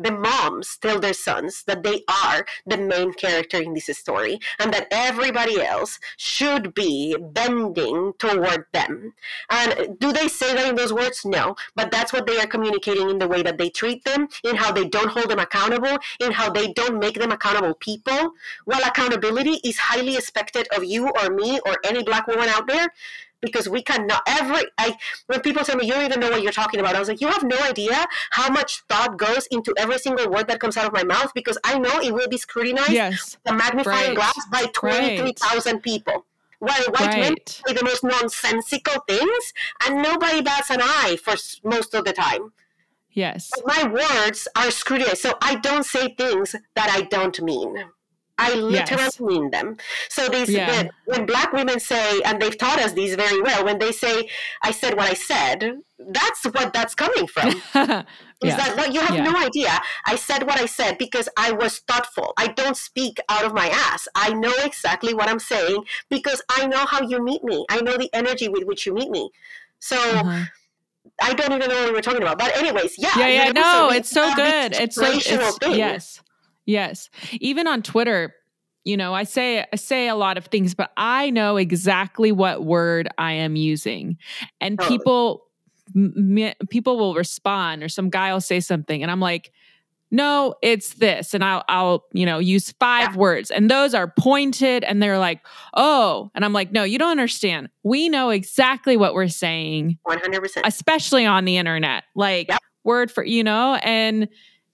the 0.00 0.10
moms 0.10 0.78
tell 0.78 0.98
their 0.98 1.12
sons 1.12 1.62
that 1.64 1.82
they 1.82 2.02
are 2.08 2.46
the 2.66 2.78
main 2.78 3.12
character 3.12 3.60
in 3.60 3.74
this 3.74 3.86
story 3.96 4.40
and 4.58 4.72
that 4.72 4.88
everybody 4.90 5.60
else 5.60 6.00
should 6.16 6.74
be 6.74 7.16
bending 7.20 8.14
toward 8.18 8.64
them. 8.72 9.12
And 9.50 9.98
do 9.98 10.12
they 10.12 10.28
say 10.28 10.54
that 10.54 10.68
in 10.68 10.76
those 10.76 10.92
words? 10.92 11.24
No. 11.24 11.54
But 11.74 11.90
that's 11.90 12.12
what 12.12 12.26
they 12.26 12.38
are 12.38 12.46
communicating 12.46 13.10
in 13.10 13.18
the 13.18 13.28
way 13.28 13.42
that 13.42 13.58
they 13.58 13.68
treat 13.68 14.04
them, 14.04 14.28
in 14.42 14.56
how 14.56 14.72
they 14.72 14.88
don't 14.88 15.10
hold 15.10 15.30
them 15.30 15.38
accountable, 15.38 15.98
in 16.18 16.32
how 16.32 16.50
they 16.50 16.72
don't 16.72 16.98
make 16.98 17.18
them 17.18 17.32
accountable 17.32 17.74
people. 17.74 18.32
While 18.64 18.82
accountability 18.84 19.60
is 19.64 19.78
highly 19.78 20.16
expected 20.16 20.66
of 20.74 20.84
you 20.84 21.10
or 21.10 21.30
me 21.30 21.60
or 21.66 21.76
any 21.84 22.02
black 22.02 22.26
woman 22.26 22.48
out 22.48 22.66
there, 22.66 22.88
because 23.40 23.68
we 23.68 23.82
cannot 23.82 24.22
every 24.26 24.62
I 24.78 24.96
when 25.26 25.40
people 25.40 25.64
tell 25.64 25.76
me 25.76 25.86
you 25.86 25.92
don't 25.92 26.04
even 26.04 26.20
know 26.20 26.30
what 26.30 26.42
you're 26.42 26.52
talking 26.52 26.80
about, 26.80 26.96
I 26.96 26.98
was 26.98 27.08
like, 27.08 27.20
you 27.20 27.28
have 27.28 27.42
no 27.42 27.58
idea 27.62 28.06
how 28.30 28.50
much 28.50 28.82
thought 28.88 29.16
goes 29.16 29.46
into 29.50 29.74
every 29.78 29.98
single 29.98 30.30
word 30.30 30.48
that 30.48 30.60
comes 30.60 30.76
out 30.76 30.86
of 30.86 30.92
my 30.92 31.04
mouth 31.04 31.32
because 31.34 31.58
I 31.64 31.78
know 31.78 32.00
it 32.00 32.12
will 32.12 32.28
be 32.28 32.38
scrutinized 32.38 32.90
yes. 32.90 33.38
the 33.44 33.52
magnifying 33.52 34.08
right. 34.08 34.16
glass 34.16 34.46
by 34.50 34.66
twenty 34.72 35.18
three 35.18 35.32
thousand 35.32 35.74
right. 35.74 35.82
people. 35.82 36.26
While 36.58 36.82
white 36.88 37.06
right. 37.06 37.20
men 37.20 37.36
say 37.46 37.72
the 37.72 37.84
most 37.84 38.04
nonsensical 38.04 39.02
things, 39.08 39.54
and 39.86 40.02
nobody 40.02 40.42
bats 40.42 40.68
an 40.68 40.80
eye 40.82 41.16
for 41.22 41.34
most 41.64 41.94
of 41.94 42.04
the 42.04 42.12
time. 42.12 42.52
Yes. 43.12 43.50
But 43.64 43.76
my 43.76 43.88
words 43.88 44.46
are 44.54 44.70
scrutinized, 44.70 45.18
so 45.18 45.38
I 45.40 45.54
don't 45.56 45.84
say 45.86 46.14
things 46.14 46.54
that 46.74 46.90
I 46.90 47.02
don't 47.02 47.40
mean. 47.40 47.76
I 48.40 48.54
literally 48.54 49.02
yes. 49.04 49.20
mean 49.20 49.50
them. 49.50 49.76
So 50.08 50.28
these 50.28 50.48
yeah. 50.48 50.84
the, 50.84 50.90
when 51.04 51.26
black 51.26 51.52
women 51.52 51.78
say, 51.78 52.22
and 52.22 52.40
they've 52.40 52.56
taught 52.56 52.80
us 52.80 52.92
these 52.92 53.14
very 53.14 53.40
well, 53.42 53.64
when 53.66 53.78
they 53.78 53.92
say, 53.92 54.28
"I 54.62 54.70
said 54.70 54.96
what 54.96 55.08
I 55.08 55.14
said," 55.14 55.82
that's 55.98 56.44
what 56.44 56.72
that's 56.72 56.94
coming 56.94 57.26
from. 57.26 57.62
yeah. 57.74 58.02
Is 58.42 58.56
that 58.56 58.74
no, 58.74 58.84
you 58.86 59.00
have 59.00 59.16
yeah. 59.16 59.24
no 59.24 59.38
idea? 59.38 59.78
I 60.06 60.16
said 60.16 60.46
what 60.46 60.58
I 60.58 60.64
said 60.64 60.96
because 60.96 61.28
I 61.36 61.52
was 61.52 61.80
thoughtful. 61.80 62.32
I 62.38 62.46
don't 62.46 62.76
speak 62.76 63.20
out 63.28 63.44
of 63.44 63.52
my 63.52 63.68
ass. 63.68 64.08
I 64.14 64.32
know 64.32 64.54
exactly 64.64 65.12
what 65.12 65.28
I'm 65.28 65.38
saying 65.38 65.84
because 66.08 66.40
I 66.48 66.66
know 66.66 66.86
how 66.86 67.02
you 67.06 67.22
meet 67.22 67.44
me. 67.44 67.66
I 67.68 67.82
know 67.82 67.98
the 67.98 68.08
energy 68.14 68.48
with 68.48 68.64
which 68.64 68.86
you 68.86 68.94
meet 68.94 69.10
me. 69.10 69.30
So. 69.78 69.96
Uh-huh. 69.96 70.44
I 71.22 71.34
don't 71.34 71.52
even 71.52 71.68
know 71.68 71.74
what 71.74 71.88
we 71.88 71.92
were 71.92 72.00
talking 72.00 72.22
about, 72.22 72.38
but 72.38 72.56
anyways, 72.56 72.94
yeah, 72.96 73.10
yeah, 73.18 73.28
yeah. 73.28 73.52
No, 73.52 73.62
so 73.62 73.90
it's 73.90 74.08
so 74.08 74.34
good. 74.34 74.74
It's 74.74 74.96
so 74.96 75.04
it's, 75.04 75.28
yes, 75.62 76.22
Yes. 76.70 77.10
Even 77.32 77.66
on 77.66 77.82
Twitter, 77.82 78.34
you 78.84 78.96
know, 78.96 79.12
I 79.12 79.24
say 79.24 79.66
I 79.72 79.76
say 79.76 80.08
a 80.08 80.14
lot 80.14 80.38
of 80.38 80.46
things, 80.46 80.74
but 80.74 80.92
I 80.96 81.30
know 81.30 81.56
exactly 81.56 82.32
what 82.32 82.64
word 82.64 83.08
I 83.18 83.32
am 83.32 83.56
using. 83.56 84.16
And 84.60 84.78
people 84.78 85.48
m- 85.94 86.54
people 86.70 86.96
will 86.96 87.14
respond 87.14 87.82
or 87.82 87.88
some 87.88 88.08
guy 88.08 88.32
will 88.32 88.40
say 88.40 88.60
something 88.60 89.02
and 89.02 89.10
I'm 89.10 89.20
like, 89.20 89.52
"No, 90.12 90.54
it's 90.62 90.94
this." 90.94 91.34
And 91.34 91.44
I'll 91.44 91.64
I'll, 91.68 92.04
you 92.12 92.24
know, 92.24 92.38
use 92.38 92.72
five 92.78 93.14
yeah. 93.14 93.18
words 93.18 93.50
and 93.50 93.68
those 93.68 93.94
are 93.94 94.12
pointed 94.16 94.84
and 94.84 95.02
they're 95.02 95.18
like, 95.18 95.44
"Oh." 95.74 96.30
And 96.34 96.44
I'm 96.44 96.52
like, 96.52 96.72
"No, 96.72 96.84
you 96.84 96.98
don't 96.98 97.10
understand. 97.10 97.68
We 97.82 98.08
know 98.08 98.30
exactly 98.30 98.96
what 98.96 99.12
we're 99.12 99.28
saying." 99.28 99.98
100%. 100.06 100.62
Especially 100.64 101.26
on 101.26 101.44
the 101.44 101.56
internet. 101.58 102.04
Like 102.14 102.48
yep. 102.48 102.60
word 102.84 103.10
for, 103.10 103.24
you 103.24 103.44
know, 103.44 103.74
and 103.82 104.28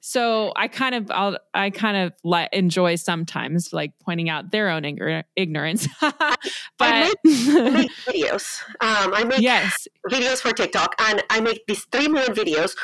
so 0.08 0.52
I 0.54 0.68
kind 0.68 0.94
of 0.94 1.10
I'll, 1.10 1.36
I 1.52 1.70
kind 1.70 1.96
of 1.96 2.12
like 2.22 2.50
enjoy 2.52 2.94
sometimes 2.94 3.72
like 3.72 3.90
pointing 3.98 4.30
out 4.30 4.52
their 4.52 4.68
own 4.70 4.84
ignorance. 5.34 5.88
but 6.00 6.14
I 6.78 7.00
make, 7.02 7.16
I 7.24 7.70
make 7.70 7.90
videos. 8.06 8.62
Um, 8.80 9.12
I 9.12 9.24
make 9.24 9.40
yes. 9.40 9.88
videos 10.08 10.36
for 10.36 10.52
TikTok, 10.52 10.94
and 11.00 11.24
I 11.28 11.40
make 11.40 11.66
these 11.66 11.86
three 11.90 12.06
minute 12.06 12.36
videos 12.36 12.76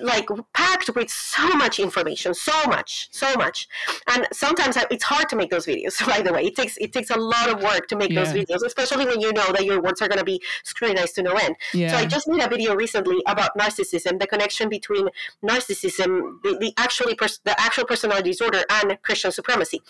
like 0.00 0.28
packed 0.52 0.90
with 0.94 1.10
so 1.10 1.46
much 1.54 1.78
information 1.78 2.34
so 2.34 2.52
much 2.66 3.08
so 3.10 3.32
much 3.34 3.68
and 4.08 4.26
sometimes 4.32 4.76
it's 4.90 5.04
hard 5.04 5.28
to 5.28 5.36
make 5.36 5.50
those 5.50 5.66
videos 5.66 6.04
by 6.12 6.20
the 6.20 6.32
way 6.32 6.44
it 6.44 6.56
takes 6.56 6.76
it 6.78 6.92
takes 6.92 7.10
a 7.10 7.18
lot 7.18 7.48
of 7.48 7.62
work 7.62 7.86
to 7.88 7.96
make 7.96 8.10
yeah. 8.10 8.22
those 8.22 8.32
videos 8.32 8.62
especially 8.64 9.06
when 9.06 9.20
you 9.20 9.32
know 9.32 9.52
that 9.52 9.64
your 9.64 9.80
words 9.80 10.00
are 10.02 10.08
going 10.08 10.18
to 10.18 10.24
be 10.24 10.40
scrutinized 10.64 11.14
to 11.14 11.22
no 11.22 11.32
end 11.32 11.56
yeah. 11.72 11.90
so 11.90 11.96
i 11.96 12.04
just 12.04 12.28
made 12.28 12.42
a 12.42 12.48
video 12.48 12.74
recently 12.74 13.22
about 13.26 13.50
narcissism 13.58 14.18
the 14.18 14.26
connection 14.26 14.68
between 14.68 15.08
narcissism 15.42 16.42
the, 16.42 16.56
the 16.60 16.72
actually 16.76 17.14
pers- 17.14 17.40
the 17.44 17.58
actual 17.60 17.84
personality 17.84 18.30
disorder 18.30 18.62
and 18.70 18.98
christian 19.02 19.30
supremacy 19.32 19.80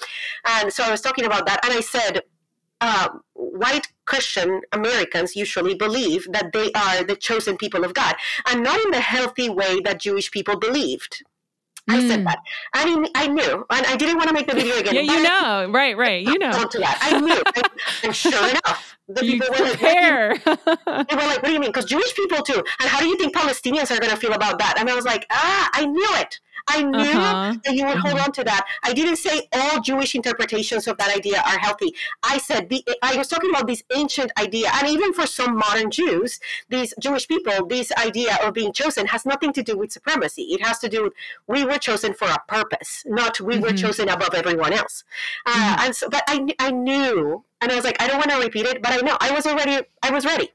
and 0.46 0.72
so 0.72 0.82
i 0.84 0.90
was 0.90 1.00
talking 1.00 1.24
about 1.24 1.46
that 1.46 1.64
and 1.64 1.72
i 1.72 1.80
said 1.80 2.22
uh, 2.80 3.08
white 3.34 3.86
Christian 4.04 4.60
Americans 4.72 5.36
usually 5.36 5.74
believe 5.74 6.26
that 6.32 6.52
they 6.52 6.70
are 6.72 7.04
the 7.04 7.16
chosen 7.16 7.56
people 7.56 7.84
of 7.84 7.94
God, 7.94 8.14
and 8.48 8.62
not 8.62 8.80
in 8.84 8.90
the 8.90 9.00
healthy 9.00 9.48
way 9.48 9.80
that 9.84 10.00
Jewish 10.00 10.30
people 10.30 10.58
believed. 10.58 11.22
I 11.86 11.98
mm. 11.98 12.08
said 12.08 12.20
hmm. 12.20 12.24
that. 12.24 12.38
I 12.72 12.86
mean, 12.86 13.06
I 13.14 13.26
knew, 13.26 13.66
and 13.68 13.86
I 13.86 13.94
didn't 13.96 14.16
want 14.16 14.28
to 14.28 14.34
make 14.34 14.46
the 14.46 14.54
video 14.54 14.78
again. 14.78 14.94
Yeah, 14.94 15.02
you 15.02 15.22
know, 15.22 15.70
right, 15.70 15.94
right. 15.94 16.24
You 16.24 16.38
know. 16.38 16.64
To 16.64 16.78
that. 16.78 16.98
I 17.02 17.20
knew, 17.20 17.42
and 18.02 18.16
sure 18.16 18.48
enough, 18.50 18.96
the 19.06 19.24
you 19.24 19.32
people 19.32 19.48
were 19.50 19.64
like, 19.66 19.80
they 21.08 21.16
were 21.16 21.26
like, 21.26 21.42
"What 21.42 21.44
do 21.44 21.52
you 21.52 21.60
mean?" 21.60 21.68
Because 21.68 21.84
Jewish 21.84 22.14
people 22.16 22.38
too. 22.38 22.62
And 22.80 22.88
how 22.88 23.00
do 23.00 23.06
you 23.06 23.18
think 23.18 23.34
Palestinians 23.34 23.90
are 23.94 24.00
going 24.00 24.10
to 24.10 24.16
feel 24.16 24.32
about 24.32 24.58
that? 24.60 24.76
And 24.78 24.88
I 24.88 24.94
was 24.94 25.04
like, 25.04 25.26
"Ah, 25.30 25.70
I 25.74 25.84
knew 25.84 26.08
it. 26.14 26.40
I 26.66 26.82
knew 26.82 26.98
uh-huh. 26.98 27.56
that 27.64 27.74
you 27.74 27.84
would 27.86 27.98
hold 27.98 28.14
mm-hmm. 28.14 28.24
on 28.24 28.32
to 28.32 28.44
that. 28.44 28.66
I 28.82 28.92
didn't 28.92 29.16
say 29.16 29.48
all 29.52 29.80
Jewish 29.80 30.14
interpretations 30.14 30.86
of 30.86 30.96
that 30.98 31.14
idea 31.14 31.42
are 31.44 31.58
healthy. 31.58 31.94
I 32.22 32.38
said 32.38 32.72
I 33.02 33.16
was 33.16 33.28
talking 33.28 33.50
about 33.50 33.66
this 33.66 33.82
ancient 33.94 34.32
idea, 34.38 34.70
and 34.74 34.88
even 34.88 35.12
for 35.12 35.26
some 35.26 35.56
modern 35.56 35.90
Jews, 35.90 36.40
these 36.68 36.94
Jewish 36.98 37.28
people, 37.28 37.66
this 37.66 37.92
idea 37.92 38.38
of 38.42 38.54
being 38.54 38.72
chosen 38.72 39.06
has 39.08 39.26
nothing 39.26 39.52
to 39.52 39.62
do 39.62 39.76
with 39.76 39.92
supremacy. 39.92 40.42
It 40.42 40.62
has 40.62 40.78
to 40.80 40.88
do 40.88 41.04
with 41.04 41.12
we 41.46 41.64
were 41.64 41.78
chosen 41.78 42.14
for 42.14 42.28
a 42.28 42.38
purpose, 42.48 43.04
not 43.06 43.40
we 43.40 43.54
mm-hmm. 43.54 43.64
were 43.64 43.72
chosen 43.72 44.08
above 44.08 44.34
everyone 44.34 44.72
else. 44.72 45.04
Uh, 45.46 45.52
mm-hmm. 45.52 45.84
And 45.86 45.96
so, 45.96 46.08
but 46.08 46.24
I 46.26 46.46
I 46.58 46.70
knew, 46.70 47.44
and 47.60 47.70
I 47.70 47.74
was 47.74 47.84
like, 47.84 48.00
I 48.00 48.08
don't 48.08 48.18
want 48.18 48.30
to 48.30 48.38
repeat 48.38 48.66
it, 48.66 48.82
but 48.82 48.92
I 48.92 48.96
know 48.98 49.16
I 49.20 49.32
was 49.32 49.46
already 49.46 49.86
I 50.02 50.10
was 50.10 50.24
ready. 50.24 50.53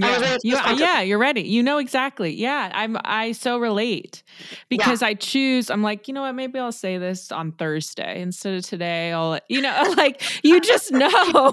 Yeah, 0.00 0.36
you, 0.42 0.56
yeah, 0.76 1.00
you're 1.00 1.18
ready. 1.18 1.42
You 1.42 1.62
know 1.62 1.78
exactly. 1.78 2.34
Yeah, 2.34 2.70
I'm. 2.74 2.96
I 3.04 3.32
so 3.32 3.58
relate 3.58 4.22
because 4.68 5.02
yeah. 5.02 5.08
I 5.08 5.14
choose. 5.14 5.70
I'm 5.70 5.82
like, 5.82 6.08
you 6.08 6.14
know 6.14 6.22
what? 6.22 6.34
Maybe 6.34 6.58
I'll 6.58 6.72
say 6.72 6.98
this 6.98 7.32
on 7.32 7.52
Thursday 7.52 8.20
instead 8.20 8.54
of 8.54 8.64
today. 8.64 9.12
I'll, 9.12 9.38
you 9.48 9.60
know, 9.60 9.94
like 9.96 10.22
you 10.44 10.60
just 10.60 10.92
know 10.92 11.52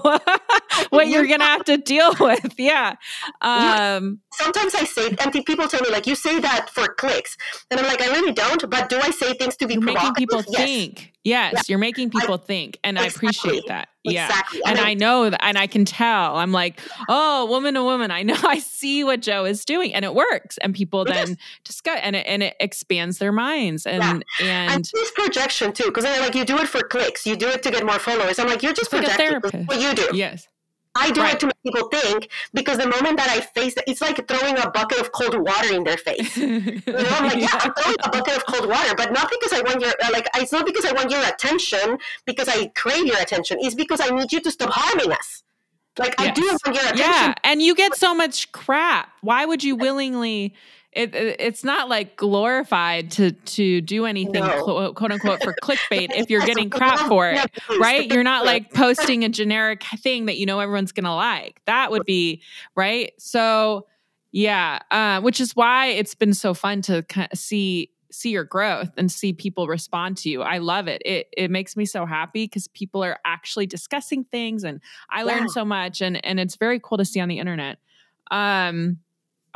what 0.90 1.08
you're 1.08 1.26
gonna 1.26 1.44
have 1.44 1.64
to 1.64 1.76
deal 1.76 2.14
with. 2.20 2.54
Yeah. 2.58 2.96
Um, 3.40 4.20
Sometimes 4.32 4.74
I 4.74 4.84
say, 4.84 5.16
and 5.18 5.32
people 5.46 5.66
tell 5.66 5.80
me 5.80 5.90
like, 5.90 6.06
you 6.06 6.14
say 6.14 6.40
that 6.40 6.68
for 6.70 6.88
clicks, 6.88 7.36
and 7.70 7.80
I'm 7.80 7.86
like, 7.86 8.02
I 8.02 8.08
really 8.08 8.32
don't. 8.32 8.68
But 8.68 8.88
do 8.88 8.98
I 8.98 9.10
say 9.10 9.34
things 9.34 9.56
to 9.56 9.66
be 9.66 9.76
making 9.76 10.14
people 10.14 10.42
yes. 10.48 10.56
think? 10.56 11.12
Yes, 11.24 11.52
yeah. 11.54 11.60
you're 11.68 11.78
making 11.78 12.10
people 12.10 12.34
I, 12.34 12.46
think, 12.46 12.78
and 12.84 12.98
exactly. 12.98 13.26
I 13.26 13.30
appreciate 13.30 13.68
that. 13.68 13.88
Yeah, 14.12 14.26
exactly. 14.26 14.60
and, 14.66 14.78
and 14.78 14.86
I, 14.86 14.90
I 14.90 14.94
know 14.94 15.30
that, 15.30 15.44
and 15.44 15.58
I 15.58 15.66
can 15.66 15.84
tell. 15.84 16.36
I'm 16.36 16.52
like, 16.52 16.80
oh, 17.08 17.46
woman 17.46 17.74
to 17.74 17.82
woman. 17.82 18.10
I 18.10 18.22
know. 18.22 18.36
I 18.42 18.58
see 18.58 19.04
what 19.04 19.20
Jo 19.20 19.44
is 19.44 19.64
doing, 19.64 19.94
and 19.94 20.04
it 20.04 20.14
works. 20.14 20.58
And 20.58 20.74
people 20.74 21.04
then 21.04 21.30
is. 21.30 21.36
discuss, 21.64 22.00
and 22.02 22.16
it 22.16 22.26
and 22.26 22.42
it 22.42 22.56
expands 22.60 23.18
their 23.18 23.32
minds, 23.32 23.86
and 23.86 24.24
yeah. 24.40 24.62
and, 24.62 24.72
and 24.72 24.90
this 24.92 25.10
projection 25.12 25.72
too, 25.72 25.84
because 25.84 26.04
like 26.04 26.34
you 26.34 26.44
do 26.44 26.58
it 26.58 26.68
for 26.68 26.80
clicks, 26.80 27.26
you 27.26 27.36
do 27.36 27.48
it 27.48 27.62
to 27.62 27.70
get 27.70 27.84
more 27.84 27.98
followers. 27.98 28.38
I'm 28.38 28.48
like, 28.48 28.62
you're 28.62 28.72
just 28.72 28.90
projecting 28.90 29.64
what 29.66 29.80
you 29.80 29.94
do. 29.94 30.16
Yes. 30.16 30.48
I 30.96 31.10
do 31.10 31.20
right. 31.20 31.34
it 31.34 31.40
to 31.40 31.46
make 31.46 31.62
people 31.62 31.88
think 31.88 32.28
because 32.54 32.78
the 32.78 32.88
moment 32.88 33.18
that 33.18 33.28
I 33.28 33.40
face 33.40 33.76
it, 33.76 33.84
it's 33.86 34.00
like 34.00 34.26
throwing 34.28 34.58
a 34.58 34.70
bucket 34.70 35.00
of 35.00 35.12
cold 35.12 35.34
water 35.38 35.74
in 35.74 35.84
their 35.84 35.96
face. 35.96 36.36
you 36.36 36.80
know, 36.86 37.06
I'm 37.10 37.24
like, 37.24 37.38
yeah, 37.38 37.48
I'm 37.52 37.72
throwing 37.74 37.96
a 38.04 38.10
bucket 38.10 38.36
of 38.36 38.46
cold 38.46 38.68
water, 38.68 38.94
but 38.96 39.12
not 39.12 39.30
because 39.30 39.52
I 39.52 39.60
want 39.60 39.80
your 39.80 39.90
uh, 40.02 40.10
like. 40.12 40.28
It's 40.36 40.52
not 40.52 40.66
because 40.66 40.84
I 40.84 40.92
want 40.92 41.10
your 41.10 41.24
attention 41.24 41.98
because 42.24 42.48
I 42.48 42.68
crave 42.68 43.06
your 43.06 43.18
attention. 43.18 43.58
It's 43.60 43.74
because 43.74 44.00
I 44.00 44.08
need 44.08 44.32
you 44.32 44.40
to 44.40 44.50
stop 44.50 44.70
harming 44.72 45.12
us. 45.12 45.42
Like 45.98 46.14
yes. 46.18 46.28
I 46.28 46.30
do 46.32 46.42
want 46.46 46.66
your 46.66 46.84
attention. 46.84 46.98
Yeah, 46.98 47.34
and 47.44 47.62
you 47.62 47.74
get 47.74 47.94
so 47.94 48.14
much 48.14 48.52
crap. 48.52 49.08
Why 49.22 49.46
would 49.46 49.64
you 49.64 49.76
willingly? 49.76 50.54
It, 50.96 51.14
it's 51.14 51.62
not 51.62 51.88
like 51.88 52.16
glorified 52.16 53.10
to 53.12 53.32
to 53.32 53.80
do 53.80 54.06
anything 54.06 54.44
no. 54.44 54.62
quote, 54.62 54.94
quote, 54.94 55.12
unquote 55.12 55.42
for 55.42 55.54
clickbait 55.62 56.08
if 56.14 56.30
you're 56.30 56.44
getting 56.44 56.70
crap 56.78 56.98
for 57.08 57.30
it 57.30 57.50
right 57.78 58.10
you're 58.10 58.24
not 58.24 58.44
like 58.44 58.72
posting 58.72 59.24
a 59.24 59.28
generic 59.28 59.84
thing 59.98 60.26
that 60.26 60.38
you 60.38 60.46
know 60.46 60.58
everyone's 60.60 60.92
gonna 60.92 61.14
like 61.14 61.60
that 61.66 61.90
would 61.90 62.04
be 62.06 62.42
right 62.74 63.12
so 63.18 63.86
yeah 64.32 64.78
uh, 64.90 65.20
which 65.20 65.40
is 65.40 65.54
why 65.54 65.86
it's 65.86 66.14
been 66.14 66.34
so 66.34 66.54
fun 66.54 66.82
to 66.82 67.02
kind 67.04 67.28
of 67.30 67.38
see 67.38 67.90
see 68.10 68.30
your 68.30 68.44
growth 68.44 68.90
and 68.96 69.12
see 69.12 69.32
people 69.32 69.66
respond 69.66 70.16
to 70.16 70.30
you. 70.30 70.40
I 70.40 70.58
love 70.58 70.88
it. 70.88 71.02
It 71.04 71.28
it 71.36 71.50
makes 71.50 71.76
me 71.76 71.84
so 71.84 72.06
happy 72.06 72.44
because 72.44 72.66
people 72.68 73.04
are 73.04 73.18
actually 73.24 73.66
discussing 73.66 74.24
things 74.24 74.64
and 74.64 74.80
I 75.10 75.24
learn 75.24 75.42
yeah. 75.42 75.52
so 75.52 75.64
much 75.64 76.00
and 76.00 76.24
and 76.24 76.40
it's 76.40 76.56
very 76.56 76.80
cool 76.80 76.98
to 76.98 77.04
see 77.04 77.20
on 77.20 77.28
the 77.28 77.38
internet. 77.38 77.78
Um 78.30 78.98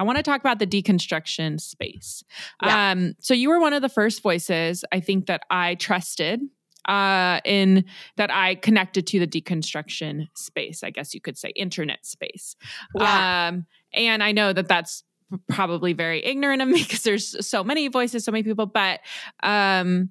I 0.01 0.03
want 0.03 0.17
to 0.17 0.23
talk 0.23 0.41
about 0.41 0.59
the 0.59 0.67
deconstruction 0.67 1.61
space. 1.61 2.25
Yeah. 2.65 2.93
Um, 2.93 3.13
so 3.21 3.35
you 3.35 3.51
were 3.51 3.61
one 3.61 3.75
of 3.75 3.83
the 3.83 3.91
first 3.91 4.23
voices 4.23 4.83
I 4.91 5.01
think 5.01 5.27
that 5.27 5.43
I 5.51 5.75
trusted 5.75 6.41
uh, 6.89 7.41
in 7.45 7.85
that 8.17 8.31
I 8.33 8.55
connected 8.55 9.07
to 9.09 9.19
the 9.19 9.27
deconstruction 9.27 10.29
space. 10.35 10.83
I 10.83 10.89
guess 10.89 11.13
you 11.13 11.21
could 11.21 11.37
say 11.37 11.51
internet 11.51 12.07
space. 12.07 12.57
Yeah. 12.97 13.49
Um, 13.49 13.67
and 13.93 14.23
I 14.23 14.33
know 14.33 14.55
that 14.55 14.69
that's 14.69 15.05
probably 15.51 15.93
very 15.93 16.25
ignorant 16.25 16.63
of 16.63 16.69
me 16.69 16.83
because 16.83 17.03
there's 17.03 17.47
so 17.47 17.63
many 17.63 17.89
voices, 17.89 18.25
so 18.25 18.33
many 18.33 18.43
people, 18.43 18.65
but 18.65 19.01
um, 19.43 20.09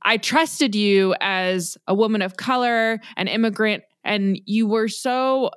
I 0.00 0.16
trusted 0.16 0.74
you 0.74 1.14
as 1.20 1.76
a 1.86 1.92
woman 1.92 2.22
of 2.22 2.38
color, 2.38 2.98
an 3.18 3.28
immigrant, 3.28 3.84
and 4.04 4.40
you 4.46 4.66
were 4.66 4.88
so 4.88 5.50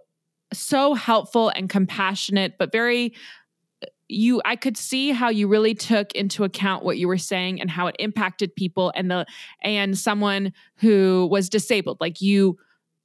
so 0.54 0.94
helpful 0.94 1.50
and 1.50 1.70
compassionate, 1.70 2.58
but 2.58 2.72
very 2.72 3.14
you 4.12 4.42
I 4.46 4.56
could 4.56 4.78
see 4.78 5.12
how 5.12 5.30
you 5.30 5.48
really 5.48 5.74
took 5.74 6.12
into 6.14 6.44
account 6.44 6.84
what 6.84 6.98
you 6.98 7.08
were 7.08 7.18
saying 7.18 7.62
and 7.62 7.70
how 7.70 7.88
it 7.88 7.96
impacted 8.00 8.56
people 8.56 8.92
and 8.96 9.10
the 9.10 9.26
and 9.62 9.98
someone 9.98 10.54
who 10.78 11.28
was 11.32 11.50
disabled. 11.50 11.98
Like 12.00 12.22
you 12.22 12.58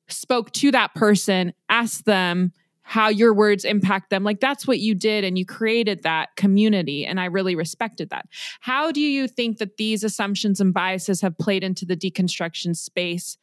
spoke 0.09 0.52
to 0.52 0.70
that 0.72 0.94
person 0.94 1.52
asked 1.68 2.04
them 2.04 2.52
how 2.88 3.09
your 3.09 3.34
words 3.34 3.64
impact 3.64 4.11
them. 4.11 4.22
Like 4.22 4.38
that's 4.38 4.64
what 4.64 4.78
you 4.78 4.94
did 4.94 5.24
and 5.24 5.36
you 5.36 5.44
created 5.44 6.04
that 6.04 6.36
community 6.36 7.04
and 7.04 7.18
I 7.18 7.24
really 7.24 7.57
respected 7.57 8.11
that. 8.11 8.26
How 8.61 8.92
do 8.92 9.00
you 9.00 9.26
think 9.26 9.59
that 9.59 9.76
these 9.76 10.04
assumptions 10.04 10.61
and 10.61 10.72
biases 10.72 11.20
have 11.20 11.36
played 11.36 11.64
into 11.64 11.84
the 11.84 11.96
deconstruction 11.96 12.76
space 12.76 13.38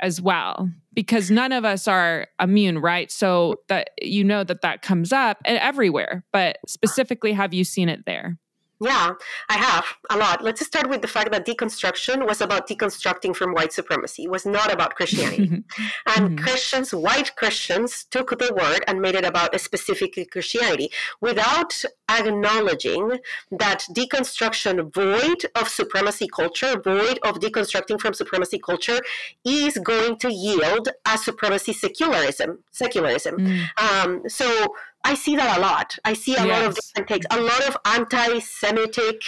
as 0.00 0.20
well 0.20 0.68
because 0.92 1.30
none 1.30 1.52
of 1.52 1.64
us 1.64 1.86
are 1.86 2.26
immune 2.40 2.78
right? 2.78 3.10
So 3.10 3.56
that 3.68 3.90
you 4.00 4.24
know 4.24 4.44
that 4.44 4.62
that 4.62 4.82
comes 4.82 5.12
up 5.12 5.38
eh, 5.44 5.58
everywhere 5.60 6.24
but 6.32 6.58
specifically 6.66 7.32
have 7.32 7.54
you 7.54 7.64
seen 7.64 7.88
it 7.88 8.04
there 8.06 8.38
yeah, 8.80 9.12
I 9.50 9.58
have 9.58 9.84
a 10.08 10.16
lot. 10.16 10.42
Let's 10.42 10.64
start 10.64 10.88
with 10.88 11.02
the 11.02 11.08
fact 11.08 11.32
that 11.32 11.46
deconstruction 11.46 12.26
was 12.26 12.40
about 12.40 12.66
deconstructing 12.66 13.36
from 13.36 13.52
white 13.52 13.74
supremacy. 13.74 14.24
It 14.24 14.30
was 14.30 14.46
not 14.46 14.72
about 14.72 14.94
Christianity. 14.94 15.42
and 16.06 16.30
mm-hmm. 16.30 16.36
Christians, 16.36 16.94
white 16.94 17.36
Christians, 17.36 18.04
took 18.04 18.38
the 18.38 18.54
word 18.54 18.82
and 18.86 19.02
made 19.02 19.14
it 19.14 19.24
about 19.24 19.54
a 19.54 19.58
specific 19.58 20.30
Christianity 20.30 20.90
without 21.20 21.84
acknowledging 22.08 23.18
that 23.50 23.84
deconstruction 23.90 24.92
void 24.92 25.44
of 25.54 25.68
supremacy 25.68 26.26
culture, 26.28 26.80
void 26.82 27.18
of 27.22 27.38
deconstructing 27.38 28.00
from 28.00 28.14
supremacy 28.14 28.58
culture, 28.58 29.00
is 29.44 29.76
going 29.78 30.16
to 30.18 30.32
yield 30.32 30.88
a 31.06 31.18
supremacy 31.18 31.74
secularism. 31.74 32.60
Secularism. 32.70 33.36
Mm. 33.36 33.66
Um, 33.76 34.22
so 34.28 34.74
I 35.02 35.14
see 35.14 35.34
that 35.36 35.58
a 35.58 35.60
lot. 35.60 35.98
I 36.04 36.12
see 36.12 36.34
a 36.34 36.44
yes. 36.44 36.48
lot 36.48 36.64
of 36.66 36.74
different 36.74 37.08
takes, 37.08 37.26
a 37.30 37.40
lot 37.40 37.68
of 37.68 37.76
anti-Semitic 37.84 39.22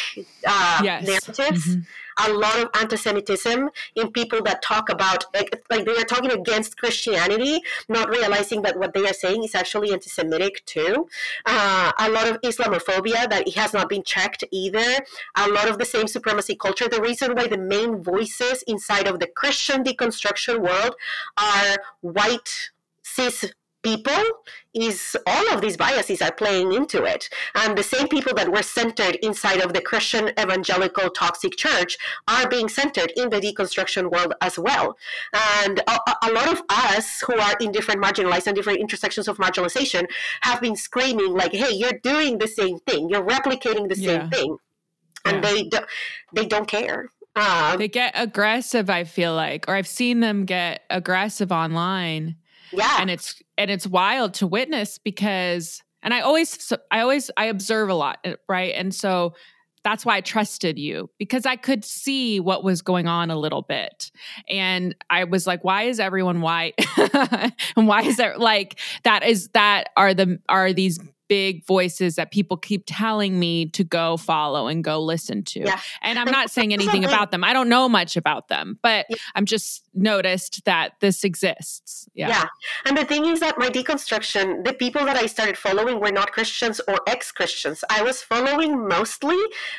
uh, 0.46 0.80
yes. 0.84 1.06
narratives, 1.06 1.66
mm-hmm. 1.66 2.30
a 2.30 2.32
lot 2.34 2.58
of 2.58 2.68
anti-Semitism 2.78 3.70
in 3.96 4.12
people 4.12 4.42
that 4.42 4.60
talk 4.62 4.90
about 4.90 5.24
like, 5.32 5.64
like 5.70 5.86
they 5.86 5.96
are 5.96 6.04
talking 6.04 6.30
against 6.30 6.76
Christianity, 6.76 7.62
not 7.88 8.10
realizing 8.10 8.62
that 8.62 8.78
what 8.78 8.92
they 8.92 9.06
are 9.06 9.14
saying 9.14 9.44
is 9.44 9.54
actually 9.54 9.92
anti-Semitic 9.92 10.64
too. 10.66 11.08
Uh, 11.46 11.90
a 11.98 12.10
lot 12.10 12.28
of 12.28 12.40
Islamophobia 12.42 13.28
that 13.30 13.48
has 13.54 13.72
not 13.72 13.88
been 13.88 14.02
checked 14.02 14.44
either. 14.50 14.98
A 15.36 15.48
lot 15.48 15.70
of 15.70 15.78
the 15.78 15.86
same 15.86 16.06
supremacy 16.06 16.54
culture. 16.54 16.86
The 16.86 17.00
reason 17.00 17.34
why 17.34 17.46
the 17.46 17.58
main 17.58 18.02
voices 18.02 18.62
inside 18.68 19.06
of 19.06 19.20
the 19.20 19.26
Christian 19.26 19.82
deconstruction 19.82 20.60
world 20.60 20.96
are 21.38 21.76
white 22.02 22.70
cis 23.02 23.52
people 23.82 24.22
is 24.74 25.16
all 25.26 25.52
of 25.52 25.60
these 25.60 25.76
biases 25.76 26.22
are 26.22 26.32
playing 26.32 26.72
into 26.72 27.04
it. 27.04 27.28
And 27.54 27.76
the 27.76 27.82
same 27.82 28.08
people 28.08 28.32
that 28.34 28.50
were 28.50 28.62
centered 28.62 29.16
inside 29.16 29.60
of 29.60 29.72
the 29.74 29.82
christian 29.82 30.30
evangelical 30.40 31.10
toxic 31.10 31.56
church 31.56 31.98
are 32.26 32.48
being 32.48 32.68
centered 32.68 33.12
in 33.16 33.28
the 33.30 33.40
deconstruction 33.40 34.10
world 34.10 34.34
as 34.40 34.58
well. 34.58 34.96
And 35.32 35.80
a, 35.80 35.98
a 36.22 36.32
lot 36.32 36.48
of 36.48 36.62
us 36.68 37.22
who 37.26 37.38
are 37.38 37.54
in 37.60 37.72
different 37.72 38.02
marginalized 38.02 38.46
and 38.46 38.56
different 38.56 38.80
intersections 38.80 39.28
of 39.28 39.36
marginalization 39.38 40.06
have 40.40 40.60
been 40.60 40.76
screaming 40.76 41.34
like 41.34 41.52
hey 41.52 41.72
you're 41.72 42.00
doing 42.02 42.38
the 42.38 42.48
same 42.48 42.78
thing. 42.80 43.08
You're 43.08 43.26
replicating 43.26 43.88
the 43.88 43.96
same 43.96 44.30
thing. 44.30 44.56
And 45.24 45.42
yeah. 45.44 45.50
they 45.50 45.62
do, 45.64 45.78
they 46.32 46.46
don't 46.46 46.66
care. 46.66 47.10
Um, 47.34 47.78
they 47.78 47.88
get 47.88 48.12
aggressive 48.14 48.90
i 48.90 49.04
feel 49.04 49.34
like 49.34 49.64
or 49.66 49.74
i've 49.74 49.86
seen 49.86 50.20
them 50.20 50.44
get 50.44 50.82
aggressive 50.90 51.50
online 51.50 52.36
yeah. 52.72 52.96
And 52.98 53.10
it's 53.10 53.42
and 53.62 53.70
it's 53.70 53.86
wild 53.86 54.34
to 54.34 54.46
witness 54.46 54.98
because 54.98 55.82
and 56.02 56.12
I 56.12 56.20
always 56.20 56.72
I 56.90 57.00
always 57.00 57.30
I 57.36 57.44
observe 57.46 57.88
a 57.88 57.94
lot, 57.94 58.18
eh, 58.24 58.34
right? 58.48 58.74
And 58.74 58.92
so 58.92 59.34
that's 59.84 60.04
why 60.04 60.16
I 60.16 60.20
trusted 60.20 60.78
you 60.78 61.10
because 61.18 61.46
I 61.46 61.56
could 61.56 61.84
see 61.84 62.40
what 62.40 62.64
was 62.64 62.82
going 62.82 63.06
on 63.06 63.30
a 63.30 63.36
little 63.36 63.62
bit. 63.62 64.10
And 64.48 64.94
I 65.10 65.24
was 65.24 65.46
like, 65.46 65.64
why 65.64 65.84
is 65.84 66.00
everyone 66.00 66.40
white? 66.40 66.74
and 67.76 67.86
why 67.86 68.02
is 68.02 68.16
there 68.16 68.36
like 68.36 68.78
that 69.04 69.24
is 69.24 69.48
that 69.54 69.90
are 69.96 70.12
the 70.12 70.40
are 70.48 70.72
these 70.72 70.98
big 71.28 71.64
voices 71.66 72.16
that 72.16 72.30
people 72.30 72.58
keep 72.58 72.84
telling 72.86 73.38
me 73.38 73.64
to 73.64 73.82
go 73.82 74.18
follow 74.18 74.66
and 74.66 74.84
go 74.84 75.00
listen 75.00 75.42
to. 75.42 75.60
Yeah. 75.60 75.80
And 76.02 76.18
I'm 76.18 76.30
not 76.30 76.50
saying 76.50 76.74
anything 76.74 77.06
about 77.06 77.30
them. 77.30 77.42
I 77.42 77.54
don't 77.54 77.70
know 77.70 77.88
much 77.88 78.18
about 78.18 78.48
them, 78.48 78.78
but 78.82 79.06
yeah. 79.08 79.16
I'm 79.34 79.46
just 79.46 79.82
noticed 79.94 80.64
that 80.64 80.94
this 81.00 81.24
exists. 81.24 82.08
Yeah. 82.14 82.28
Yeah. 82.28 82.44
And 82.86 82.96
the 82.96 83.04
thing 83.04 83.26
is 83.26 83.40
that 83.40 83.58
my 83.58 83.68
deconstruction, 83.68 84.64
the 84.64 84.72
people 84.72 85.04
that 85.04 85.16
I 85.16 85.26
started 85.26 85.56
following 85.56 86.00
were 86.00 86.10
not 86.10 86.32
Christians 86.32 86.80
or 86.88 87.00
ex 87.06 87.32
Christians. 87.32 87.84
I 87.90 88.02
was 88.02 88.22
following 88.22 88.88
mostly 88.88 89.38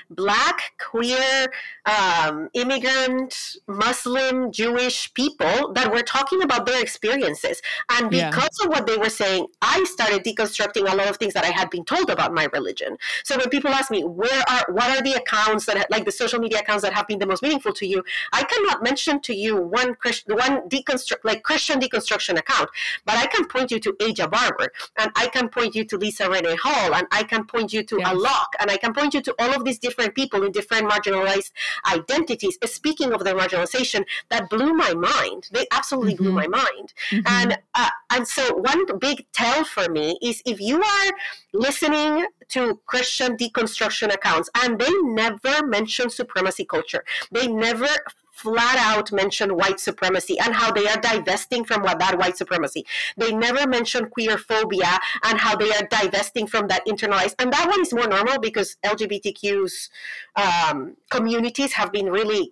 Black, 0.09 0.73
queer, 0.79 1.51
um, 1.85 2.49
immigrant, 2.53 3.57
Muslim, 3.67 4.51
Jewish 4.51 5.13
people 5.13 5.73
that 5.73 5.91
were 5.91 6.01
talking 6.01 6.43
about 6.43 6.65
their 6.65 6.81
experiences. 6.81 7.61
And 7.91 8.09
because 8.09 8.49
yeah. 8.59 8.65
of 8.65 8.69
what 8.69 8.87
they 8.87 8.97
were 8.97 9.09
saying, 9.09 9.47
I 9.61 9.83
started 9.85 10.23
deconstructing 10.23 10.91
a 10.91 10.95
lot 10.95 11.07
of 11.07 11.17
things 11.17 11.33
that 11.33 11.43
I 11.43 11.51
had 11.51 11.69
been 11.69 11.85
told 11.85 12.09
about 12.09 12.33
my 12.33 12.47
religion. 12.53 12.97
So 13.23 13.37
when 13.37 13.49
people 13.49 13.71
ask 13.71 13.89
me, 13.89 14.03
where 14.03 14.43
are, 14.49 14.65
what 14.69 14.97
are 14.97 15.01
the 15.01 15.13
accounts 15.13 15.65
that, 15.65 15.89
like 15.89 16.05
the 16.05 16.11
social 16.11 16.39
media 16.39 16.59
accounts 16.59 16.83
that 16.83 16.93
have 16.93 17.07
been 17.07 17.19
the 17.19 17.25
most 17.25 17.41
meaningful 17.41 17.73
to 17.73 17.87
you, 17.87 18.03
I 18.31 18.43
cannot 18.43 18.83
mention 18.83 19.19
to 19.21 19.35
you 19.35 19.57
one 19.57 19.95
Christian, 20.03 20.35
one 20.45 20.55
deconstruct, 20.73 21.23
like 21.23 21.39
Christian 21.49 21.79
deconstruction 21.79 22.35
account, 22.37 22.69
but 23.05 23.15
I 23.23 23.27
can 23.33 23.45
point 23.47 23.71
you 23.71 23.79
to 23.85 23.95
Aja 24.05 24.27
Barber, 24.27 24.67
and 24.99 25.09
I 25.15 25.27
can 25.35 25.47
point 25.57 25.75
you 25.75 25.83
to 25.85 25.95
Lisa 26.03 26.29
Renee 26.29 26.57
Hall, 26.65 26.93
and 26.93 27.07
I 27.19 27.23
can 27.23 27.45
point 27.53 27.71
you 27.75 27.83
to 27.91 27.95
yes. 27.99 28.07
Alok, 28.09 28.49
and 28.59 28.69
I 28.69 28.77
can 28.83 28.93
point 28.93 29.13
you 29.13 29.21
to 29.21 29.33
all 29.39 29.51
of 29.57 29.63
these 29.63 29.79
different 29.79 30.13
people 30.13 30.43
in 30.43 30.51
different 30.51 30.89
marginalized 30.91 31.51
identities. 31.97 32.57
Speaking 32.65 33.13
of 33.13 33.23
the 33.23 33.33
marginalization, 33.41 34.01
that 34.29 34.49
blew 34.49 34.73
my 34.73 34.93
mind. 34.93 35.41
They 35.55 35.65
absolutely 35.71 36.15
mm-hmm. 36.15 36.23
blew 36.23 36.33
my 36.33 36.47
mind. 36.47 36.93
Mm-hmm. 37.11 37.33
And 37.37 37.57
uh, 37.75 37.89
and 38.13 38.27
so 38.27 38.43
one 38.55 38.81
big 38.99 39.25
tell 39.31 39.63
for 39.63 39.85
me 39.89 40.17
is 40.21 40.41
if 40.45 40.59
you 40.59 40.77
are 40.81 41.11
listening 41.53 42.27
to 42.49 42.79
Christian 42.85 43.37
deconstruction 43.37 44.13
accounts 44.13 44.49
and 44.61 44.79
they 44.79 44.93
never 45.01 45.65
mention 45.65 46.09
supremacy 46.09 46.65
culture, 46.65 47.03
they 47.31 47.47
never 47.47 47.87
flat 48.43 48.77
out 48.77 49.11
mention 49.11 49.55
white 49.55 49.79
supremacy 49.79 50.37
and 50.37 50.53
how 50.53 50.69
they 50.71 50.85
are 50.87 50.99
divesting 50.99 51.63
from 51.63 51.81
what 51.81 51.97
that 51.99 52.17
white 52.19 52.37
supremacy. 52.37 52.85
They 53.15 53.31
never 53.31 53.65
mention 53.65 54.09
queer 54.09 54.37
phobia 54.37 54.99
and 55.23 55.39
how 55.39 55.55
they 55.55 55.71
are 55.71 55.87
divesting 55.89 56.47
from 56.47 56.67
that 56.67 56.85
internalized. 56.85 57.35
And 57.39 57.51
that 57.53 57.67
one 57.67 57.81
is 57.81 57.93
more 57.93 58.07
normal 58.07 58.39
because 58.39 58.75
LGBTQ's 58.85 59.89
um, 60.35 60.97
communities 61.09 61.73
have 61.73 61.91
been 61.93 62.07
really 62.07 62.51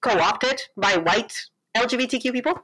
co-opted 0.00 0.60
by 0.76 0.96
white 0.96 1.46
LGBTQ 1.76 2.32
people. 2.32 2.54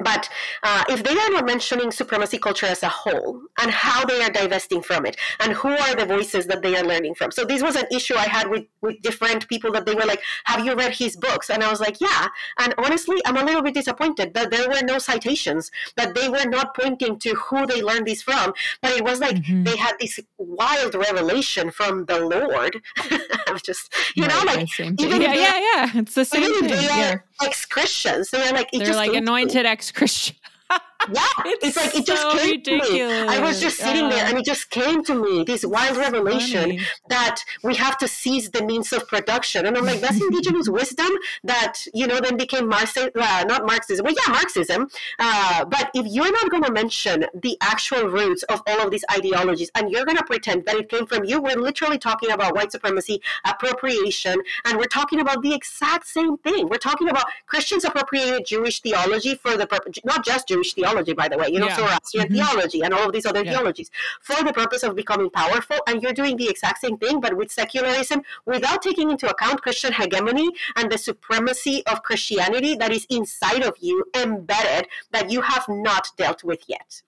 But 0.00 0.28
uh, 0.62 0.84
if 0.88 1.02
they 1.02 1.12
are 1.12 1.30
not 1.30 1.46
mentioning 1.46 1.90
supremacy 1.90 2.38
culture 2.38 2.66
as 2.66 2.82
a 2.82 2.88
whole 2.88 3.40
and 3.60 3.70
how 3.70 4.04
they 4.04 4.22
are 4.22 4.30
divesting 4.30 4.82
from 4.82 5.06
it 5.06 5.16
and 5.40 5.52
who 5.52 5.68
are 5.68 5.94
the 5.94 6.06
voices 6.06 6.46
that 6.46 6.62
they 6.62 6.76
are 6.76 6.84
learning 6.84 7.14
from. 7.14 7.30
So 7.30 7.44
this 7.44 7.62
was 7.62 7.76
an 7.76 7.86
issue 7.92 8.14
I 8.14 8.28
had 8.28 8.48
with, 8.48 8.64
with 8.80 9.00
different 9.02 9.48
people 9.48 9.72
that 9.72 9.86
they 9.86 9.94
were 9.94 10.04
like, 10.06 10.22
have 10.44 10.64
you 10.64 10.74
read 10.74 10.94
his 10.94 11.16
books? 11.16 11.50
And 11.50 11.62
I 11.62 11.70
was 11.70 11.80
like, 11.80 12.00
yeah. 12.00 12.28
And 12.58 12.74
honestly, 12.78 13.16
I'm 13.24 13.36
a 13.36 13.44
little 13.44 13.62
bit 13.62 13.74
disappointed 13.74 14.34
that 14.34 14.50
there 14.50 14.68
were 14.68 14.82
no 14.82 14.98
citations, 14.98 15.70
that 15.96 16.14
they 16.14 16.28
were 16.28 16.46
not 16.46 16.74
pointing 16.74 17.18
to 17.20 17.34
who 17.34 17.66
they 17.66 17.82
learned 17.82 18.06
this 18.06 18.22
from. 18.22 18.52
But 18.82 18.92
it 18.92 19.04
was 19.04 19.20
like 19.20 19.36
mm-hmm. 19.36 19.64
they 19.64 19.76
had 19.76 19.96
this 20.00 20.18
wild 20.38 20.94
revelation 20.94 21.70
from 21.70 22.06
the 22.06 22.20
Lord. 22.20 22.80
I 22.96 23.52
was 23.52 23.62
just, 23.62 23.92
you 24.14 24.24
right, 24.24 24.32
know, 24.32 24.52
like, 24.52 25.00
even 25.00 25.22
yeah, 25.22 25.34
yeah, 25.34 25.58
yeah. 25.58 25.90
It's 25.94 26.14
the 26.14 26.24
same 26.24 26.60
thing. 26.60 26.70
Yeah. 26.70 27.16
Are 27.40 27.46
ex-Christians. 27.46 28.30
They 28.30 28.48
are 28.48 28.52
like, 28.52 28.70
they're 28.72 28.94
like 28.94 29.14
anointed 29.14 29.66
ex-Christian 29.66 30.36
yeah, 31.08 31.26
it's, 31.46 31.66
it's 31.66 31.76
like 31.76 31.94
it 31.94 32.06
just 32.06 32.22
came 32.36 32.50
ridiculous. 32.50 32.88
to 32.88 32.94
me. 32.94 33.02
I 33.02 33.38
was 33.40 33.60
just 33.60 33.78
sitting 33.78 34.08
there 34.08 34.24
and 34.26 34.38
it 34.38 34.44
just 34.44 34.70
came 34.70 35.02
to 35.04 35.14
me, 35.14 35.44
this 35.44 35.64
wild 35.64 35.96
revelation 35.96 36.62
funny. 36.62 36.80
that 37.08 37.42
we 37.62 37.74
have 37.76 37.96
to 37.98 38.08
seize 38.08 38.50
the 38.50 38.64
means 38.64 38.92
of 38.92 39.08
production. 39.08 39.66
And 39.66 39.76
I'm 39.76 39.84
like, 39.84 40.00
that's 40.00 40.20
indigenous 40.20 40.68
wisdom 40.68 41.08
that, 41.44 41.78
you 41.94 42.06
know, 42.06 42.20
then 42.20 42.36
became 42.36 42.68
Marxism, 42.68 43.10
uh, 43.16 43.44
not 43.46 43.66
Marxism, 43.66 44.04
well, 44.04 44.14
yeah, 44.14 44.32
Marxism. 44.32 44.88
Uh, 45.18 45.64
but 45.64 45.90
if 45.94 46.06
you're 46.06 46.32
not 46.32 46.50
going 46.50 46.64
to 46.64 46.72
mention 46.72 47.26
the 47.34 47.56
actual 47.60 48.04
roots 48.08 48.42
of 48.44 48.62
all 48.66 48.80
of 48.80 48.90
these 48.90 49.04
ideologies 49.10 49.70
and 49.74 49.90
you're 49.90 50.04
going 50.04 50.18
to 50.18 50.24
pretend 50.24 50.66
that 50.66 50.76
it 50.76 50.88
came 50.88 51.06
from 51.06 51.24
you, 51.24 51.40
we're 51.40 51.56
literally 51.56 51.98
talking 51.98 52.30
about 52.30 52.54
white 52.54 52.72
supremacy, 52.72 53.20
appropriation, 53.44 54.40
and 54.64 54.78
we're 54.78 54.84
talking 54.84 55.20
about 55.20 55.42
the 55.42 55.54
exact 55.54 56.06
same 56.06 56.36
thing. 56.38 56.68
We're 56.68 56.78
talking 56.78 57.08
about 57.08 57.26
Christians 57.46 57.84
appropriated 57.84 58.46
Jewish 58.46 58.80
theology 58.80 59.34
for 59.34 59.56
the 59.56 59.66
purpose, 59.66 59.98
not 60.04 60.24
just 60.24 60.48
Jewish 60.48 60.74
theology 60.74 60.89
theology, 60.90 61.12
by 61.12 61.28
the 61.28 61.38
way, 61.38 61.48
you 61.48 61.58
know, 61.58 61.66
yeah. 61.66 61.76
Zoroastrian 61.76 62.28
mm-hmm. 62.28 62.36
theology 62.36 62.82
and 62.82 62.92
all 62.94 63.06
of 63.06 63.12
these 63.12 63.26
other 63.26 63.44
yeah. 63.44 63.52
theologies 63.52 63.90
for 64.22 64.42
the 64.44 64.52
purpose 64.52 64.82
of 64.82 64.94
becoming 64.96 65.30
powerful. 65.30 65.76
And 65.86 66.02
you're 66.02 66.12
doing 66.12 66.36
the 66.36 66.48
exact 66.48 66.80
same 66.80 66.98
thing, 66.98 67.20
but 67.20 67.36
with 67.36 67.50
secularism 67.50 68.22
without 68.46 68.82
taking 68.82 69.10
into 69.10 69.28
account 69.28 69.62
Christian 69.62 69.92
hegemony 69.92 70.48
and 70.76 70.90
the 70.90 70.98
supremacy 70.98 71.82
of 71.86 72.02
Christianity 72.02 72.74
that 72.76 72.92
is 72.92 73.06
inside 73.10 73.62
of 73.62 73.76
you, 73.80 74.04
embedded, 74.16 74.88
that 75.12 75.30
you 75.30 75.40
have 75.42 75.64
not 75.68 76.08
dealt 76.16 76.44
with 76.44 76.62
yet. 76.66 77.02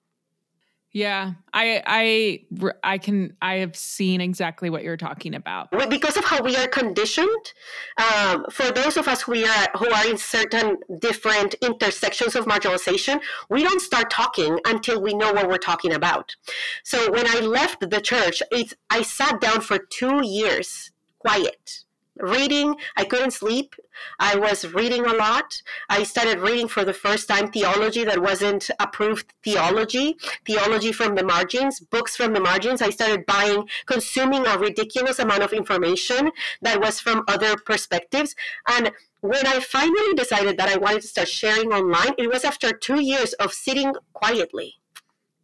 Yeah, 0.93 1.33
I 1.55 1.81
I 1.87 2.69
I 2.83 2.99
can 2.99 3.35
I 3.41 3.55
have 3.55 3.75
seen 3.75 4.21
exactly 4.21 4.69
what 4.69 4.83
you're 4.83 4.95
talking 4.95 5.33
about. 5.33 5.71
Because 5.89 6.17
of 6.17 6.23
how 6.23 6.43
we 6.43 6.55
are 6.55 6.67
conditioned, 6.67 7.53
um, 7.97 8.45
for 8.51 8.71
those 8.71 8.95
of 8.95 9.07
us 9.07 9.23
who 9.23 9.43
are 9.43 9.67
who 9.75 9.89
are 9.89 10.07
in 10.07 10.19
certain 10.19 10.77
different 10.99 11.55
intersections 11.63 12.35
of 12.35 12.45
marginalization, 12.45 13.19
we 13.49 13.63
don't 13.63 13.81
start 13.81 14.11
talking 14.11 14.59
until 14.67 15.01
we 15.01 15.15
know 15.15 15.33
what 15.33 15.49
we're 15.49 15.57
talking 15.57 15.93
about. 15.93 16.35
So 16.83 17.11
when 17.11 17.25
I 17.27 17.39
left 17.39 17.89
the 17.89 17.99
church, 17.99 18.43
it, 18.51 18.73
I 18.91 19.01
sat 19.01 19.41
down 19.41 19.61
for 19.61 19.79
two 19.79 20.23
years, 20.23 20.91
quiet 21.17 21.85
reading. 22.17 22.75
I 22.95 23.03
couldn't 23.05 23.31
sleep. 23.31 23.75
I 24.19 24.35
was 24.35 24.65
reading 24.73 25.05
a 25.05 25.13
lot. 25.13 25.61
I 25.89 26.03
started 26.03 26.39
reading 26.39 26.67
for 26.67 26.83
the 26.83 26.93
first 26.93 27.27
time 27.27 27.51
theology 27.51 28.03
that 28.03 28.21
wasn't 28.21 28.69
approved 28.79 29.33
theology, 29.43 30.17
theology 30.45 30.91
from 30.91 31.15
the 31.15 31.23
margins, 31.23 31.79
books 31.79 32.15
from 32.15 32.33
the 32.33 32.39
margins. 32.39 32.81
I 32.81 32.89
started 32.89 33.25
buying, 33.25 33.67
consuming 33.85 34.45
a 34.45 34.57
ridiculous 34.57 35.19
amount 35.19 35.43
of 35.43 35.53
information 35.53 36.31
that 36.61 36.79
was 36.79 36.99
from 36.99 37.23
other 37.27 37.55
perspectives. 37.57 38.35
And 38.67 38.91
when 39.21 39.47
I 39.47 39.59
finally 39.59 40.13
decided 40.15 40.57
that 40.57 40.69
I 40.69 40.77
wanted 40.77 41.01
to 41.01 41.07
start 41.07 41.29
sharing 41.29 41.71
online, 41.71 42.13
it 42.17 42.29
was 42.29 42.43
after 42.43 42.73
two 42.73 43.01
years 43.01 43.33
of 43.33 43.53
sitting 43.53 43.93
quietly 44.13 44.75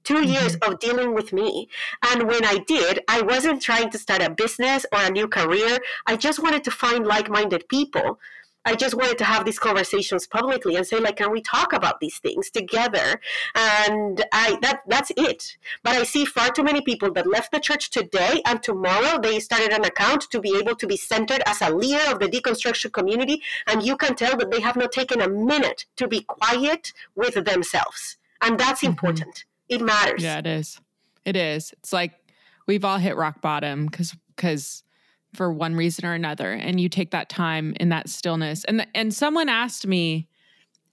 2 0.03 0.13
mm-hmm. 0.13 0.31
years 0.31 0.55
of 0.57 0.79
dealing 0.79 1.13
with 1.13 1.33
me. 1.33 1.69
And 2.11 2.27
when 2.27 2.45
I 2.45 2.59
did, 2.67 3.01
I 3.07 3.21
wasn't 3.21 3.61
trying 3.61 3.89
to 3.91 3.97
start 3.97 4.21
a 4.21 4.29
business 4.29 4.85
or 4.91 4.99
a 4.99 5.09
new 5.09 5.27
career. 5.27 5.79
I 6.07 6.15
just 6.15 6.41
wanted 6.41 6.63
to 6.65 6.71
find 6.71 7.05
like 7.05 7.29
minded 7.29 7.67
people. 7.67 8.19
I 8.65 8.75
just 8.75 8.93
wanted 8.93 9.17
to 9.19 9.23
have 9.23 9.45
these 9.45 9.57
conversations 9.57 10.27
publicly 10.27 10.75
and 10.75 10.85
say, 10.85 10.99
like, 10.99 11.15
can 11.15 11.31
we 11.31 11.41
talk 11.41 11.71
about 11.73 11.99
these 11.99 12.19
things 12.19 12.49
together? 12.49 13.19
And 13.55 14.23
I 14.33 14.57
that 14.61 14.81
that's 14.85 15.11
it. 15.15 15.57
But 15.81 15.95
I 15.95 16.03
see 16.03 16.25
far 16.25 16.51
too 16.51 16.63
many 16.63 16.81
people 16.81 17.11
that 17.13 17.25
left 17.25 17.51
the 17.51 17.59
church 17.59 17.89
today 17.89 18.41
and 18.45 18.61
tomorrow 18.61 19.19
they 19.19 19.39
started 19.39 19.71
an 19.71 19.85
account 19.85 20.29
to 20.31 20.41
be 20.41 20.57
able 20.57 20.75
to 20.75 20.87
be 20.87 20.97
centered 20.97 21.41
as 21.45 21.61
a 21.61 21.73
leader 21.73 22.11
of 22.11 22.19
the 22.19 22.27
deconstruction 22.27 22.91
community. 22.91 23.41
And 23.65 23.81
you 23.81 23.95
can 23.95 24.15
tell 24.15 24.37
that 24.37 24.51
they 24.51 24.61
have 24.61 24.75
not 24.75 24.91
taken 24.91 25.21
a 25.21 25.29
minute 25.29 25.85
to 25.95 26.07
be 26.07 26.21
quiet 26.21 26.93
with 27.15 27.43
themselves. 27.45 28.17
And 28.41 28.59
that's 28.59 28.81
mm-hmm. 28.81 28.91
important. 28.91 29.45
It 29.70 29.82
matters. 29.82 30.24
Yeah, 30.24 30.39
it 30.39 30.47
is. 30.47 30.80
It 31.26 31.36
is. 31.36 31.74
It's 31.74 31.93
like 31.93 32.13
we've 32.67 32.84
all 32.84 32.97
hit 32.97 33.15
rock 33.15 33.41
bottom 33.41 33.86
because 33.86 34.15
because 34.36 34.84
for 35.34 35.53
one 35.53 35.76
reason 35.76 36.05
or 36.05 36.13
another, 36.13 36.51
and 36.51 36.80
you 36.80 36.89
take 36.89 37.11
that 37.11 37.30
time 37.30 37.74
in 37.80 37.89
that 37.89 38.09
stillness. 38.09 38.65
And 38.65 38.86
and 38.95 39.13
someone 39.13 39.47
asked 39.47 39.86
me, 39.86 40.28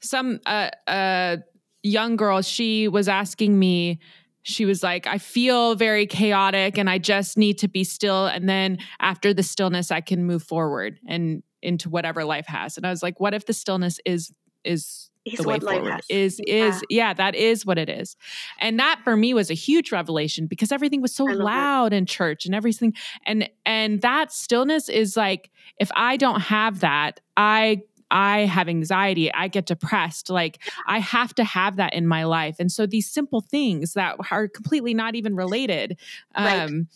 some 0.02 0.40
uh, 0.46 0.70
uh 0.86 1.38
young 1.82 2.16
girl, 2.16 2.42
she 2.42 2.88
was 2.88 3.08
asking 3.08 3.58
me. 3.58 4.00
She 4.42 4.64
was 4.64 4.82
like, 4.82 5.06
I 5.06 5.18
feel 5.18 5.74
very 5.74 6.06
chaotic 6.06 6.78
and 6.78 6.88
I 6.88 6.98
just 6.98 7.36
need 7.36 7.58
to 7.58 7.68
be 7.68 7.82
still. 7.82 8.26
And 8.26 8.48
then 8.48 8.78
after 9.00 9.34
the 9.34 9.42
stillness, 9.42 9.90
I 9.90 10.00
can 10.00 10.24
move 10.24 10.42
forward 10.42 11.00
and 11.08 11.42
into 11.62 11.88
whatever 11.88 12.24
life 12.24 12.46
has. 12.46 12.76
And 12.76 12.86
I 12.86 12.90
was 12.90 13.02
like, 13.02 13.18
what 13.18 13.34
if 13.34 13.46
the 13.46 13.52
stillness 13.52 13.98
is 14.04 14.32
is 14.66 15.10
is 15.24 15.40
the 15.40 15.48
way 15.48 15.58
forward 15.58 16.00
is 16.08 16.40
is 16.46 16.82
yeah 16.88 17.12
that 17.12 17.34
is 17.34 17.66
what 17.66 17.78
it 17.78 17.88
is 17.88 18.16
and 18.60 18.78
that 18.78 19.00
for 19.02 19.16
me 19.16 19.34
was 19.34 19.50
a 19.50 19.54
huge 19.54 19.90
revelation 19.90 20.46
because 20.46 20.70
everything 20.70 21.02
was 21.02 21.12
so 21.12 21.24
loud 21.24 21.92
in 21.92 22.06
church 22.06 22.46
and 22.46 22.54
everything 22.54 22.94
and 23.26 23.48
and 23.64 24.02
that 24.02 24.32
stillness 24.32 24.88
is 24.88 25.16
like 25.16 25.50
if 25.78 25.90
i 25.96 26.16
don't 26.16 26.40
have 26.40 26.80
that 26.80 27.20
i 27.36 27.82
I 28.08 28.40
have 28.40 28.68
anxiety, 28.68 29.32
I 29.34 29.48
get 29.48 29.66
depressed. 29.66 30.30
Like 30.30 30.60
I 30.86 31.00
have 31.00 31.34
to 31.34 31.44
have 31.44 31.74
that 31.76 31.92
in 31.92 32.06
my 32.06 32.24
life. 32.24 32.56
And 32.60 32.70
so 32.70 32.86
these 32.86 33.10
simple 33.10 33.40
things 33.40 33.94
that 33.94 34.16
are 34.30 34.46
completely 34.46 34.94
not 34.94 35.16
even 35.16 35.34
related, 35.34 35.98
um, 36.34 36.86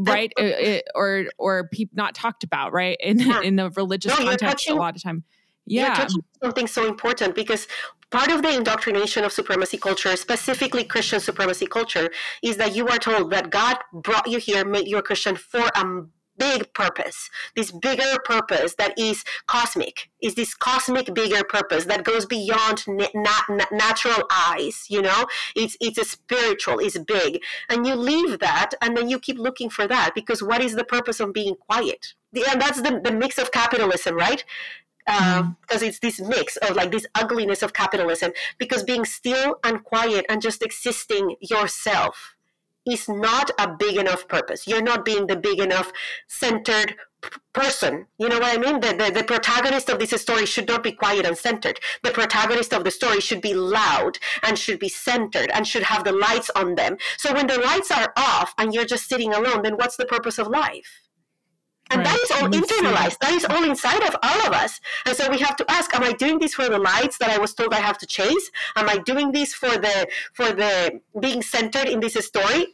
right, 0.00 0.32
right? 0.38 0.82
or 0.94 1.24
or 1.38 1.68
people 1.68 1.94
not 1.96 2.14
talked 2.14 2.44
about, 2.44 2.72
right, 2.72 2.96
in 3.00 3.18
yeah. 3.18 3.40
in 3.40 3.56
the 3.56 3.70
religious 3.70 4.16
no, 4.16 4.24
context 4.24 4.68
a 4.68 4.74
lot 4.74 4.94
of 4.94 5.02
time 5.02 5.24
yeah. 5.70 6.06
something 6.42 6.66
so 6.66 6.86
important 6.86 7.34
because 7.34 7.66
part 8.10 8.30
of 8.30 8.42
the 8.42 8.54
indoctrination 8.54 9.24
of 9.24 9.32
supremacy 9.32 9.78
culture, 9.78 10.16
specifically 10.16 10.84
Christian 10.84 11.20
supremacy 11.20 11.66
culture, 11.66 12.10
is 12.42 12.56
that 12.56 12.74
you 12.74 12.88
are 12.88 12.98
told 12.98 13.30
that 13.30 13.50
God 13.50 13.78
brought 13.92 14.28
you 14.28 14.38
here, 14.38 14.64
made 14.64 14.88
you 14.88 14.98
a 14.98 15.02
Christian 15.02 15.36
for 15.36 15.70
a 15.74 16.02
big 16.40 16.72
purpose, 16.72 17.28
this 17.54 17.70
bigger 17.70 18.18
purpose 18.24 18.74
that 18.76 18.98
is 18.98 19.24
cosmic, 19.46 20.08
is 20.22 20.34
this 20.34 20.54
cosmic 20.54 21.12
bigger 21.14 21.44
purpose 21.44 21.84
that 21.84 22.02
goes 22.02 22.24
beyond 22.24 22.82
na- 22.88 23.66
natural 23.70 24.24
eyes. 24.32 24.86
You 24.88 25.02
know, 25.02 25.26
it's 25.54 25.76
it's 25.80 25.98
a 25.98 26.04
spiritual, 26.04 26.78
it's 26.78 26.98
big, 26.98 27.42
and 27.68 27.86
you 27.86 27.94
leave 27.94 28.38
that, 28.38 28.70
and 28.80 28.96
then 28.96 29.08
you 29.10 29.20
keep 29.20 29.38
looking 29.38 29.68
for 29.68 29.86
that 29.86 30.12
because 30.14 30.42
what 30.42 30.62
is 30.62 30.74
the 30.74 30.84
purpose 30.84 31.20
of 31.20 31.34
being 31.34 31.54
quiet? 31.68 32.14
And 32.32 32.60
that's 32.60 32.80
the, 32.80 33.00
the 33.02 33.12
mix 33.12 33.38
of 33.38 33.52
capitalism, 33.52 34.14
right? 34.14 34.44
Because 35.10 35.40
um, 35.40 35.56
mm. 35.68 35.88
it's 35.88 35.98
this 35.98 36.20
mix 36.20 36.56
of 36.58 36.76
like 36.76 36.90
this 36.90 37.06
ugliness 37.14 37.62
of 37.62 37.72
capitalism 37.72 38.32
because 38.58 38.82
being 38.84 39.04
still 39.04 39.56
and 39.64 39.82
quiet 39.82 40.24
and 40.28 40.40
just 40.40 40.62
existing 40.62 41.36
yourself 41.40 42.36
is 42.86 43.08
not 43.08 43.50
a 43.58 43.68
big 43.68 43.96
enough 43.96 44.26
purpose. 44.28 44.66
You're 44.66 44.82
not 44.82 45.04
being 45.04 45.26
the 45.26 45.36
big 45.36 45.60
enough 45.60 45.92
centered 46.28 46.94
person. 47.52 48.06
You 48.18 48.30
know 48.30 48.38
what 48.38 48.56
i 48.56 48.60
mean? 48.60 48.80
The, 48.80 48.94
the, 48.94 49.12
the 49.20 49.24
protagonist 49.24 49.90
of 49.90 49.98
this 49.98 50.18
story 50.22 50.46
should 50.46 50.66
not 50.66 50.82
be 50.82 50.92
quiet 50.92 51.26
and 51.26 51.36
centered. 51.36 51.78
The 52.02 52.12
protagonist 52.12 52.72
of 52.72 52.84
the 52.84 52.90
story 52.90 53.20
should 53.20 53.42
be 53.42 53.52
loud 53.52 54.18
and 54.42 54.58
should 54.58 54.78
be 54.78 54.88
centered 54.88 55.50
and 55.50 55.66
should 55.66 55.82
have 55.82 56.04
the 56.04 56.12
lights 56.12 56.50
on 56.56 56.76
them. 56.76 56.96
So 57.18 57.34
when 57.34 57.46
the 57.46 57.58
lights 57.58 57.90
are 57.90 58.12
off 58.16 58.54
and 58.56 58.72
you're 58.72 58.86
just 58.86 59.08
sitting 59.08 59.34
alone 59.34 59.62
then 59.62 59.74
what's 59.74 59.96
the 59.96 60.06
purpose 60.06 60.38
of 60.38 60.48
life 60.48 61.09
all 62.40 62.48
internalized. 62.48 63.18
That 63.18 63.32
is 63.32 63.44
all 63.44 63.64
inside 63.64 64.02
of 64.02 64.16
all 64.22 64.46
of 64.46 64.52
us. 64.52 64.80
And 65.06 65.16
so 65.16 65.30
we 65.30 65.38
have 65.38 65.56
to 65.56 65.70
ask, 65.70 65.94
am 65.94 66.02
I 66.02 66.12
doing 66.12 66.38
this 66.38 66.54
for 66.54 66.68
the 66.68 66.78
lights 66.78 67.18
that 67.18 67.30
I 67.30 67.38
was 67.38 67.54
told 67.54 67.72
I 67.74 67.80
have 67.80 67.98
to 67.98 68.06
chase? 68.06 68.50
Am 68.76 68.88
I 68.88 68.98
doing 68.98 69.32
this 69.32 69.54
for 69.54 69.70
the 69.70 70.06
for 70.34 70.52
the 70.52 71.00
being 71.20 71.42
centered 71.42 71.88
in 71.88 72.00
this 72.00 72.14
story? 72.26 72.66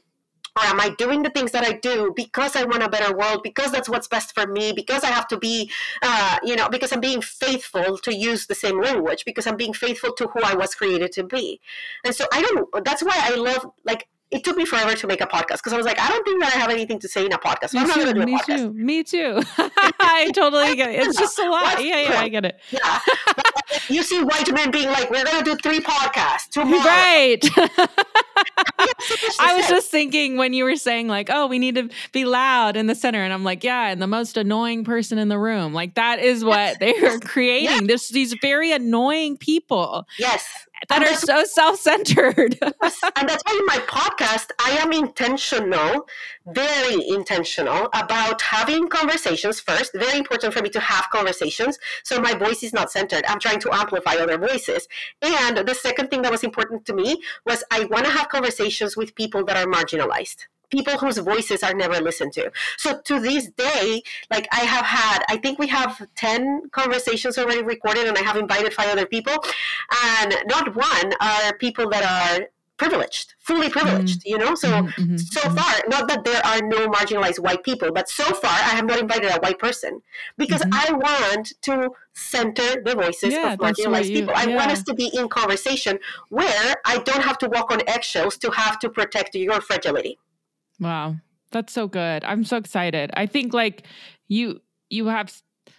Or 0.59 0.64
am 0.64 0.81
I 0.81 0.89
doing 0.97 1.23
the 1.23 1.29
things 1.29 1.53
that 1.53 1.64
I 1.64 1.73
do 1.73 2.14
because 2.17 2.57
I 2.57 2.64
want 2.64 2.83
a 2.83 2.89
better 2.89 3.14
world, 3.14 3.43
because 3.43 3.71
that's 3.73 3.91
what's 3.91 4.09
best 4.09 4.33
for 4.35 4.47
me, 4.47 4.73
because 4.73 5.05
I 5.05 5.09
have 5.09 5.29
to 5.29 5.37
be, 5.37 5.71
uh, 6.01 6.39
you 6.43 6.57
know, 6.57 6.71
because 6.71 6.93
I'm 6.93 7.01
being 7.01 7.21
faithful 7.21 7.99
to 7.99 8.14
use 8.14 8.47
the 8.47 8.55
same 8.55 8.81
language, 8.81 9.27
because 9.27 9.47
I'm 9.47 9.59
being 9.59 9.75
faithful 9.75 10.14
to 10.14 10.29
who 10.29 10.41
I 10.43 10.55
was 10.55 10.75
created 10.75 11.12
to 11.12 11.25
be. 11.25 11.61
And 12.07 12.14
so 12.14 12.25
I 12.33 12.41
don't, 12.41 12.85
that's 12.87 13.03
why 13.03 13.19
I 13.19 13.35
love, 13.35 13.71
like, 13.85 14.09
it 14.37 14.45
took 14.45 14.57
me 14.57 14.66
forever 14.66 14.95
to 14.95 15.07
make 15.07 15.22
a 15.22 15.26
podcast 15.26 15.59
because 15.59 15.72
I 15.72 15.78
was 15.78 15.87
like, 15.87 15.99
I 15.99 16.09
don't 16.09 16.22
think 16.24 16.43
that 16.43 16.55
I 16.55 16.59
have 16.59 16.70
anything 16.70 16.99
to 17.01 17.09
say 17.09 17.24
in 17.24 17.32
a 17.32 17.39
podcast. 17.39 17.70
So 17.70 17.78
me 17.78 17.84
I'm 17.84 17.89
not 17.89 17.97
too, 17.97 18.14
do 18.14 18.24
me 18.24 18.39
too. 18.45 18.72
Me 18.74 19.03
too. 19.03 19.41
I 19.99 20.30
totally 20.34 20.76
get 20.76 20.91
it. 20.91 21.07
It's 21.07 21.18
just 21.18 21.39
a 21.39 21.49
lot. 21.49 21.82
Yeah, 21.82 22.03
yeah, 22.03 22.20
I 22.20 22.28
get 22.28 22.45
it. 22.45 22.61
Yeah. 22.70 23.01
you 23.89 24.03
see 24.03 24.22
white 24.22 24.53
men 24.53 24.70
being 24.70 24.89
like, 24.89 25.11
we're 25.11 25.24
going 25.24 25.43
to 25.43 25.45
do 25.45 25.57
three 25.57 25.80
podcasts 25.80 26.51
tomorrow. 26.51 26.84
Right. 26.84 27.43
I 29.41 29.57
was 29.57 29.68
just 29.68 29.91
thinking 29.91 30.37
when 30.37 30.53
you 30.53 30.64
were 30.64 30.76
saying 30.76 31.09
like, 31.09 31.30
oh, 31.30 31.47
we 31.47 31.59
need 31.59 31.76
to 31.76 31.89
be 32.12 32.26
loud 32.26 32.76
in 32.76 32.89
the 32.89 32.95
center. 32.95 33.22
And 33.22 33.32
I'm 33.32 33.43
like, 33.43 33.64
yeah, 33.64 33.89
and 33.89 34.03
the 34.03 34.07
most 34.07 34.37
annoying 34.37 34.84
person 34.84 35.16
in 35.16 35.28
the 35.28 35.39
room. 35.39 35.72
Like 35.72 35.95
that 35.95 36.18
is 36.18 36.45
what 36.45 36.78
they 36.78 36.95
are 36.99 37.18
creating. 37.20 37.87
Yes. 37.87 37.87
This, 37.87 38.09
these 38.11 38.34
very 38.43 38.72
annoying 38.72 39.39
people. 39.39 40.07
Yes 40.18 40.66
that 40.89 41.03
and 41.03 41.05
are 41.05 41.14
so 41.14 41.45
self-centered. 41.45 42.59
and 42.62 43.29
that's 43.29 43.43
why 43.45 43.59
in 43.59 43.66
my 43.66 43.83
podcast 43.89 44.51
I 44.61 44.70
am 44.72 44.93
intentional, 44.93 46.07
very 46.47 47.09
intentional 47.09 47.89
about 47.95 48.43
having 48.43 48.89
conversations 48.89 49.61
first. 49.61 49.93
Very 49.95 50.18
important 50.18 50.53
for 50.53 50.62
me 50.62 50.68
to 50.70 50.81
have 50.81 51.09
conversations. 51.11 51.79
So 52.05 52.20
my 52.20 52.35
voice 52.35 52.62
is 52.62 52.72
not 52.72 52.91
centered. 52.91 53.24
I'm 53.27 53.41
trying 53.41 53.61
to 53.61 53.72
amplify 53.72 54.14
other 54.14 54.39
voices. 54.39 54.87
And 55.22 55.59
the 55.59 55.74
second 55.74 56.11
thing 56.11 56.22
that 56.22 56.33
was 56.33 56.45
important 56.45 56.85
to 56.87 56.95
me 56.95 57.22
was 57.45 57.64
I 57.70 57.85
want 57.85 58.05
to 58.05 58.11
have 58.11 58.29
conversations 58.29 58.97
with 58.97 59.14
people 59.14 59.45
that 59.45 59.57
are 59.57 59.70
marginalized 59.70 60.47
people 60.71 60.99
whose 60.99 61.19
voices 61.19 61.62
are 61.62 61.75
never 61.75 62.01
listened 62.01 62.33
to. 62.35 62.51
So 62.79 63.01
to 63.05 63.21
this 63.21 63.51
day, 63.51 64.03
like 64.31 64.49
I 64.53 64.61
have 64.61 64.85
had, 64.85 65.25
I 65.29 65.37
think 65.37 65.59
we 65.59 65.69
have 65.69 66.07
10 66.17 66.71
conversations 66.71 67.39
already 67.39 67.62
recorded 67.62 68.07
and 68.07 68.17
I 68.17 68.23
have 68.23 68.37
invited 68.37 68.75
five 68.75 68.91
other 68.91 69.07
people. 69.07 69.35
And 70.05 70.35
not 70.47 70.75
one 70.75 71.12
are 71.21 71.57
people 71.59 71.89
that 71.91 72.05
are 72.05 72.49
privileged, 72.77 73.35
fully 73.39 73.71
privileged, 73.71 74.21
mm-hmm. 74.21 74.29
you 74.29 74.39
know? 74.39 74.55
So, 74.55 74.69
mm-hmm. 74.69 75.03
mm-hmm 75.03 75.17
so 75.17 75.41
mm-hmm. 75.41 75.57
far, 75.57 75.83
not 75.89 76.09
that 76.09 76.25
there 76.25 76.45
are 76.45 76.61
no 76.61 76.89
marginalized 76.89 77.39
white 77.39 77.62
people, 77.62 77.91
but 77.93 78.09
so 78.09 78.25
far 78.25 78.51
I 78.51 78.75
have 78.77 78.85
not 78.85 78.99
invited 78.99 79.31
a 79.31 79.39
white 79.39 79.59
person 79.59 80.03
because 80.37 80.61
mm-hmm. 80.62 80.75
I 80.75 80.93
want 80.93 81.53
to 81.62 81.91
center 82.14 82.83
the 82.83 82.95
voices 82.95 83.33
yeah, 83.33 83.53
of 83.53 83.59
marginalized 83.59 84.11
you, 84.11 84.21
people. 84.21 84.35
I 84.35 84.45
yeah. 84.45 84.57
want 84.57 84.71
us 84.71 84.83
to 84.85 84.95
be 84.95 85.11
in 85.14 85.29
conversation 85.29 85.99
where 86.29 86.77
I 86.85 86.99
don't 86.99 87.23
have 87.23 87.39
to 87.39 87.49
walk 87.49 87.71
on 87.71 87.81
eggshells 87.89 88.37
to 88.39 88.51
have 88.51 88.79
to 88.81 88.91
protect 88.91 89.35
your 89.35 89.61
fragility. 89.61 90.19
Wow. 90.81 91.16
That's 91.53 91.72
so 91.72 91.87
good. 91.89 92.24
I'm 92.24 92.45
so 92.45 92.57
excited. 92.57 93.11
I 93.14 93.27
think 93.27 93.55
like 93.55 93.87
you 94.29 94.61
you 94.91 95.07
have 95.07 95.33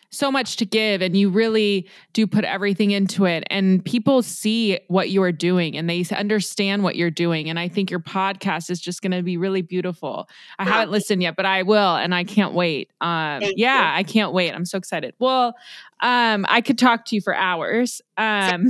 so 0.10 0.32
much 0.32 0.56
to 0.58 0.66
give 0.66 1.02
and 1.02 1.18
you 1.18 1.30
really 1.30 1.88
do 2.14 2.26
put 2.26 2.46
everything 2.46 2.92
into 2.92 3.26
it 3.26 3.44
and 3.50 3.84
people 3.84 4.22
see 4.22 4.80
what 4.88 5.10
you 5.10 5.22
are 5.22 5.34
doing 5.34 5.76
and 5.76 5.90
they 5.90 6.06
understand 6.16 6.82
what 6.82 6.96
you're 6.96 7.12
doing 7.12 7.50
and 7.50 7.60
i 7.60 7.68
think 7.68 7.92
your 7.92 8.00
podcast 8.00 8.70
is 8.70 8.80
just 8.80 9.02
going 9.02 9.12
to 9.12 9.22
be 9.22 9.36
really 9.36 9.62
beautiful 9.62 10.28
i 10.60 10.64
haven't 10.64 10.92
listened 10.92 11.22
yet 11.22 11.36
but 11.36 11.46
i 11.46 11.62
will 11.62 11.96
and 11.96 12.16
i 12.16 12.24
can't 12.24 12.54
wait 12.54 12.90
um, 13.02 13.42
yeah 13.58 13.92
i 13.94 14.04
can't 14.04 14.32
wait 14.32 14.54
i'm 14.54 14.66
so 14.66 14.78
excited 14.78 15.14
well 15.20 15.54
um, 16.00 16.46
i 16.48 16.62
could 16.62 16.78
talk 16.78 17.04
to 17.06 17.16
you 17.16 17.22
for 17.22 17.36
hours 17.36 18.02
um, 18.16 18.70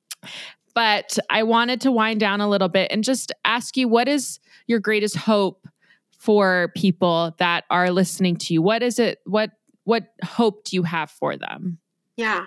but 0.74 1.16
i 1.30 1.44
wanted 1.44 1.80
to 1.80 1.92
wind 1.92 2.18
down 2.18 2.40
a 2.40 2.48
little 2.48 2.68
bit 2.68 2.90
and 2.90 3.04
just 3.04 3.30
ask 3.44 3.76
you 3.76 3.86
what 3.86 4.08
is 4.08 4.40
your 4.66 4.80
greatest 4.80 5.16
hope 5.16 5.66
for 6.18 6.72
people 6.76 7.34
that 7.38 7.64
are 7.70 7.90
listening 7.90 8.36
to 8.36 8.54
you? 8.54 8.62
What 8.62 8.82
is 8.82 8.98
it? 8.98 9.18
What 9.24 9.50
what 9.84 10.08
hope 10.24 10.64
do 10.64 10.76
you 10.76 10.82
have 10.82 11.10
for 11.10 11.36
them? 11.36 11.78
Yeah. 12.16 12.46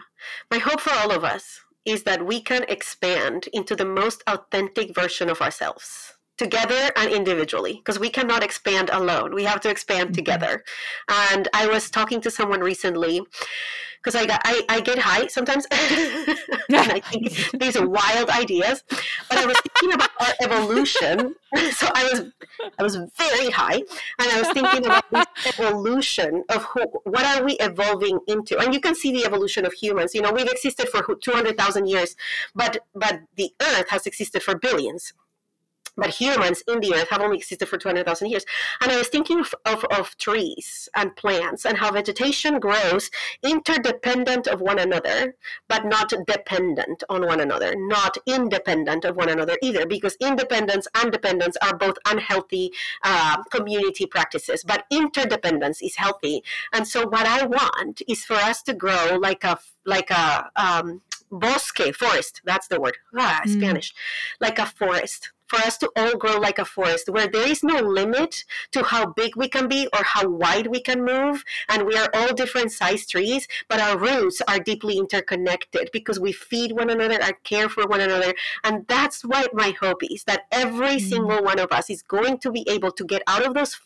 My 0.52 0.58
hope 0.58 0.82
for 0.82 0.92
all 0.92 1.12
of 1.12 1.24
us 1.24 1.62
is 1.86 2.04
that 2.04 2.26
we 2.26 2.42
can 2.42 2.64
expand 2.68 3.48
into 3.54 3.76
the 3.76 3.86
most 3.86 4.24
authentic 4.28 4.94
version 4.94 5.30
of 5.30 5.42
ourselves 5.42 6.16
together 6.40 6.90
and 6.96 7.12
individually 7.12 7.74
because 7.74 8.00
we 8.00 8.10
cannot 8.10 8.42
expand 8.42 8.90
alone. 8.92 9.36
We 9.36 9.44
have 9.44 9.60
to 9.62 9.70
expand 9.70 10.08
mm-hmm. 10.08 10.22
together. 10.22 10.64
And 11.10 11.48
i 11.54 11.68
was 11.68 11.92
talking 11.92 12.22
to 12.22 12.32
someone 12.32 12.62
recently 12.62 13.22
because 14.00 14.16
I, 14.16 14.26
got, 14.26 14.42
I 14.46 14.64
I 14.70 14.80
get 14.80 14.98
high 14.98 15.28
sometimes. 15.28 15.68
And 16.80 16.92
I 16.98 17.00
think 17.00 17.24
these 17.62 17.76
are 17.76 17.88
wild 17.88 18.30
ideas. 18.30 18.84
But 19.28 19.40
I 19.40 19.46
was 19.46 19.58
thinking 19.66 19.92
about 19.98 20.12
our 20.24 20.34
evolution. 20.46 21.36
So 21.80 21.88
I 22.02 22.04
was 22.10 22.20
I 22.78 22.84
was 22.84 22.96
very 23.18 23.50
high 23.50 23.80
and 24.20 24.28
I 24.36 24.38
was 24.42 24.50
thinking 24.58 24.86
about 24.86 25.06
this 25.12 25.26
evolution 25.52 26.44
of 26.56 26.62
who 26.72 26.82
what 27.16 27.26
are 27.32 27.44
we 27.44 27.54
evolving 27.70 28.20
into? 28.28 28.54
And 28.60 28.72
you 28.76 28.80
can 28.80 28.94
see 29.02 29.12
the 29.12 29.26
evolution 29.26 29.66
of 29.66 29.74
humans. 29.74 30.14
You 30.14 30.22
know 30.22 30.32
we've 30.32 30.54
existed 30.58 30.88
for 30.90 31.02
200,000 31.16 31.88
years 31.88 32.16
but 32.54 32.74
but 32.94 33.16
the 33.36 33.50
earth 33.72 33.90
has 33.90 34.06
existed 34.06 34.42
for 34.44 34.56
billions 34.68 35.14
but 36.00 36.10
humans 36.10 36.64
in 36.68 36.80
the 36.80 36.94
earth 36.94 37.10
have 37.10 37.22
only 37.22 37.38
existed 37.38 37.68
for 37.68 37.78
200,000 37.78 38.30
years. 38.30 38.46
And 38.82 38.92
I 38.92 38.98
was 38.98 39.08
thinking 39.08 39.40
of, 39.40 39.54
of, 39.66 39.86
of, 39.86 40.18
trees 40.18 40.90
and 40.96 41.16
plants 41.16 41.66
and 41.66 41.78
how 41.78 41.92
vegetation 41.92 42.60
grows 42.60 43.10
interdependent 43.44 44.48
of 44.48 44.62
one 44.62 44.80
another, 44.80 45.36
but 45.68 45.86
not 45.86 46.14
dependent 46.28 47.04
on 47.10 47.26
one 47.26 47.40
another, 47.40 47.76
not 47.76 48.18
independent 48.26 49.06
of 49.06 49.16
one 49.16 49.30
another 49.30 49.58
either, 49.62 49.86
because 49.86 50.16
independence 50.20 50.88
and 50.96 51.12
dependence 51.12 51.58
are 51.62 51.76
both 51.78 51.98
unhealthy 52.06 52.72
uh, 53.04 53.42
community 53.52 54.06
practices, 54.06 54.64
but 54.64 54.86
interdependence 54.90 55.82
is 55.82 55.96
healthy. 55.96 56.44
And 56.74 56.88
so 56.88 57.08
what 57.08 57.26
I 57.26 57.46
want 57.46 58.02
is 58.08 58.26
for 58.26 58.36
us 58.36 58.62
to 58.64 58.74
grow 58.74 59.18
like 59.20 59.44
a, 59.44 59.60
like 59.86 60.10
a, 60.10 60.50
um, 60.56 61.02
bosque, 61.32 61.94
forest, 61.94 62.42
that's 62.44 62.68
the 62.68 62.80
word, 62.80 62.98
ah, 63.16 63.42
mm. 63.46 63.50
Spanish, 63.50 63.94
like 64.40 64.60
a 64.60 64.66
forest 64.66 65.32
for 65.50 65.60
us 65.60 65.78
to 65.78 65.90
all 65.96 66.16
grow 66.18 66.38
like 66.38 66.60
a 66.60 66.66
forest 66.66 67.10
where 67.10 67.28
there 67.28 67.48
is 67.48 67.64
no 67.64 67.80
limit 67.80 68.44
to 68.72 68.84
how 68.84 69.06
big 69.06 69.36
we 69.36 69.48
can 69.48 69.68
be 69.68 69.88
or 69.94 70.04
how 70.04 70.28
wide 70.28 70.68
we 70.68 70.82
can 70.82 71.04
move 71.04 71.44
and 71.68 71.86
we 71.86 71.96
are 71.96 72.10
all 72.14 72.34
different 72.34 72.72
size 72.72 73.06
trees 73.06 73.48
but 73.68 73.80
our 73.80 73.98
roots 73.98 74.42
are 74.48 74.60
deeply 74.60 74.98
interconnected 74.98 75.90
because 75.92 76.20
we 76.20 76.32
feed 76.32 76.72
one 76.72 76.90
another 76.90 77.20
and 77.22 77.34
care 77.44 77.70
for 77.70 77.88
one 77.88 78.02
another. 78.02 78.34
And 78.64 78.86
that's 78.88 79.24
what 79.24 79.54
my 79.54 79.74
hope 79.80 80.02
is 80.04 80.24
that 80.26 80.46
every 80.52 80.98
mm. 80.98 81.10
single 81.10 81.44
one 81.44 81.60
of 81.60 81.72
us 81.72 81.90
is 81.90 82.02
going 82.02 82.40
to 82.40 82.52
be 82.52 82.68
able 82.70 82.92
to 82.92 83.04
get 83.04 83.22
out 83.28 83.46
of 83.46 83.54
those 83.54 83.74
f- 83.74 83.82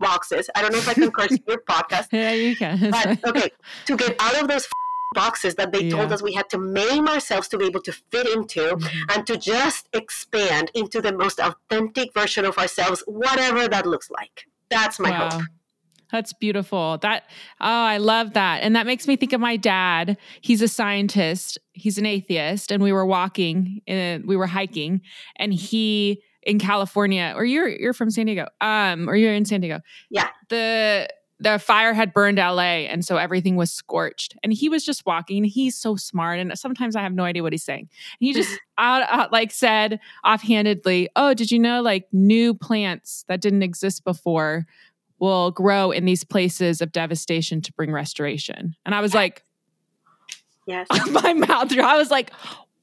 boxes. 0.00 0.48
I 0.54 0.62
don't 0.62 0.72
know 0.72 0.78
if 0.78 0.88
i 0.88 0.94
can 0.94 1.10
curse 1.10 1.36
your 1.48 1.58
podcast 1.58 2.08
yeah 2.12 2.30
you 2.30 2.54
can. 2.54 2.90
but 2.90 3.18
okay 3.24 3.50
to 3.86 3.96
get 3.96 4.14
out 4.20 4.40
of 4.40 4.46
those 4.46 4.68
boxes 5.14 5.54
that 5.56 5.72
they 5.72 5.84
yeah. 5.84 5.96
told 5.96 6.12
us 6.12 6.22
we 6.22 6.34
had 6.34 6.48
to 6.50 6.58
maim 6.58 7.08
ourselves 7.08 7.48
to 7.48 7.58
be 7.58 7.66
able 7.66 7.80
to 7.82 7.92
fit 7.92 8.26
into 8.28 8.60
mm-hmm. 8.60 9.10
and 9.10 9.26
to 9.26 9.36
just 9.36 9.88
expand 9.92 10.70
into 10.74 11.00
the 11.00 11.12
most 11.12 11.40
authentic 11.40 12.12
version 12.14 12.44
of 12.44 12.58
ourselves, 12.58 13.02
whatever 13.06 13.68
that 13.68 13.86
looks 13.86 14.10
like. 14.10 14.46
That's 14.70 14.98
my 14.98 15.10
wow. 15.10 15.30
hope. 15.30 15.42
That's 16.10 16.32
beautiful. 16.32 16.98
That 17.02 17.24
oh, 17.60 17.66
I 17.66 17.98
love 17.98 18.32
that. 18.32 18.62
And 18.62 18.74
that 18.76 18.86
makes 18.86 19.06
me 19.06 19.16
think 19.16 19.32
of 19.32 19.40
my 19.40 19.56
dad. 19.56 20.16
He's 20.40 20.62
a 20.62 20.68
scientist. 20.68 21.58
He's 21.72 21.98
an 21.98 22.06
atheist 22.06 22.72
and 22.72 22.82
we 22.82 22.92
were 22.92 23.04
walking 23.04 23.82
and 23.86 24.26
we 24.26 24.36
were 24.36 24.46
hiking 24.46 25.02
and 25.36 25.52
he 25.52 26.22
in 26.42 26.58
California 26.58 27.34
or 27.36 27.44
you're 27.44 27.68
you're 27.68 27.92
from 27.92 28.10
San 28.10 28.26
Diego. 28.26 28.46
Um 28.60 29.08
or 29.08 29.16
you're 29.16 29.34
in 29.34 29.44
San 29.44 29.60
Diego. 29.60 29.80
Yeah. 30.10 30.28
The 30.48 31.08
the 31.40 31.58
fire 31.58 31.92
had 31.92 32.12
burned 32.12 32.38
LA 32.38 32.86
and 32.88 33.04
so 33.04 33.16
everything 33.16 33.56
was 33.56 33.70
scorched. 33.70 34.36
And 34.42 34.52
he 34.52 34.68
was 34.68 34.84
just 34.84 35.06
walking. 35.06 35.44
He's 35.44 35.76
so 35.76 35.96
smart. 35.96 36.40
And 36.40 36.58
sometimes 36.58 36.96
I 36.96 37.02
have 37.02 37.12
no 37.12 37.24
idea 37.24 37.42
what 37.42 37.52
he's 37.52 37.62
saying. 37.62 37.88
he 38.18 38.32
just 38.32 38.58
out, 38.78 39.02
out, 39.08 39.32
like 39.32 39.52
said 39.52 40.00
offhandedly, 40.24 41.08
Oh, 41.14 41.34
did 41.34 41.50
you 41.50 41.58
know 41.58 41.80
like 41.80 42.08
new 42.12 42.54
plants 42.54 43.24
that 43.28 43.40
didn't 43.40 43.62
exist 43.62 44.04
before 44.04 44.66
will 45.20 45.50
grow 45.50 45.90
in 45.90 46.04
these 46.04 46.24
places 46.24 46.80
of 46.80 46.92
devastation 46.92 47.60
to 47.62 47.72
bring 47.72 47.92
restoration? 47.92 48.74
And 48.84 48.94
I 48.94 49.00
was 49.00 49.14
like, 49.14 49.44
Yes. 50.66 50.86
my 51.10 51.32
mouth. 51.32 51.72
I 51.78 51.96
was 51.96 52.10
like, 52.10 52.30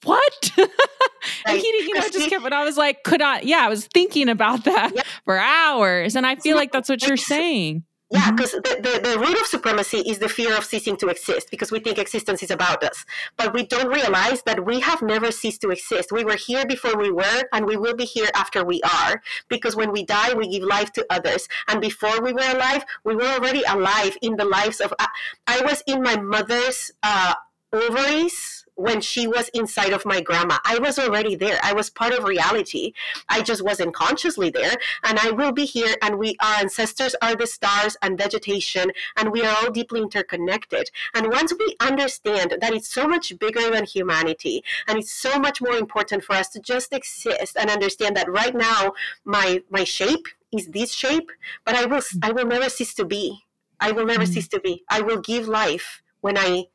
what? 0.03 0.51
and 0.57 1.57
he, 1.57 1.67
you 1.67 1.93
know, 1.93 2.01
just 2.09 2.29
kept, 2.29 2.43
but 2.43 2.53
I 2.53 2.63
was 2.63 2.77
like, 2.77 3.03
could 3.03 3.21
I, 3.21 3.41
yeah, 3.41 3.59
I 3.59 3.69
was 3.69 3.85
thinking 3.87 4.29
about 4.29 4.63
that 4.63 4.95
yep. 4.95 5.05
for 5.23 5.37
hours. 5.37 6.15
And 6.15 6.25
I 6.25 6.35
feel 6.35 6.55
like 6.55 6.71
that's 6.71 6.89
what 6.89 7.05
you're 7.05 7.17
saying. 7.17 7.83
Yeah, 8.11 8.31
because 8.31 8.51
mm-hmm. 8.51 8.83
the, 8.83 8.99
the, 9.01 9.09
the, 9.09 9.19
root 9.19 9.39
of 9.39 9.47
supremacy 9.47 9.97
is 9.97 10.19
the 10.19 10.29
fear 10.29 10.55
of 10.55 10.63
ceasing 10.63 10.95
to 10.97 11.07
exist 11.07 11.49
because 11.49 11.71
we 11.71 11.79
think 11.79 11.97
existence 11.97 12.43
is 12.43 12.51
about 12.51 12.83
us. 12.83 13.03
But 13.35 13.51
we 13.51 13.65
don't 13.65 13.87
realize 13.87 14.43
that 14.43 14.63
we 14.63 14.79
have 14.81 15.01
never 15.01 15.31
ceased 15.31 15.61
to 15.61 15.71
exist. 15.71 16.11
We 16.11 16.23
were 16.23 16.35
here 16.35 16.67
before 16.67 16.97
we 16.97 17.11
were, 17.11 17.43
and 17.51 17.65
we 17.65 17.77
will 17.77 17.95
be 17.95 18.05
here 18.05 18.29
after 18.35 18.63
we 18.63 18.79
are. 18.83 19.23
Because 19.49 19.75
when 19.75 19.91
we 19.91 20.05
die, 20.05 20.35
we 20.35 20.47
give 20.47 20.61
life 20.63 20.91
to 20.93 21.05
others. 21.09 21.47
And 21.67 21.81
before 21.81 22.21
we 22.21 22.31
were 22.31 22.51
alive, 22.51 22.85
we 23.03 23.15
were 23.15 23.25
already 23.25 23.63
alive 23.67 24.15
in 24.21 24.35
the 24.35 24.45
lives 24.45 24.81
of. 24.81 24.93
Uh, 24.99 25.07
I 25.47 25.61
was 25.61 25.81
in 25.87 26.03
my 26.03 26.15
mother's 26.15 26.91
uh, 27.01 27.33
ovaries 27.73 28.64
when 28.75 29.01
she 29.01 29.27
was 29.27 29.49
inside 29.49 29.93
of 29.93 30.05
my 30.05 30.21
grandma. 30.21 30.57
I 30.65 30.79
was 30.79 30.99
already 30.99 31.35
there. 31.35 31.59
I 31.63 31.73
was 31.73 31.89
part 31.89 32.13
of 32.13 32.23
reality. 32.23 32.93
I 33.29 33.41
just 33.41 33.63
wasn't 33.63 33.93
consciously 33.93 34.49
there. 34.49 34.75
And 35.03 35.17
I 35.19 35.31
will 35.31 35.51
be 35.51 35.65
here. 35.65 35.95
And 36.01 36.19
we, 36.19 36.35
our 36.41 36.55
ancestors 36.55 37.15
are 37.21 37.35
the 37.35 37.47
stars 37.47 37.97
and 38.01 38.17
vegetation, 38.17 38.91
and 39.17 39.31
we 39.31 39.43
are 39.43 39.55
all 39.57 39.71
deeply 39.71 40.01
interconnected. 40.01 40.91
And 41.13 41.31
once 41.31 41.53
we 41.57 41.75
understand 41.79 42.57
that 42.61 42.73
it's 42.73 42.89
so 42.89 43.07
much 43.07 43.37
bigger 43.39 43.69
than 43.71 43.85
humanity, 43.85 44.63
and 44.87 44.97
it's 44.97 45.11
so 45.11 45.39
much 45.39 45.61
more 45.61 45.75
important 45.75 46.23
for 46.23 46.33
us 46.33 46.49
to 46.49 46.59
just 46.59 46.93
exist 46.93 47.55
and 47.59 47.69
understand 47.69 48.15
that 48.17 48.29
right 48.29 48.55
now, 48.55 48.93
my 49.23 49.63
my 49.69 49.83
shape 49.83 50.27
is 50.51 50.67
this 50.67 50.91
shape, 50.91 51.31
but 51.63 51.75
I 51.75 51.85
will 51.85 52.01
I 52.21 52.31
will 52.31 52.45
never 52.45 52.69
cease 52.69 52.93
to 52.95 53.05
be. 53.05 53.45
I 53.79 53.91
will 53.91 54.05
never 54.05 54.23
mm-hmm. 54.23 54.33
cease 54.33 54.47
to 54.49 54.59
be. 54.59 54.83
I 54.89 55.01
will 55.01 55.19
give 55.19 55.47
life 55.47 56.01
when 56.21 56.37
I 56.37 56.65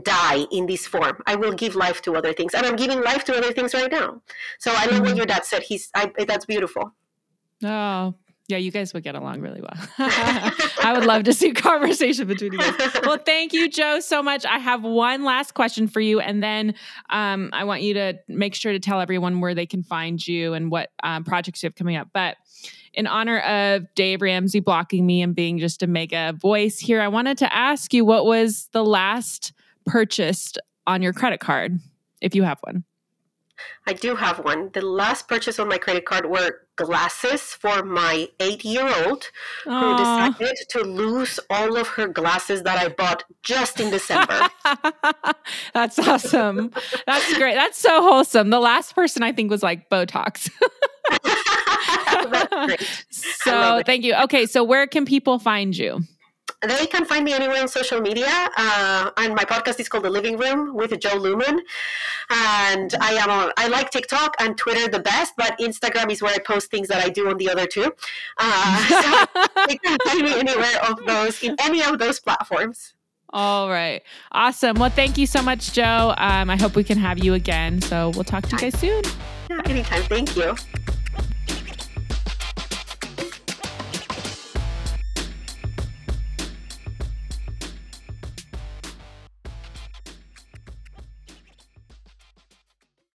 die 0.00 0.46
in 0.50 0.66
this 0.66 0.86
form. 0.86 1.22
I 1.26 1.34
will 1.36 1.52
give 1.52 1.74
life 1.74 2.02
to 2.02 2.14
other 2.16 2.32
things, 2.32 2.54
and 2.54 2.66
I'm 2.66 2.76
giving 2.76 3.02
life 3.02 3.24
to 3.24 3.36
other 3.36 3.52
things 3.52 3.74
right 3.74 3.90
now. 3.90 4.22
So 4.58 4.72
I 4.74 4.86
love 4.86 5.00
what 5.02 5.16
your 5.16 5.26
dad 5.26 5.44
said. 5.44 5.62
He's 5.62 5.90
I, 5.94 6.12
that's 6.26 6.46
beautiful. 6.46 6.94
Oh, 7.62 8.14
yeah, 8.46 8.58
you 8.58 8.70
guys 8.70 8.92
would 8.92 9.02
get 9.02 9.14
along 9.14 9.40
really 9.40 9.62
well. 9.62 9.88
I 9.98 10.92
would 10.94 11.06
love 11.06 11.22
to 11.24 11.32
see 11.32 11.52
conversation 11.52 12.26
between 12.26 12.52
you 12.52 12.58
guys. 12.58 12.74
Well, 13.04 13.18
thank 13.18 13.54
you, 13.54 13.70
Jo, 13.70 14.00
so 14.00 14.22
much. 14.22 14.44
I 14.44 14.58
have 14.58 14.82
one 14.82 15.24
last 15.24 15.54
question 15.54 15.88
for 15.88 16.00
you, 16.00 16.20
and 16.20 16.42
then 16.42 16.74
um, 17.08 17.50
I 17.52 17.64
want 17.64 17.82
you 17.82 17.94
to 17.94 18.14
make 18.28 18.54
sure 18.54 18.72
to 18.72 18.78
tell 18.78 19.00
everyone 19.00 19.40
where 19.40 19.54
they 19.54 19.66
can 19.66 19.82
find 19.82 20.26
you 20.26 20.52
and 20.52 20.70
what 20.70 20.90
um, 21.02 21.24
projects 21.24 21.62
you 21.62 21.68
have 21.68 21.74
coming 21.74 21.96
up. 21.96 22.08
But 22.12 22.36
in 22.92 23.06
honor 23.06 23.38
of 23.40 23.86
Dave 23.94 24.20
Ramsey 24.20 24.60
blocking 24.60 25.06
me 25.06 25.22
and 25.22 25.34
being 25.34 25.58
just 25.58 25.82
a 25.82 25.86
mega 25.86 26.34
voice 26.38 26.78
here, 26.78 27.00
I 27.00 27.08
wanted 27.08 27.38
to 27.38 27.54
ask 27.54 27.94
you 27.94 28.04
what 28.04 28.26
was 28.26 28.68
the 28.72 28.84
last 28.84 29.52
purchased 29.86 30.58
on 30.86 31.02
your 31.02 31.12
credit 31.12 31.40
card, 31.40 31.78
if 32.20 32.34
you 32.34 32.42
have 32.42 32.58
one? 32.62 32.84
I 33.86 33.92
do 33.92 34.16
have 34.16 34.40
one. 34.40 34.70
The 34.72 34.82
last 34.82 35.28
purchase 35.28 35.58
on 35.58 35.68
my 35.68 35.78
credit 35.78 36.04
card 36.04 36.26
were 36.26 36.60
glasses 36.76 37.40
for 37.40 37.84
my 37.84 38.28
eight 38.40 38.64
year 38.64 38.86
old 39.04 39.30
who 39.64 39.96
decided 39.96 40.56
to 40.70 40.80
lose 40.80 41.38
all 41.50 41.76
of 41.76 41.86
her 41.88 42.08
glasses 42.08 42.62
that 42.62 42.78
I 42.78 42.88
bought 42.88 43.24
just 43.42 43.80
in 43.80 43.90
December. 43.90 44.48
That's 45.74 45.98
awesome. 45.98 46.72
That's 47.06 47.38
great. 47.38 47.54
That's 47.54 47.78
so 47.78 48.02
wholesome. 48.02 48.50
The 48.50 48.60
last 48.60 48.94
person 48.94 49.22
I 49.22 49.32
think 49.32 49.50
was 49.50 49.62
like 49.62 49.88
Botox. 49.88 50.50
so 53.10 53.82
thank 53.84 54.04
you. 54.04 54.14
Okay, 54.24 54.46
so 54.46 54.64
where 54.64 54.86
can 54.86 55.04
people 55.04 55.38
find 55.38 55.76
you? 55.76 56.00
They 56.62 56.86
can 56.86 57.04
find 57.04 57.24
me 57.24 57.32
anywhere 57.32 57.60
on 57.60 57.68
social 57.68 58.00
media. 58.00 58.28
Uh, 58.56 59.10
and 59.18 59.34
my 59.34 59.44
podcast 59.44 59.80
is 59.80 59.88
called 59.88 60.04
The 60.04 60.10
Living 60.10 60.36
Room 60.36 60.74
with 60.74 60.98
Jo 60.98 61.10
Luehmann. 61.10 61.58
And 62.30 62.94
I 63.00 63.12
am 63.14 63.30
on, 63.30 63.52
I 63.56 63.68
like 63.68 63.90
TikTok 63.90 64.36
and 64.40 64.56
Twitter 64.56 64.88
the 64.88 65.00
best, 65.00 65.34
but 65.36 65.58
Instagram 65.58 66.10
is 66.10 66.22
where 66.22 66.34
I 66.34 66.38
post 66.38 66.70
things 66.70 66.88
that 66.88 67.04
I 67.04 67.08
do 67.08 67.28
on 67.28 67.36
the 67.36 67.50
other 67.50 67.66
two. 67.66 67.92
Uh, 68.38 68.88
so 69.34 69.42
they 69.68 69.76
can 69.76 69.98
find 70.04 70.22
me 70.22 70.38
anywhere 70.38 70.82
of 70.88 71.04
those, 71.06 71.42
in 71.42 71.56
any 71.60 71.82
of 71.82 71.98
those 71.98 72.20
platforms. 72.20 72.94
All 73.30 73.68
right. 73.68 74.00
Awesome. 74.30 74.78
Well, 74.78 74.90
thank 74.90 75.18
you 75.18 75.26
so 75.26 75.42
much, 75.42 75.72
Jo. 75.72 76.14
Um, 76.16 76.50
I 76.50 76.56
hope 76.56 76.76
we 76.76 76.84
can 76.84 76.98
have 76.98 77.22
you 77.22 77.34
again. 77.34 77.80
So 77.80 78.10
we'll 78.10 78.24
talk 78.24 78.44
to 78.44 78.50
you 78.50 78.58
guys 78.58 78.78
soon. 78.78 79.02
Yeah, 79.50 79.60
anytime. 79.66 80.02
Thank 80.04 80.36
you. 80.36 80.54